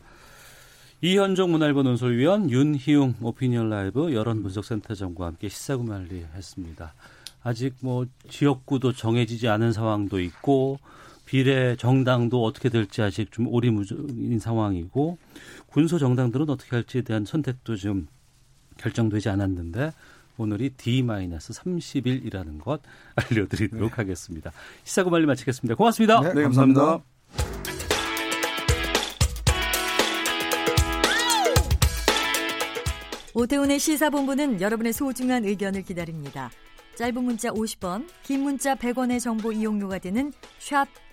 이현종 1.03 1.51
문화일보 1.51 1.83
논설위원 1.83 2.51
윤희웅 2.51 3.17
오피니언 3.21 3.69
라이브 3.69 4.15
여론분석센터장과 4.15 5.27
함께 5.27 5.49
시사구말리 5.49 6.25
했습니다. 6.35 6.95
아직 7.43 7.75
뭐 7.81 8.07
지역구도 8.31 8.93
정해지지 8.95 9.49
않은 9.49 9.73
상황도 9.73 10.19
있고 10.21 10.79
비례 11.25 11.77
정당도 11.77 12.45
어떻게 12.45 12.69
될지 12.69 13.03
아직 13.03 13.33
좀 13.33 13.49
오리무중인 13.49 14.39
상황이고 14.39 15.19
군소 15.67 15.99
정당들은 15.99 16.49
어떻게 16.51 16.77
할지에 16.77 17.03
대한 17.03 17.25
선택도 17.25 17.77
좀 17.77 18.07
결정되지 18.77 19.29
않았는데 19.31 19.93
오늘이 20.37 20.71
D-30일이라는 20.71 22.61
것 22.61 22.83
알려드리도록 23.15 23.91
네. 23.91 23.97
하겠습니다. 23.97 24.53
시사고 24.83 25.11
말리 25.11 25.27
마치겠습니다. 25.27 25.77
고맙습니다. 25.77 26.21
네, 26.21 26.35
네 26.35 26.43
감사합니다. 26.43 27.01
오태훈의 33.37 33.81
시사본부는 33.81 34.61
여러분의 34.61 34.93
소중한 34.93 35.45
의견을 35.45 35.83
기다립니다. 35.83 36.51
짧은 36.95 37.25
문자 37.25 37.51
50원, 37.51 38.07
긴 38.23 38.45
문자 38.45 38.77
100원의 38.77 39.19
정보 39.19 39.51
이용료가 39.51 39.99
되는 39.99 40.33
샵 40.61 40.87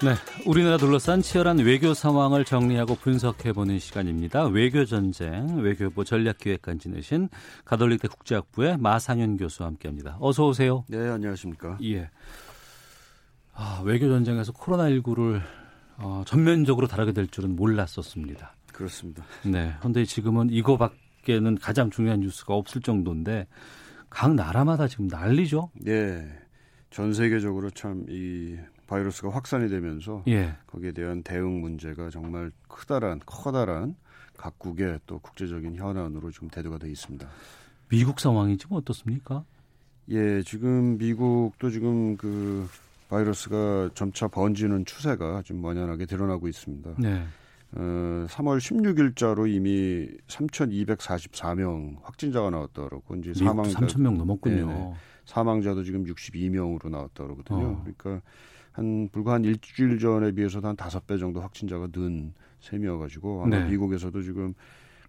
네, 0.00 0.14
우리나라 0.46 0.76
둘러싼 0.76 1.22
치열한 1.22 1.58
외교 1.58 1.92
상황을 1.92 2.44
정리하고 2.44 2.94
분석해보는 2.94 3.80
시간입니다. 3.80 4.44
외교 4.44 4.84
전쟁, 4.84 5.58
외교부 5.58 6.04
전략기획관 6.04 6.78
지내신 6.78 7.28
가톨릭대 7.64 8.06
국제학부의 8.06 8.78
마상현 8.78 9.38
교수와 9.38 9.70
함께합니다. 9.70 10.16
어서 10.20 10.46
오세요. 10.46 10.84
네, 10.86 10.98
안녕하십니까. 11.08 11.78
예. 11.82 12.08
아, 13.52 13.82
외교 13.84 14.08
전쟁에서 14.08 14.52
코로나 14.52 14.84
19를 14.84 15.42
어, 15.96 16.22
전면적으로 16.24 16.86
다루게 16.86 17.10
될 17.10 17.26
줄은 17.26 17.56
몰랐었습니다. 17.56 18.54
그렇습니다. 18.72 19.24
네. 19.44 19.74
그런데 19.80 20.04
지금은 20.04 20.50
이거밖에는 20.50 21.58
가장 21.58 21.90
중요한 21.90 22.20
뉴스가 22.20 22.54
없을 22.54 22.80
정도인데 22.82 23.48
각 24.10 24.32
나라마다 24.32 24.86
지금 24.86 25.08
난리죠. 25.08 25.72
네. 25.74 26.24
전 26.90 27.12
세계적으로 27.12 27.70
참이 27.70 28.58
바이러스가 28.88 29.30
확산이 29.30 29.68
되면서 29.68 30.24
예. 30.26 30.56
거기에 30.66 30.92
대한 30.92 31.22
대응 31.22 31.60
문제가 31.60 32.10
정말 32.10 32.50
크다란 32.68 33.20
커다란 33.24 33.94
각국의 34.36 35.00
또 35.06 35.18
국제적인 35.20 35.76
현안으로 35.76 36.30
지금 36.30 36.48
대두가 36.48 36.78
돼 36.78 36.90
있습니다. 36.90 37.28
미국 37.88 38.18
상황이 38.18 38.56
지금 38.56 38.76
어떻습니까? 38.76 39.44
예, 40.08 40.42
지금 40.42 40.96
미국도 40.98 41.70
지금 41.70 42.16
그 42.16 42.66
바이러스가 43.10 43.90
점차 43.94 44.26
번지는 44.28 44.84
추세가 44.84 45.42
좀 45.42 45.60
만연하게 45.60 46.06
드러나고 46.06 46.48
있습니다. 46.48 46.94
네. 46.98 47.24
어, 47.72 48.26
3월 48.28 48.58
16일자로 48.58 49.52
이미 49.52 50.08
3,244명 50.28 51.96
확진자가 52.02 52.48
나왔다 52.48 52.84
그러고 52.84 53.14
이제 53.16 53.34
사망자 53.34 53.80
3,000명 53.80 54.16
넘었군요. 54.16 54.66
네네. 54.66 54.94
사망자도 55.26 55.84
지금 55.84 56.04
62명으로 56.04 56.88
나왔다 56.88 57.24
그러거든요. 57.24 57.66
어. 57.66 57.82
그러니까 57.82 58.22
한 58.78 59.08
불과 59.10 59.34
한 59.34 59.44
일주일 59.44 59.98
전에 59.98 60.30
비해서도 60.30 60.68
한 60.68 60.76
다섯 60.76 61.04
배 61.04 61.18
정도 61.18 61.40
확진자가 61.40 61.88
는 61.92 62.32
셈이어가지고 62.60 63.42
아마 63.42 63.58
네. 63.58 63.70
미국에서도 63.70 64.22
지금 64.22 64.54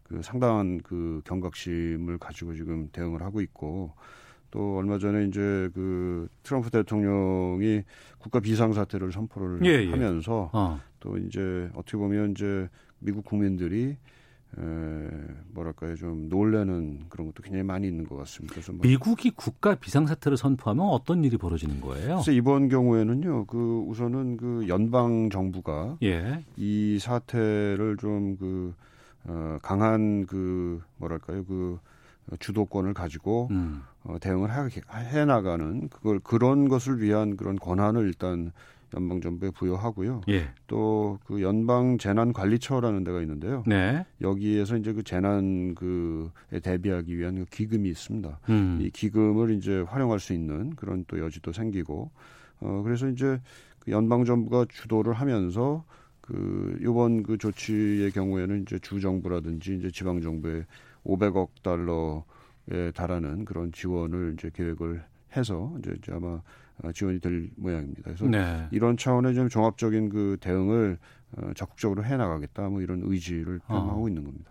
그 0.01 0.21
상당한 0.23 0.79
그 0.81 1.21
경각심을 1.25 2.17
가지고 2.17 2.55
지금 2.55 2.89
대응을 2.91 3.21
하고 3.21 3.41
있고 3.41 3.93
또 4.49 4.77
얼마 4.77 4.97
전에 4.97 5.25
이제 5.25 5.69
그 5.75 6.27
트럼프 6.41 6.71
대통령이 6.71 7.83
국가 8.17 8.39
비상 8.39 8.73
사태를 8.73 9.11
선포를 9.11 9.63
예, 9.65 9.85
예. 9.85 9.91
하면서 9.91 10.49
어. 10.51 10.79
또 10.99 11.17
이제 11.17 11.69
어떻게 11.75 11.95
보면 11.97 12.31
이제 12.31 12.67
미국 12.97 13.23
국민들이 13.23 13.97
에, 14.57 14.61
뭐랄까요 15.53 15.95
좀 15.95 16.27
놀래는 16.29 17.05
그런 17.09 17.27
것도 17.27 17.43
굉장히 17.43 17.63
많이 17.63 17.87
있는 17.87 18.07
것 18.07 18.15
같습니다. 18.17 18.55
그래서 18.55 18.71
뭐 18.71 18.81
미국이 18.81 19.31
국가 19.31 19.75
비상사태를 19.75 20.37
선포하면 20.37 20.85
어떤 20.85 21.23
일이 21.23 21.37
벌어지는 21.37 21.81
거예요? 21.81 22.15
그래서 22.15 22.31
이번 22.31 22.67
경우에는요, 22.67 23.45
그 23.45 23.83
우선은 23.87 24.37
그 24.37 24.65
연방 24.67 25.29
정부가 25.29 25.97
예. 26.03 26.43
이 26.57 26.97
사태를 26.99 27.97
좀그 27.97 28.73
어, 29.25 29.57
강한 29.61 30.25
그 30.25 30.81
뭐랄까요 30.97 31.43
그 31.45 31.79
주도권을 32.39 32.93
가지고 32.93 33.47
음. 33.51 33.81
어, 34.03 34.17
대응을 34.19 34.49
해 34.51 35.25
나가는 35.25 35.89
그걸 35.89 36.19
그런 36.19 36.67
것을 36.69 37.01
위한 37.01 37.37
그런 37.37 37.55
권한을 37.57 38.07
일단 38.07 38.51
연방 38.95 39.21
정부에 39.21 39.51
부여하고요. 39.51 40.21
예. 40.29 40.49
또그 40.67 41.41
연방 41.41 41.97
재난 41.97 42.33
관리처라는 42.33 43.03
데가 43.03 43.21
있는데요. 43.21 43.63
네. 43.67 44.05
여기에서 44.21 44.77
이제 44.77 44.93
그 44.93 45.03
재난 45.03 45.75
그에 45.75 46.59
대비하기 46.61 47.17
위한 47.17 47.35
그 47.35 47.45
기금이 47.45 47.89
있습니다. 47.89 48.39
음. 48.49 48.79
이 48.81 48.89
기금을 48.89 49.51
이제 49.51 49.81
활용할 49.81 50.19
수 50.19 50.33
있는 50.33 50.75
그런 50.75 51.05
또 51.07 51.19
여지도 51.19 51.51
생기고 51.51 52.11
어 52.61 52.81
그래서 52.83 53.07
이제 53.07 53.39
그 53.79 53.91
연방 53.91 54.25
정부가 54.25 54.65
주도를 54.69 55.13
하면서 55.13 55.83
그 56.21 56.77
요번 56.83 57.23
그 57.23 57.37
조치의 57.37 58.11
경우에는 58.11 58.61
이제 58.61 58.77
주 58.79 58.99
정부라든지 58.99 59.75
이제 59.75 59.89
지방 59.89 60.21
정부의 60.21 60.65
500억 61.03 61.49
달러에 61.63 62.91
달하는 62.93 63.45
그런 63.45 63.71
지원을 63.71 64.35
이제 64.37 64.51
계획을 64.53 65.03
해서 65.35 65.73
이제, 65.79 65.95
이제 65.97 66.11
아마 66.11 66.41
지원이 66.93 67.19
될 67.19 67.49
모양입니다. 67.57 68.01
그래서 68.03 68.25
네. 68.25 68.67
이런 68.71 68.97
차원의 68.97 69.35
좀 69.35 69.49
종합적인 69.49 70.09
그 70.09 70.37
대응을 70.39 70.97
어, 71.37 71.51
적극적으로 71.55 72.03
해 72.03 72.17
나가겠다 72.17 72.69
뭐 72.69 72.81
이런 72.81 73.01
의지를 73.03 73.59
표명하고 73.59 74.05
어. 74.05 74.07
있는 74.07 74.23
겁니다. 74.23 74.49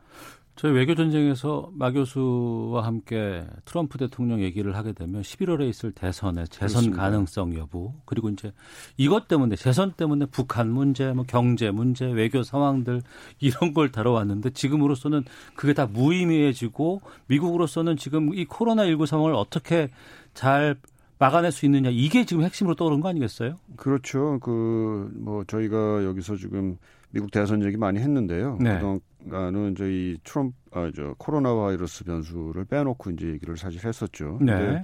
저희 0.59 0.72
외교 0.72 0.97
전쟁에서 0.97 1.70
마 1.72 1.93
교수와 1.93 2.85
함께 2.85 3.47
트럼프 3.64 3.97
대통령 3.97 4.41
얘기를 4.41 4.74
하게 4.74 4.93
되면 4.93 5.22
11월에 5.22 5.68
있을 5.68 5.93
대선의 5.93 6.49
재선 6.49 6.68
그렇습니다. 6.68 7.01
가능성 7.01 7.55
여부 7.55 7.93
그리고 8.05 8.29
이제 8.29 8.53
이것 8.97 9.29
때문에 9.29 9.55
재선 9.55 9.93
때문에 9.93 10.26
북한 10.26 10.68
문제, 10.68 11.12
뭐 11.12 11.24
경제 11.29 11.70
문제, 11.70 12.07
외교 12.07 12.43
상황들 12.43 13.03
이런 13.39 13.72
걸 13.72 13.93
다뤄왔는데 13.93 14.51
지금으로서는 14.51 15.22
그게 15.55 15.74
다 15.74 15.87
무의미해지고 15.87 17.03
미국으로서는 17.29 17.97
지금 17.97 18.35
이 18.35 18.45
코로나 18.45 18.85
19 18.85 19.07
상황을 19.07 19.35
어떻게 19.35 19.91
잘 20.35 20.74
막아낼 21.18 21.50
수 21.52 21.66
있느냐 21.66 21.90
이게 21.90 22.24
지금 22.24 22.42
핵심으로 22.44 22.74
떠오른 22.74 23.00
거 23.00 23.08
아니겠어요? 23.08 23.56
그렇죠. 23.76 24.38
그 24.40 25.10
뭐 25.14 25.44
저희가 25.44 26.04
여기서 26.04 26.36
지금 26.36 26.76
미국 27.10 27.30
대선 27.30 27.62
얘기 27.64 27.76
많이 27.76 27.98
했는데요. 27.98 28.58
네. 28.60 28.74
그동안은 28.78 29.74
저희 29.76 30.16
트럼프 30.24 30.54
아저 30.72 31.14
코로나 31.18 31.54
바이러스 31.54 32.04
변수를 32.04 32.64
빼놓고 32.66 33.10
이제 33.10 33.28
얘기를 33.28 33.56
사실 33.56 33.84
했었죠. 33.84 34.38
네. 34.40 34.82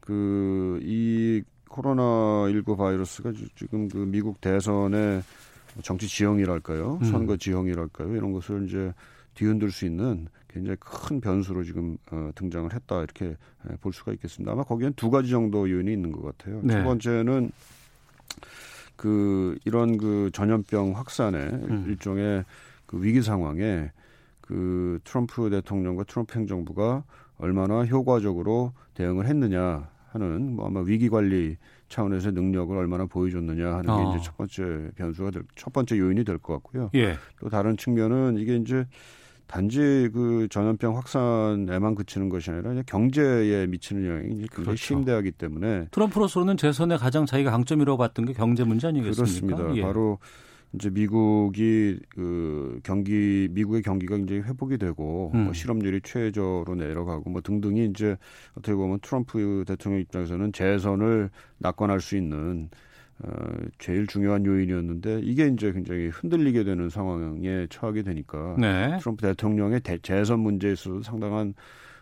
그이 0.00 1.42
코로나 1.68 2.48
19 2.50 2.76
바이러스가 2.76 3.32
지금 3.54 3.88
그 3.88 3.98
미국 3.98 4.40
대선의 4.40 5.22
정치 5.82 6.08
지형이랄까요, 6.08 6.98
음. 7.00 7.04
선거 7.04 7.36
지형이랄까요, 7.36 8.16
이런 8.16 8.32
것을 8.32 8.66
이제 8.66 8.92
뒤흔들 9.34 9.70
수 9.70 9.86
있는 9.86 10.26
굉장히 10.52 10.76
큰 10.80 11.20
변수로 11.20 11.62
지금 11.62 11.96
어, 12.10 12.30
등장을 12.34 12.72
했다 12.74 13.02
이렇게 13.02 13.36
볼 13.80 13.92
수가 13.92 14.12
있겠습니다. 14.12 14.52
아마 14.52 14.64
거기엔 14.64 14.92
두 14.94 15.10
가지 15.10 15.30
정도 15.30 15.70
요인이 15.70 15.92
있는 15.92 16.12
것 16.12 16.22
같아요. 16.22 16.60
네. 16.62 16.74
첫 16.74 16.84
번째는 16.84 17.52
그 18.96 19.56
이런 19.64 19.96
그 19.96 20.30
전염병 20.32 20.96
확산의 20.96 21.40
음. 21.40 21.84
일종의 21.88 22.44
그 22.86 23.02
위기 23.02 23.22
상황에 23.22 23.90
그 24.40 24.98
트럼프 25.04 25.48
대통령과 25.48 26.04
트럼프 26.04 26.38
행정부가 26.38 27.04
얼마나 27.38 27.84
효과적으로 27.84 28.72
대응을 28.94 29.26
했느냐 29.26 29.88
하는 30.10 30.56
뭐 30.56 30.66
아마 30.66 30.80
위기 30.80 31.08
관리 31.08 31.56
차원에서 31.88 32.32
능력을 32.32 32.76
얼마나 32.76 33.06
보여줬느냐 33.06 33.68
하는 33.68 33.84
게 33.84 33.90
어. 33.90 34.14
이제 34.14 34.24
첫 34.24 34.36
번째 34.36 34.90
변수가 34.96 35.30
될, 35.30 35.44
첫 35.54 35.72
번째 35.72 35.98
요인이 35.98 36.24
될 36.24 36.38
것 36.38 36.52
같고요. 36.54 36.90
예. 36.94 37.16
또 37.40 37.48
다른 37.48 37.76
측면은 37.76 38.36
이게 38.38 38.56
이제 38.56 38.86
단지 39.50 40.08
그 40.12 40.46
전염병 40.48 40.96
확산에만 40.96 41.96
그치는 41.96 42.28
것이 42.28 42.52
아니라 42.52 42.82
경제에 42.86 43.66
미치는 43.66 44.06
영향이 44.06 44.28
굉장히 44.28 44.48
그렇죠. 44.48 44.76
심대하기 44.76 45.32
때문에 45.32 45.88
트럼프로서는 45.90 46.56
재선에 46.56 46.96
가장 46.96 47.26
자기가 47.26 47.50
강점이라고 47.50 47.98
봤던 47.98 48.26
게 48.26 48.32
경제 48.32 48.62
문제 48.62 48.86
아니겠습니까? 48.86 49.56
그렇습니다. 49.56 49.76
예. 49.76 49.82
바로 49.82 50.20
이제 50.72 50.88
미국이 50.88 51.98
그 52.10 52.78
경기 52.84 53.48
미국의 53.50 53.82
경기가 53.82 54.16
굉장히 54.16 54.42
회복이 54.42 54.78
되고 54.78 55.32
음. 55.34 55.44
뭐 55.46 55.52
실업률이 55.52 56.02
최저로 56.04 56.76
내려가고 56.76 57.28
뭐 57.28 57.40
등등이 57.40 57.86
이제 57.86 58.16
어떻게 58.52 58.76
보면 58.76 59.00
트럼프 59.02 59.64
대통령 59.66 60.00
입장에서는 60.00 60.52
재선을 60.52 61.30
낙관할 61.58 62.00
수 62.00 62.16
있는 62.16 62.70
어, 63.22 63.30
제일 63.78 64.06
중요한 64.06 64.46
요인이었는데 64.46 65.20
이게 65.22 65.46
이제 65.48 65.72
굉장히 65.72 66.08
흔들리게 66.08 66.64
되는 66.64 66.88
상황에 66.88 67.66
처하게 67.68 68.02
되니까 68.02 68.56
네. 68.58 68.96
트럼프 69.00 69.22
대통령의 69.22 69.80
대, 69.80 69.98
재선 69.98 70.40
문제에 70.40 70.72
있어서 70.72 71.02
상당한 71.02 71.54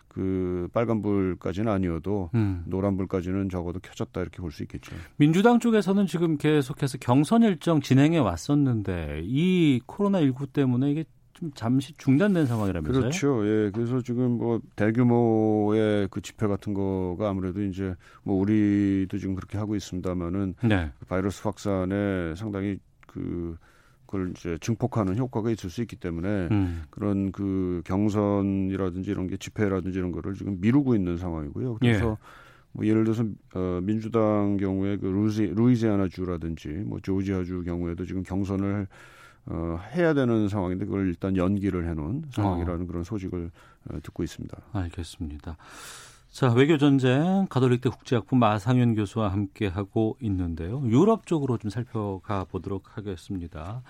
그 0.07 0.69
빨간불까지는 0.73 1.71
아니어도 1.71 2.31
음. 2.35 2.63
노란불까지는 2.67 3.51
적어도 3.51 3.79
켜졌다 3.81 4.21
이렇게 4.21 4.39
볼 4.39 4.51
수 4.51 4.63
있겠죠. 4.63 4.95
민주당 5.17 5.61
쪽에서는 5.61 6.07
지금 6.07 6.39
계속해서 6.39 6.99
경선 6.99 7.43
일정 7.43 7.81
진행해 7.81 8.19
왔었는데 8.19 9.23
이 9.25 9.81
코로나 9.87 10.21
19 10.21 10.47
때문에 10.49 10.91
이게 10.91 11.05
좀 11.39 11.53
잠시 11.55 11.93
중단된 11.97 12.47
상황이라면서요? 12.47 13.01
그렇죠. 13.01 13.47
예. 13.47 13.71
그래서 13.73 14.01
지금 14.03 14.33
뭐 14.39 14.61
대규모의 14.75 16.09
그 16.11 16.21
집회 16.21 16.49
같은 16.49 16.75
거가 16.75 17.29
아무래도 17.29 17.63
이제 17.63 17.95
뭐 18.25 18.37
우리도 18.41 19.19
지금 19.19 19.37
그렇게 19.37 19.57
하고 19.57 19.77
있습니다만은 19.77 20.55
네. 20.65 20.91
그 20.99 21.07
바이러스 21.07 21.43
확산에 21.45 22.35
상당히 22.35 22.79
그 23.07 23.57
그걸 24.07 24.33
이제 24.37 24.59
증폭하는 24.61 25.17
효과가 25.17 25.51
있을 25.51 25.71
수 25.71 25.81
있기 25.83 25.97
때문에 25.97 26.49
음. 26.51 26.83
그런 26.91 27.31
그 27.31 27.83
경선이라든지 27.85 29.11
이런 29.11 29.29
게 29.29 29.37
집회라든지 29.37 29.97
이런 29.97 30.11
거를 30.11 30.35
지금 30.35 30.61
미루고 30.61 30.97
있는 30.97 31.19
상황이고요. 31.19 31.77
그래서 31.77 32.11
예. 32.11 32.17
뭐 32.73 32.87
예를 32.87 33.05
들어서 33.05 33.25
어 33.55 33.81
민주당 33.83 34.57
경우에 34.57 34.97
그 34.97 35.07
루이지, 35.07 35.53
루이지아나 35.55 36.09
주라든지 36.09 36.69
뭐 36.69 36.99
조지아 37.01 37.45
주 37.45 37.63
경우에도 37.63 38.05
지금 38.05 38.25
경선을 38.25 38.89
어, 39.51 39.79
해야 39.95 40.13
되는 40.15 40.49
상황인데 40.49 40.85
그걸 40.85 41.09
일단 41.09 41.37
연기를 41.37 41.89
해놓은 41.89 42.25
상황이라는 42.31 42.85
어. 42.85 42.87
그런 42.87 43.05
소식을 43.05 43.51
어, 43.91 43.99
듣고 44.03 44.23
있습니다. 44.23 44.57
알겠습니다. 44.73 45.57
자, 46.31 46.53
외교 46.53 46.77
전쟁 46.77 47.47
가톨릭대 47.49 47.89
국제학부 47.89 48.37
마상현 48.37 48.95
교수와 48.95 49.33
함께 49.33 49.67
하고 49.67 50.19
있는데요. 50.21 50.83
유럽 50.87 51.27
쪽으로 51.27 51.57
좀 51.57 51.71
살펴가 51.71 52.45
보도록 52.45 52.97
하겠습니다. 52.97 53.83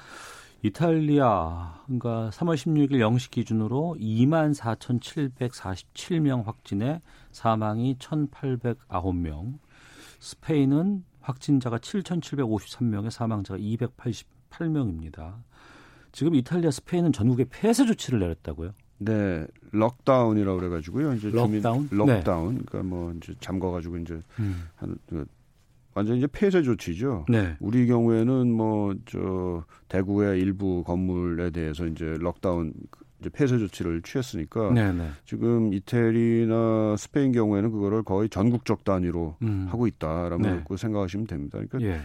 이탈리아, 0.62 1.82
그러니까 1.84 2.30
3월 2.32 2.54
16일 2.54 2.92
0시 2.92 3.30
기준으로 3.30 3.96
24,747명 4.00 6.44
확진에 6.44 7.02
사망이 7.32 7.96
1,809명. 7.96 9.58
스페인은 10.20 11.04
확진자가 11.20 11.78
7,753명에 11.78 13.10
사망자가 13.10 13.58
288명입니다. 14.50 15.34
지금 16.12 16.34
이탈리아, 16.34 16.70
스페인은 16.70 17.12
전국에 17.12 17.44
폐쇄 17.50 17.84
조치를 17.86 18.18
내렸다고요? 18.18 18.72
네, 18.98 19.46
lockdown이라고 19.72 20.58
그래가지고요. 20.58 21.14
이제 21.14 21.30
lockdown, 21.30 21.88
주민, 21.88 22.06
lockdown, 22.06 22.54
네. 22.56 22.62
그러니까 22.66 22.82
뭐 22.82 23.12
이제 23.16 23.34
잠궈가지고 23.40 23.98
이제 23.98 24.20
음. 24.40 24.64
한 24.74 24.96
그, 25.08 25.24
완전 25.94 26.16
이제 26.16 26.26
폐쇄 26.26 26.62
조치죠. 26.62 27.26
네. 27.28 27.56
우리 27.60 27.86
경우에는 27.86 28.50
뭐 28.52 28.94
저 29.06 29.64
대구의 29.88 30.40
일부 30.40 30.82
건물에 30.84 31.50
대해서 31.50 31.86
이제 31.86 32.16
lockdown 32.20 32.72
이제 33.20 33.30
폐쇄 33.30 33.58
조치를 33.58 34.02
취했으니까 34.02 34.72
네네. 34.72 34.92
네. 34.92 35.10
지금 35.24 35.72
이태리나 35.72 36.96
스페인 36.96 37.32
경우에는 37.32 37.70
그거를 37.72 38.02
거의 38.02 38.28
전국적 38.28 38.84
단위로 38.84 39.36
음. 39.42 39.66
하고 39.70 39.86
있다라고 39.86 40.42
네. 40.42 40.62
생각하시면 40.76 41.26
됩니다. 41.26 41.58
그러니까 41.58 41.80
예. 41.82 42.00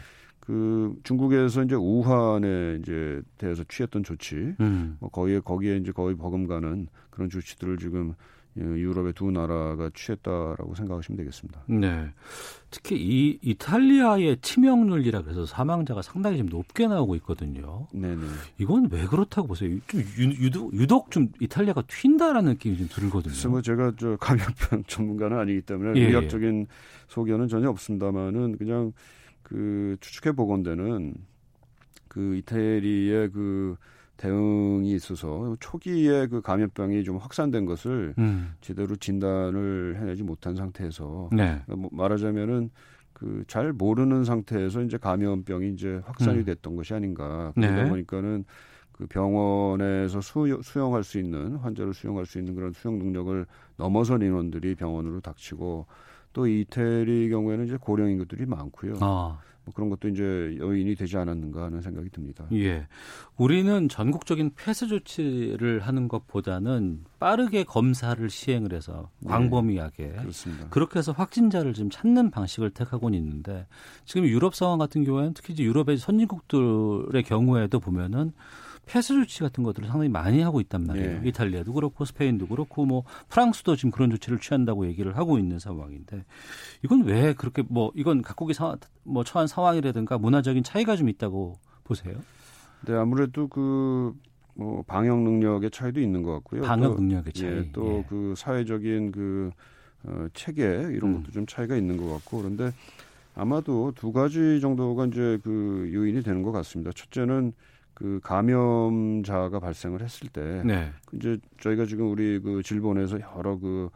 그 0.45 0.93
중국에서 1.03 1.63
이제 1.63 1.73
우한에 1.75 2.77
이제 2.81 3.21
대해서 3.37 3.63
취했던 3.63 4.03
조치, 4.03 4.35
음. 4.59 4.97
뭐 4.99 5.09
거기에 5.09 5.39
거기에 5.39 5.77
이제 5.77 5.93
거의 5.93 6.17
버금가는 6.17 6.87
그런 7.11 7.29
조치들을 7.29 7.77
지금 7.77 8.13
유럽의 8.57 9.13
두 9.13 9.31
나라가 9.31 9.89
취했다라고 9.93 10.75
생각하시면 10.75 11.15
되겠습니다. 11.17 11.63
네. 11.67 12.09
특히 12.69 12.97
이 12.97 13.39
이탈리아의 13.41 14.39
치명률이라 14.41 15.21
그래서 15.21 15.45
사망자가 15.45 16.01
상당히 16.01 16.39
좀 16.39 16.47
높게 16.47 16.87
나오고 16.87 17.15
있거든요. 17.15 17.87
네네. 17.93 18.21
이건 18.57 18.89
왜 18.91 19.05
그렇다고 19.05 19.47
보세요? 19.47 19.79
좀 19.87 20.01
유독, 20.33 20.73
유독 20.73 21.09
좀 21.09 21.29
이탈리아가 21.39 21.83
튄다라는 21.83 22.49
느낌이 22.49 22.77
좀 22.77 22.87
들거든요. 22.89 23.31
그래서 23.31 23.47
뭐 23.47 23.61
제가 23.61 23.93
저 23.97 24.17
감염병 24.17 24.83
전문가는 24.87 25.39
아니기 25.39 25.61
때문에 25.61 25.97
예, 25.97 26.03
예. 26.03 26.07
의학적인 26.09 26.61
예. 26.63 26.67
소견은 27.07 27.47
전혀 27.47 27.69
없습니다만은 27.69 28.57
그냥 28.57 28.91
그 29.53 29.97
추측해 30.01 30.35
보건대는 30.35 31.13
그 32.07 32.35
이태리의 32.37 33.29
그 33.29 33.75
대응이 34.17 34.91
있어서 34.95 35.55
초기에 35.59 36.25
그 36.25 36.41
감염병이 36.41 37.03
좀 37.03 37.17
확산된 37.17 37.65
것을 37.65 38.15
음. 38.17 38.55
제대로 38.61 38.95
진단을 38.95 39.97
해내지 39.99 40.23
못한 40.23 40.55
상태에서 40.55 41.29
네. 41.31 41.61
그러니까 41.65 41.75
뭐 41.75 41.89
말하자면은 41.93 42.71
그 43.13 43.43
잘 43.47 43.71
모르는 43.71 44.23
상태에서 44.23 44.81
이제 44.81 44.97
감염병이 44.97 45.73
이제 45.73 46.01
확산이 46.03 46.39
음. 46.39 46.45
됐던 46.45 46.75
것이 46.75 46.95
아닌가 46.95 47.51
그러다 47.53 47.83
네. 47.83 47.89
보니까는 47.89 48.43
그 48.91 49.05
병원에서 49.05 50.19
수, 50.19 50.59
수용할 50.63 51.03
수 51.03 51.19
있는 51.19 51.57
환자를 51.57 51.93
수용할 51.93 52.25
수 52.25 52.39
있는 52.39 52.55
그런 52.55 52.73
수용 52.73 52.97
능력을 52.97 53.45
넘어선 53.77 54.23
인원들이 54.23 54.73
병원으로 54.75 55.21
닥치고 55.21 55.85
또 56.33 56.47
이태리 56.47 57.29
경우에는 57.29 57.65
이제 57.65 57.77
고령 57.79 58.09
인구들이 58.09 58.45
많고요. 58.45 58.95
아. 58.99 59.39
뭐 59.65 59.73
그런 59.73 59.89
것도 59.89 60.09
이제 60.09 60.57
여인이 60.59 60.95
되지 60.95 61.17
않았는가 61.17 61.63
하는 61.63 61.81
생각이 61.81 62.09
듭니다. 62.09 62.45
예. 62.51 62.87
우리는 63.37 63.87
전국적인 63.87 64.51
폐쇄 64.55 64.87
조치를 64.87 65.79
하는 65.79 66.07
것보다는 66.07 67.05
빠르게 67.19 67.63
검사를 67.63 68.29
시행을 68.29 68.73
해서 68.73 69.09
네. 69.19 69.29
광범위하게 69.29 70.07
네, 70.07 70.21
그렇습니다. 70.21 70.67
그렇게 70.69 70.99
해서 70.99 71.11
확진자를 71.13 71.73
지금 71.73 71.89
찾는 71.89 72.31
방식을 72.31 72.71
택하고는 72.71 73.17
있는데 73.17 73.65
지금 74.05 74.27
유럽 74.27 74.53
상황 74.53 74.79
같은 74.79 75.05
경우에는 75.05 75.33
특히 75.33 75.53
이제 75.53 75.63
유럽의 75.63 75.97
선진국들의 75.97 77.23
경우에도 77.23 77.79
보면은 77.79 78.33
폐쇄 78.85 79.13
조치 79.13 79.39
같은 79.39 79.63
것들을 79.63 79.87
상당히 79.87 80.09
많이 80.09 80.41
하고 80.41 80.59
있단 80.59 80.85
말이에요. 80.85 81.21
예. 81.23 81.27
이탈리아도 81.29 81.73
그렇고 81.73 82.05
스페인도 82.05 82.47
그렇고 82.47 82.85
뭐 82.85 83.03
프랑스도 83.29 83.75
지금 83.75 83.91
그런 83.91 84.09
조치를 84.09 84.39
취한다고 84.39 84.85
얘기를 84.87 85.15
하고 85.17 85.39
있는 85.39 85.59
상황인데 85.59 86.25
이건 86.83 87.03
왜 87.03 87.33
그렇게 87.33 87.63
뭐 87.67 87.91
이건 87.95 88.21
각국이 88.21 88.53
사, 88.53 88.75
뭐 89.03 89.23
처한 89.23 89.47
상황이라든가 89.47 90.17
문화적인 90.17 90.63
차이가 90.63 90.95
좀 90.95 91.09
있다고 91.09 91.57
보세요? 91.83 92.15
네, 92.85 92.93
아무래도 92.93 93.47
그 93.47 94.13
뭐 94.55 94.83
방역 94.85 95.19
능력의 95.21 95.71
차이도 95.71 95.99
있는 95.99 96.21
것 96.23 96.33
같고요. 96.33 96.61
방역 96.61 96.95
능력의 96.95 97.33
차이. 97.33 97.49
예, 97.49 97.71
또그 97.71 98.29
예. 98.31 98.35
사회적인 98.35 99.11
그 99.11 99.51
어, 100.03 100.27
체계 100.33 100.63
이런 100.63 101.11
음. 101.11 101.21
것도 101.21 101.31
좀 101.31 101.45
차이가 101.45 101.75
있는 101.75 101.97
것 101.97 102.11
같고 102.13 102.39
그런데 102.39 102.71
아마도 103.35 103.91
두 103.95 104.11
가지 104.11 104.59
정도가 104.61 105.07
이제 105.07 105.39
그 105.43 105.89
요인이 105.93 106.21
되는 106.21 106.43
것 106.43 106.51
같습니다. 106.51 106.91
첫째는 106.91 107.53
그 108.03 108.19
감염자가 108.21 109.61
발생을 109.61 110.01
했을 110.01 110.27
때 110.27 110.61
네. 110.65 110.91
이제 111.13 111.37
저희가 111.61 111.85
지금 111.85 112.11
우리 112.11 112.37
그 112.37 112.61
질본에서 112.61 113.17
여러 113.37 113.57
그 113.57 113.89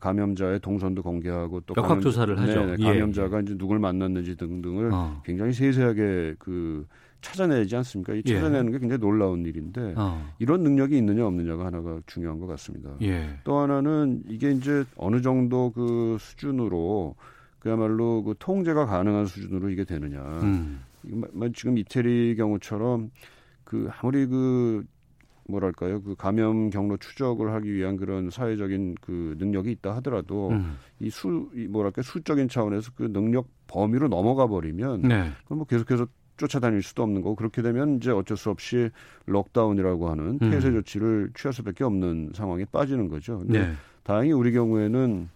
감염자의 0.00 0.58
동선도 0.58 1.04
공개하고 1.04 1.60
또 1.60 1.74
역학 1.76 2.00
조사를 2.00 2.36
하죠. 2.36 2.66
네, 2.66 2.76
네. 2.76 2.82
감염자가 2.82 3.36
예. 3.36 3.42
이제 3.42 3.56
누굴 3.56 3.78
만났는지 3.78 4.36
등등을 4.36 4.90
어. 4.92 5.22
굉장히 5.24 5.52
세세하게 5.52 6.34
그 6.40 6.84
찾아내지 7.20 7.76
않습니까? 7.76 8.14
이 8.14 8.22
예. 8.26 8.34
찾아내는 8.34 8.66
예. 8.66 8.72
게 8.72 8.78
굉장히 8.80 9.00
놀라운 9.00 9.46
일인데 9.46 9.94
어. 9.96 10.28
이런 10.40 10.64
능력이 10.64 10.98
있느냐 10.98 11.24
없느냐가 11.24 11.66
하나가 11.66 12.00
중요한 12.06 12.40
것 12.40 12.48
같습니다. 12.48 12.90
예. 13.02 13.38
또 13.44 13.60
하나는 13.60 14.24
이게 14.28 14.50
이제 14.50 14.82
어느 14.96 15.22
정도 15.22 15.70
그 15.70 16.16
수준으로 16.18 17.14
그야말로 17.60 18.24
그 18.24 18.34
통제가 18.36 18.86
가능한 18.86 19.26
수준으로 19.26 19.70
이게 19.70 19.84
되느냐. 19.84 20.18
음. 20.42 20.80
지금 21.54 21.78
이태리 21.78 22.34
경우처럼 22.36 23.10
그 23.64 23.88
아무리 23.98 24.26
그 24.26 24.84
뭐랄까요 25.48 26.02
그 26.02 26.14
감염 26.14 26.70
경로 26.70 26.96
추적을 26.96 27.52
하기 27.52 27.72
위한 27.72 27.96
그런 27.96 28.30
사회적인 28.30 28.96
그 29.00 29.34
능력이 29.38 29.70
있다 29.72 29.94
하더라도 29.96 30.50
음. 30.50 30.76
이수 31.00 31.50
이 31.54 31.66
뭐랄까 31.66 32.02
수적인 32.02 32.48
차원에서 32.48 32.92
그 32.96 33.12
능력 33.12 33.48
범위로 33.66 34.08
넘어가 34.08 34.46
버리면 34.46 35.02
네. 35.02 35.30
그럼 35.44 35.58
뭐 35.58 35.66
계속해서 35.66 36.06
쫓아다닐 36.36 36.82
수도 36.82 37.02
없는 37.02 37.22
거고 37.22 37.36
그렇게 37.36 37.62
되면 37.62 37.96
이제 37.96 38.10
어쩔 38.10 38.36
수 38.36 38.50
없이 38.50 38.90
록다운이라고 39.26 40.10
하는 40.10 40.38
음. 40.42 40.50
폐쇄 40.50 40.72
조치를 40.72 41.30
취할 41.36 41.52
수밖에 41.52 41.84
없는 41.84 42.32
상황에 42.34 42.64
빠지는 42.64 43.08
거죠. 43.08 43.38
근데 43.38 43.66
네. 43.66 43.72
다행히 44.02 44.32
우리 44.32 44.52
경우에는 44.52 45.28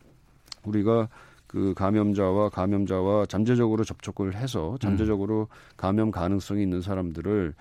우리가 0.64 1.08
그 1.46 1.72
감염자와 1.74 2.50
감염자와 2.50 3.26
잠재적으로 3.26 3.84
접촉을 3.84 4.34
해서 4.34 4.76
잠재적으로 4.80 5.48
감염 5.76 6.10
가능성이 6.10 6.62
있는 6.62 6.82
사람들을 6.82 7.54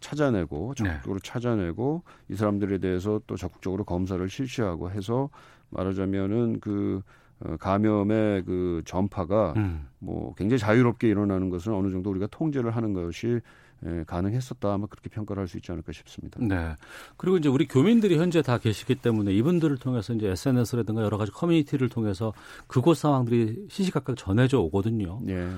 찾아내고 0.00 0.74
네. 0.78 0.84
적극적으로 0.84 1.20
네. 1.20 1.28
찾아내고 1.28 2.02
이 2.28 2.34
사람들에 2.34 2.78
대해서 2.78 3.20
또 3.26 3.36
적극적으로 3.36 3.84
검사를 3.84 4.28
실시하고 4.28 4.90
해서 4.90 5.30
말하자면은 5.70 6.60
그 6.60 7.02
어, 7.40 7.56
감염의 7.58 8.44
그 8.44 8.82
전파가 8.84 9.54
음. 9.56 9.88
뭐 9.98 10.34
굉장히 10.34 10.58
자유롭게 10.58 11.08
일어나는 11.08 11.50
것은 11.50 11.72
어느 11.72 11.90
정도 11.90 12.10
우리가 12.10 12.28
통제를 12.28 12.70
하는 12.76 12.92
것이 12.92 13.40
예, 13.84 14.04
가능했었다 14.06 14.72
아마 14.72 14.86
그렇게 14.86 15.08
평가를 15.10 15.40
할 15.40 15.48
수 15.48 15.56
있지 15.56 15.72
않을까 15.72 15.90
싶습니다. 15.92 16.38
네. 16.40 16.76
그리고 17.16 17.36
이제 17.36 17.48
우리 17.48 17.66
교민들이 17.66 18.16
현재 18.16 18.40
다 18.40 18.58
계시기 18.58 18.94
때문에 18.94 19.32
이분들을 19.32 19.78
통해서 19.78 20.12
이제 20.14 20.28
SNS라든가 20.28 21.02
여러 21.02 21.18
가지 21.18 21.32
커뮤니티를 21.32 21.88
통해서 21.88 22.32
그곳 22.68 22.96
상황들이 22.96 23.66
시시각각 23.68 24.16
전해져 24.16 24.60
오거든요. 24.60 25.18
네. 25.22 25.48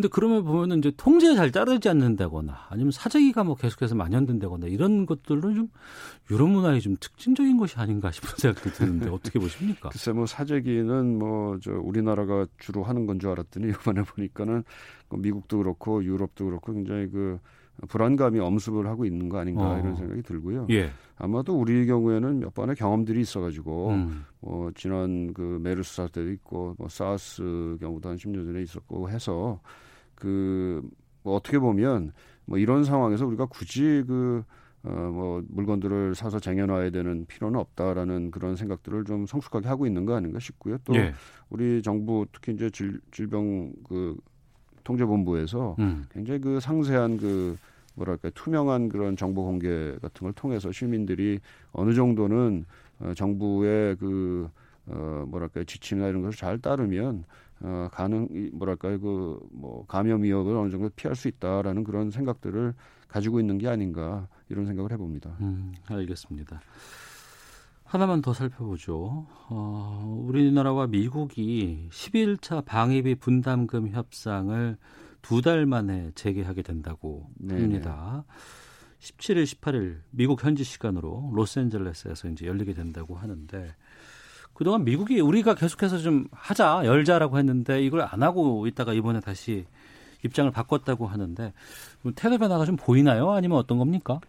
근데 0.00 0.08
그러면 0.10 0.44
보면은 0.44 0.78
이제 0.78 0.90
통제 0.96 1.34
잘 1.34 1.50
따르지 1.50 1.90
않는다거나 1.90 2.68
아니면 2.70 2.90
사재기가 2.90 3.44
뭐 3.44 3.54
계속해서 3.54 3.94
만연된다거나 3.94 4.66
이런 4.68 5.04
것들은 5.04 5.54
좀 5.54 5.68
유럽 6.30 6.48
문화의 6.48 6.80
좀 6.80 6.96
특징적인 6.98 7.58
것이 7.58 7.76
아닌가 7.78 8.10
싶은 8.10 8.30
생각도 8.38 8.70
드는데 8.70 9.10
어떻게 9.10 9.38
보십니까? 9.38 9.90
글쎄 9.90 10.12
뭐 10.12 10.24
사재기는 10.24 11.18
뭐 11.18 11.58
저 11.60 11.72
우리나라가 11.72 12.46
주로 12.58 12.82
하는 12.82 13.04
건 13.06 13.18
줄 13.20 13.28
알았더니 13.30 13.68
이번에 13.76 14.02
보니까는 14.02 14.64
뭐 15.10 15.18
미국도 15.20 15.58
그렇고 15.58 16.02
유럽도 16.02 16.46
그렇고 16.46 16.72
굉장히 16.72 17.10
그 17.10 17.38
불안감이 17.88 18.38
엄습을 18.40 18.86
하고 18.86 19.04
있는 19.04 19.28
거 19.28 19.38
아닌가 19.38 19.72
어. 19.72 19.78
이런 19.78 19.96
생각이 19.96 20.22
들고요. 20.22 20.66
예. 20.70 20.90
아마도 21.16 21.58
우리 21.58 21.86
경우에는 21.86 22.40
몇 22.40 22.54
번의 22.54 22.76
경험들이 22.76 23.20
있어가지고 23.20 23.90
음. 23.90 24.24
뭐 24.40 24.70
지난 24.74 25.34
그 25.34 25.58
메르스 25.62 25.96
사태도 25.96 26.30
있고 26.32 26.74
뭐 26.78 26.88
사스 26.88 27.76
경우도 27.80 28.08
한 28.08 28.16
10년 28.16 28.46
전에 28.46 28.62
있었고 28.62 29.10
해서 29.10 29.60
그 30.20 30.88
뭐 31.22 31.36
어떻게 31.36 31.58
보면 31.58 32.12
뭐 32.44 32.58
이런 32.58 32.84
상황에서 32.84 33.26
우리가 33.26 33.46
굳이 33.46 34.04
그 34.06 34.42
어, 34.82 34.90
뭐, 34.90 35.42
물건들을 35.48 36.14
사서 36.14 36.40
쟁여놔야 36.40 36.88
되는 36.88 37.26
필요는 37.26 37.60
없다라는 37.60 38.30
그런 38.30 38.56
생각들을 38.56 39.04
좀 39.04 39.26
성숙하게 39.26 39.68
하고 39.68 39.86
있는 39.86 40.06
거 40.06 40.14
아닌가 40.14 40.38
싶고요. 40.38 40.78
또 40.84 40.96
예. 40.96 41.12
우리 41.50 41.82
정부 41.82 42.24
특히 42.32 42.54
이제 42.54 42.70
질, 42.70 42.98
질병 43.12 43.74
그 43.86 44.16
통제본부에서 44.84 45.76
음. 45.80 46.06
굉장히 46.10 46.40
그 46.40 46.60
상세한 46.60 47.18
그 47.18 47.58
뭐랄까 47.94 48.30
투명한 48.30 48.88
그런 48.88 49.18
정보 49.18 49.44
공개 49.44 49.94
같은 50.00 50.24
걸 50.24 50.32
통해서 50.32 50.72
시민들이 50.72 51.40
어느 51.72 51.92
정도는 51.92 52.64
어, 53.00 53.12
정부의 53.14 53.96
그 53.96 54.48
어, 54.86 55.26
뭐랄까 55.28 55.62
지침이나 55.64 56.08
이런 56.08 56.22
것을 56.22 56.38
잘 56.38 56.58
따르면 56.58 57.24
어, 57.62 57.88
가능 57.92 58.26
뭐랄까요 58.54 59.00
그 59.00 59.38
뭐 59.52 59.84
감염 59.86 60.22
위협을 60.22 60.56
어느 60.56 60.70
정도 60.70 60.88
피할 60.90 61.14
수 61.14 61.28
있다라는 61.28 61.84
그런 61.84 62.10
생각들을 62.10 62.74
가지고 63.08 63.40
있는 63.40 63.58
게 63.58 63.68
아닌가 63.68 64.28
이런 64.48 64.66
생각을 64.66 64.92
해봅니다. 64.92 65.36
음, 65.40 65.74
알겠습니다. 65.86 66.60
하나만 67.84 68.22
더 68.22 68.32
살펴보죠. 68.32 69.26
어, 69.48 70.24
우리나라와 70.28 70.86
미국이 70.86 71.88
11차 71.90 72.64
방위비 72.64 73.16
분담금 73.16 73.88
협상을 73.90 74.76
두 75.22 75.42
달 75.42 75.66
만에 75.66 76.12
재개하게 76.14 76.62
된다고 76.62 77.28
네네. 77.36 77.60
합니다. 77.62 78.24
17일, 79.00 79.44
18일 79.44 79.98
미국 80.10 80.42
현지 80.44 80.62
시간으로 80.64 81.30
로스앤젤레스에서 81.34 82.28
이제 82.28 82.46
열리게 82.46 82.74
된다고 82.74 83.16
하는데 83.16 83.74
그동안 84.60 84.84
미국이 84.84 85.18
우리가 85.20 85.54
계속해서 85.54 85.96
좀 85.96 86.26
하자, 86.32 86.82
열자라고 86.84 87.38
했는데 87.38 87.82
이걸 87.82 88.02
안 88.02 88.22
하고 88.22 88.66
있다가 88.66 88.92
이번에 88.92 89.18
다시 89.20 89.64
입장을 90.22 90.50
바꿨다고 90.50 91.06
하는데 91.06 91.54
태도 92.14 92.36
변화가 92.36 92.66
좀 92.66 92.76
보이나요? 92.76 93.30
아니면 93.30 93.56
어떤 93.56 93.78
겁니까? 93.78 94.20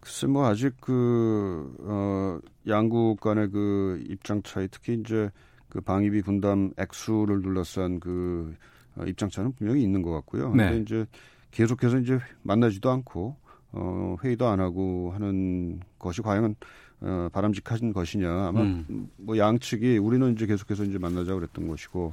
글쎄 0.00 0.26
뭐 0.26 0.46
아직 0.46 0.74
그 0.80 1.76
어, 1.78 2.40
양국 2.66 3.20
간의 3.20 3.52
그 3.52 4.04
입장 4.08 4.42
차이 4.42 4.66
특히 4.68 4.94
이제 4.94 5.30
그 5.68 5.80
방위비 5.80 6.22
분담 6.22 6.72
액수를 6.76 7.40
둘러싼 7.40 8.00
그 8.00 8.56
어, 8.96 9.04
입장 9.04 9.30
차는 9.30 9.52
분명히 9.52 9.84
있는 9.84 10.02
것 10.02 10.10
같고요. 10.10 10.56
네. 10.56 10.70
근데 10.70 10.80
이제 10.80 11.06
계속해서 11.52 11.98
이제 11.98 12.18
만나지도 12.42 12.90
않고 12.90 13.36
어, 13.70 14.16
회의도 14.24 14.48
안 14.48 14.58
하고 14.58 15.12
하는 15.12 15.78
것이 16.00 16.20
과연 16.20 16.56
어, 17.00 17.28
바람직한 17.32 17.92
것이냐 17.92 18.48
아마 18.48 18.62
음. 18.62 19.08
뭐 19.16 19.38
양측이 19.38 19.98
우리는 19.98 20.32
이제 20.32 20.46
계속해서 20.46 20.84
이제 20.84 20.98
만나자 20.98 21.34
그랬던 21.34 21.68
것이고 21.68 22.12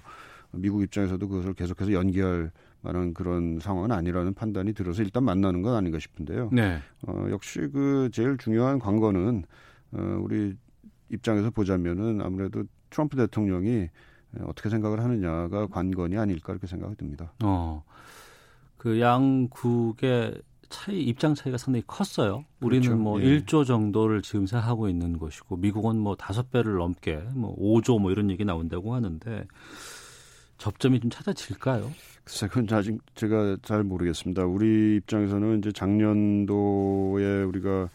미국 0.52 0.84
입장에서도 0.84 1.28
그것을 1.28 1.54
계속해서 1.54 1.92
연기할 1.92 2.52
만한 2.82 3.14
그런 3.14 3.60
상황은 3.60 3.92
아니라는 3.92 4.36
판단이 4.36 4.74
들어서 4.74 5.02
일단 5.02 5.24
만나는 5.24 5.64
건 5.64 5.74
아닌가 5.74 5.98
싶은데요. 5.98 6.50
네. 6.54 6.80
어, 7.08 7.28
역시 7.32 7.60
그 7.74 8.10
제일 8.14 8.38
중요한 8.38 8.78
관건은 8.80 9.44
어, 9.92 10.20
우리 10.22 10.56
입장에서 11.10 11.50
보자면은 11.50 12.22
아무래도 12.22 12.64
트럼프 12.90 13.18
대통령이 13.18 13.90
어떻게 14.42 14.70
생각을 14.70 15.00
하느냐가 15.00 15.68
관건이 15.68 16.18
아닐까 16.18 16.54
이렇게 16.54 16.68
생각이 16.68 16.96
듭니다. 16.96 17.32
어, 17.44 17.84
그 18.78 19.00
양국의 19.00 20.42
차이 20.70 21.02
입장 21.02 21.36
차이가 21.36 21.58
상당히 21.58 21.84
컸어요. 21.88 22.46
우리는 22.62 22.84
그렇죠. 22.84 23.02
뭐 23.02 23.22
예. 23.22 23.26
1조 23.40 23.66
정도를 23.66 24.22
지금 24.22 24.46
생각하고 24.46 24.90
있는 24.90 25.18
것이고 25.18 25.58
미국은 25.58 25.98
뭐 26.00 26.16
다섯 26.16 26.52
배를 26.52 26.76
넘게 26.76 27.24
뭐 27.34 27.56
5조 27.58 28.00
뭐 28.00 28.12
이런 28.12 28.30
얘기 28.30 28.46
나온다고 28.46 28.94
하는데 28.94 29.46
접점이 30.58 31.00
좀 31.00 31.10
찾아질까요? 31.10 31.92
글쎄, 32.24 32.48
그건 32.48 32.68
아직 32.72 33.00
제가 33.14 33.58
잘 33.62 33.84
모르겠습니다. 33.84 34.46
우리 34.46 34.96
입장에서는 34.98 35.60
이제 35.60 35.72
작년도에 35.72 37.44
우리가 37.44 37.90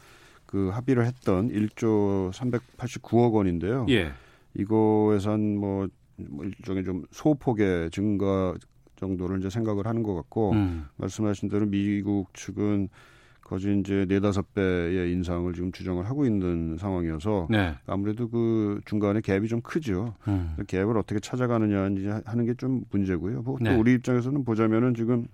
그 0.47 0.69
합의를 0.69 1.07
했던 1.07 1.49
1조 1.51 2.33
389억 2.33 3.33
원인데요. 3.33 3.87
예. 3.89 4.13
이거에서 4.55 5.33
한뭐 5.33 5.89
뭐 6.29 6.45
일종의 6.45 6.85
좀 6.85 7.05
소폭의 7.13 7.91
증가 7.91 8.55
정도를 9.01 9.39
이제 9.41 9.51
생각을 9.51 9.87
하는 9.87 10.03
것 10.03 10.15
같고 10.15 10.53
음. 10.53 10.87
말씀하신 10.97 11.49
대로 11.49 11.67
미국 11.67 12.33
측은 12.35 12.89
거진 13.43 13.81
이제 13.81 14.07
네다섯 14.09 14.55
배의 14.55 15.11
인상을 15.13 15.53
지금 15.55 15.73
주정을 15.73 16.09
하고 16.09 16.25
있는 16.25 16.77
상황이어서 16.79 17.49
네. 17.51 17.75
아무래도 17.87 18.29
그 18.29 18.81
중간에 18.85 19.21
갭이 19.21 19.49
좀 19.49 19.61
크죠. 19.61 20.15
음. 20.29 20.55
그 20.57 20.63
갭을 20.63 20.97
어떻게 20.97 21.19
찾아가느냐 21.19 21.83
하는 22.27 22.47
게 22.47 22.55
좀 22.55 22.85
문제고요. 22.91 23.43
뭐또 23.43 23.65
네. 23.65 23.75
우리 23.75 23.95
입장에서는 23.95 24.45
보자면은 24.45 24.95
지금 24.95 25.27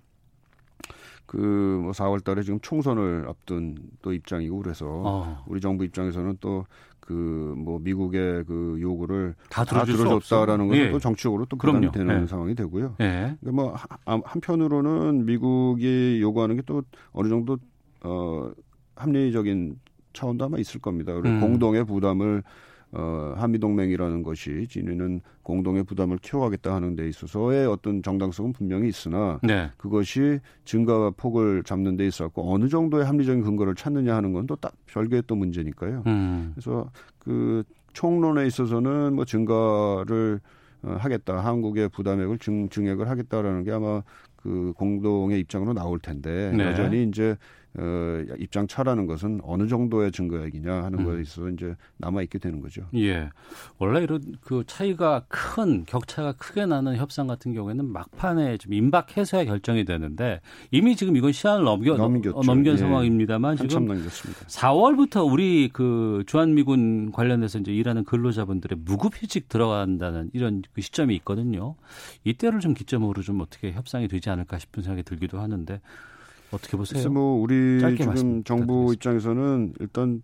그뭐 1.27 1.91
4월 1.91 2.23
달에 2.23 2.41
지금 2.41 2.59
총선을 2.61 3.25
앞둔 3.27 3.77
또 4.01 4.13
입장이고 4.13 4.57
그래서 4.63 4.85
어. 4.87 5.43
우리 5.45 5.59
정부 5.59 5.83
입장에서는 5.83 6.37
또 6.39 6.65
그 7.07 7.13
뭐 7.57 7.79
미국의 7.79 8.43
그 8.45 8.77
요구를 8.81 9.33
다, 9.49 9.63
다 9.63 9.85
들어줬다라는 9.85 10.67
것은 10.67 10.81
예. 10.81 10.91
또 10.91 10.99
정치적으로 10.99 11.45
또 11.45 11.57
부담이 11.57 11.91
되는 11.91 12.23
예. 12.23 12.27
상황이 12.27 12.53
되고요. 12.53 12.95
예. 12.99 13.35
그러니까 13.39 13.51
뭐 13.51 13.75
한편으로는 14.25 15.25
미국이 15.25 16.19
요구하는 16.21 16.57
게 16.57 16.61
또 16.65 16.83
어느 17.13 17.29
정도 17.29 17.57
어 18.03 18.51
합리적인 18.95 19.79
차원도 20.13 20.45
아마 20.45 20.57
있을 20.57 20.81
겁니다. 20.81 21.13
그리고 21.13 21.29
음. 21.29 21.39
공동의 21.39 21.85
부담을 21.85 22.43
어, 22.93 23.33
한미동맹이라는 23.37 24.23
것이 24.23 24.65
지니는 24.69 25.21
공동의 25.43 25.83
부담을 25.83 26.17
키워가겠다 26.17 26.73
하는 26.73 26.95
데 26.95 27.07
있어서의 27.09 27.67
어떤 27.67 28.01
정당성은 28.01 28.53
분명히 28.53 28.87
있으나 28.87 29.39
네. 29.43 29.69
그것이 29.77 30.39
증가 30.63 31.09
폭을 31.11 31.63
잡는 31.63 31.97
데 31.97 32.07
있었고 32.07 32.53
어느 32.53 32.69
정도의 32.69 33.05
합리적인 33.05 33.43
근거를 33.43 33.75
찾느냐 33.75 34.15
하는 34.15 34.31
건 34.33 34.47
또 34.47 34.55
딱 34.55 34.73
별개의 34.85 35.23
또 35.27 35.35
문제니까요. 35.35 36.03
음. 36.07 36.51
그래서 36.55 36.89
그 37.19 37.63
총론에 37.93 38.45
있어서는 38.47 39.13
뭐 39.13 39.25
증가를 39.25 40.39
어, 40.83 40.95
하겠다. 40.99 41.43
한국의 41.43 41.89
부담액을 41.89 42.37
증, 42.39 42.69
증액을 42.69 43.09
하겠다라는 43.09 43.63
게 43.63 43.71
아마 43.71 44.01
그 44.35 44.71
공동의 44.77 45.39
입장으로 45.41 45.73
나올 45.73 45.99
텐데 45.99 46.53
네. 46.55 46.63
여전히 46.65 47.03
이제 47.03 47.35
어, 47.79 48.23
입장 48.39 48.67
차라는 48.67 49.05
것은 49.05 49.39
어느 49.43 49.67
정도의 49.67 50.11
증거액이냐 50.11 50.83
하는 50.83 50.99
음. 50.99 51.05
거에 51.05 51.21
있어서 51.21 51.49
이제 51.49 51.75
남아 51.97 52.23
있게 52.23 52.39
되는 52.39 52.59
거죠. 52.59 52.83
예. 52.95 53.29
원래 53.77 54.01
이런 54.01 54.21
그 54.41 54.63
차이가 54.65 55.23
큰 55.27 55.85
격차가 55.85 56.33
크게 56.33 56.65
나는 56.65 56.95
협상 56.97 57.27
같은 57.27 57.53
경우에는 57.53 57.85
막판에 57.85 58.57
좀 58.57 58.73
임박 58.73 59.15
해소야 59.15 59.45
결정이 59.45 59.85
되는데 59.85 60.41
이미 60.71 60.95
지금 60.95 61.15
이건 61.15 61.31
시한을 61.31 61.65
넘겨 61.65 61.95
넘겼죠. 61.95 62.41
넘긴 62.41 62.73
예. 62.73 62.77
상황입니다만 62.77 63.57
지금 63.57 63.85
넘겼습니다. 63.85 64.47
4월부터 64.47 65.31
우리 65.31 65.69
그 65.71 66.23
주한미군 66.25 67.11
관련해서 67.11 67.59
이제 67.59 67.71
일하는 67.71 68.03
근로자분들의 68.03 68.79
무급휴직 68.85 69.49
들어간다는 69.49 70.31
이런 70.33 70.63
그 70.73 70.81
시점이 70.81 71.15
있거든요. 71.17 71.75
이때를 72.23 72.59
좀 72.59 72.73
기점으로 72.73 73.21
좀 73.21 73.39
어떻게 73.41 73.71
협상이 73.71 74.07
되지 74.07 74.31
않을까 74.31 74.57
싶은 74.57 74.81
생각이 74.81 75.03
들기도 75.03 75.39
하는데 75.39 75.79
어떻게 76.51 76.77
보세요? 76.77 77.09
뭐 77.09 77.41
우리 77.41 77.79
지금 77.97 78.43
정부 78.43 78.93
입장에서는 78.93 79.73
일단 79.79 80.21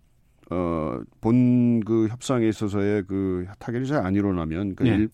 어, 0.50 1.00
본 1.20 1.80
그 1.84 2.06
협상에 2.08 2.48
있어서의 2.48 3.04
그 3.06 3.46
타결이 3.58 3.86
잘 3.86 4.04
안 4.06 4.14
일어나면 4.14 4.74
그, 4.76 4.84
네. 4.84 4.90
일, 4.96 5.08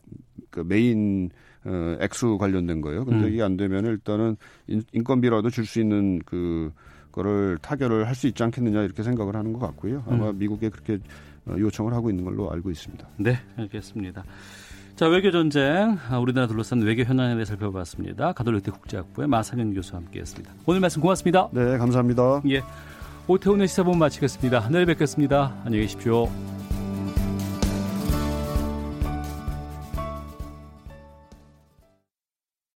그 0.51 0.61
메인 0.61 1.31
어, 1.65 1.97
액수 2.01 2.39
관련된 2.39 2.81
거예요. 2.81 3.05
근데 3.05 3.27
음. 3.27 3.33
이게 3.33 3.43
안 3.43 3.57
되면 3.57 3.85
일단은 3.87 4.37
인, 4.67 4.83
인건비라도 4.93 5.51
줄 5.51 5.67
수 5.67 5.81
있는 5.81 6.21
그 6.25 6.73
거를 7.13 7.59
타결을 7.61 8.07
할 8.07 8.15
수 8.15 8.27
있지 8.29 8.43
않겠느냐 8.43 8.83
이렇게 8.83 9.03
생각을 9.03 9.35
하는 9.37 9.53
것 9.53 9.59
같고요. 9.61 10.03
아마 10.07 10.31
음. 10.31 10.39
미국에 10.39 10.69
그렇게 10.69 10.99
어, 11.47 11.55
요청을 11.59 11.93
하고 11.93 12.11
있는 12.11 12.25
걸로 12.25 12.51
알고 12.53 12.71
있습니다. 12.71 13.09
네, 13.19 13.37
알겠습니다. 13.57 14.25
자, 15.01 15.09
외교 15.09 15.31
전쟁, 15.31 15.97
아, 16.11 16.19
우리나라 16.19 16.47
둘러싼 16.47 16.83
외교 16.83 17.03
현안에 17.05 17.33
대해 17.33 17.47
살펴봤습니다. 17.47 18.35
가톨릭대 18.35 18.71
국제학부의 18.71 19.29
마상현 19.29 19.73
교수와 19.73 20.03
함께했습니다. 20.03 20.53
오늘 20.67 20.81
말씀 20.81 21.01
고맙습니다. 21.01 21.49
네, 21.53 21.79
감사합니다. 21.79 22.43
예, 22.51 22.61
오태훈의 23.27 23.67
시사본 23.67 23.97
마치겠습니다. 23.97 24.69
내일 24.69 24.85
뵙겠습니다. 24.85 25.55
안녕히 25.65 25.85
계십시오. 25.87 26.29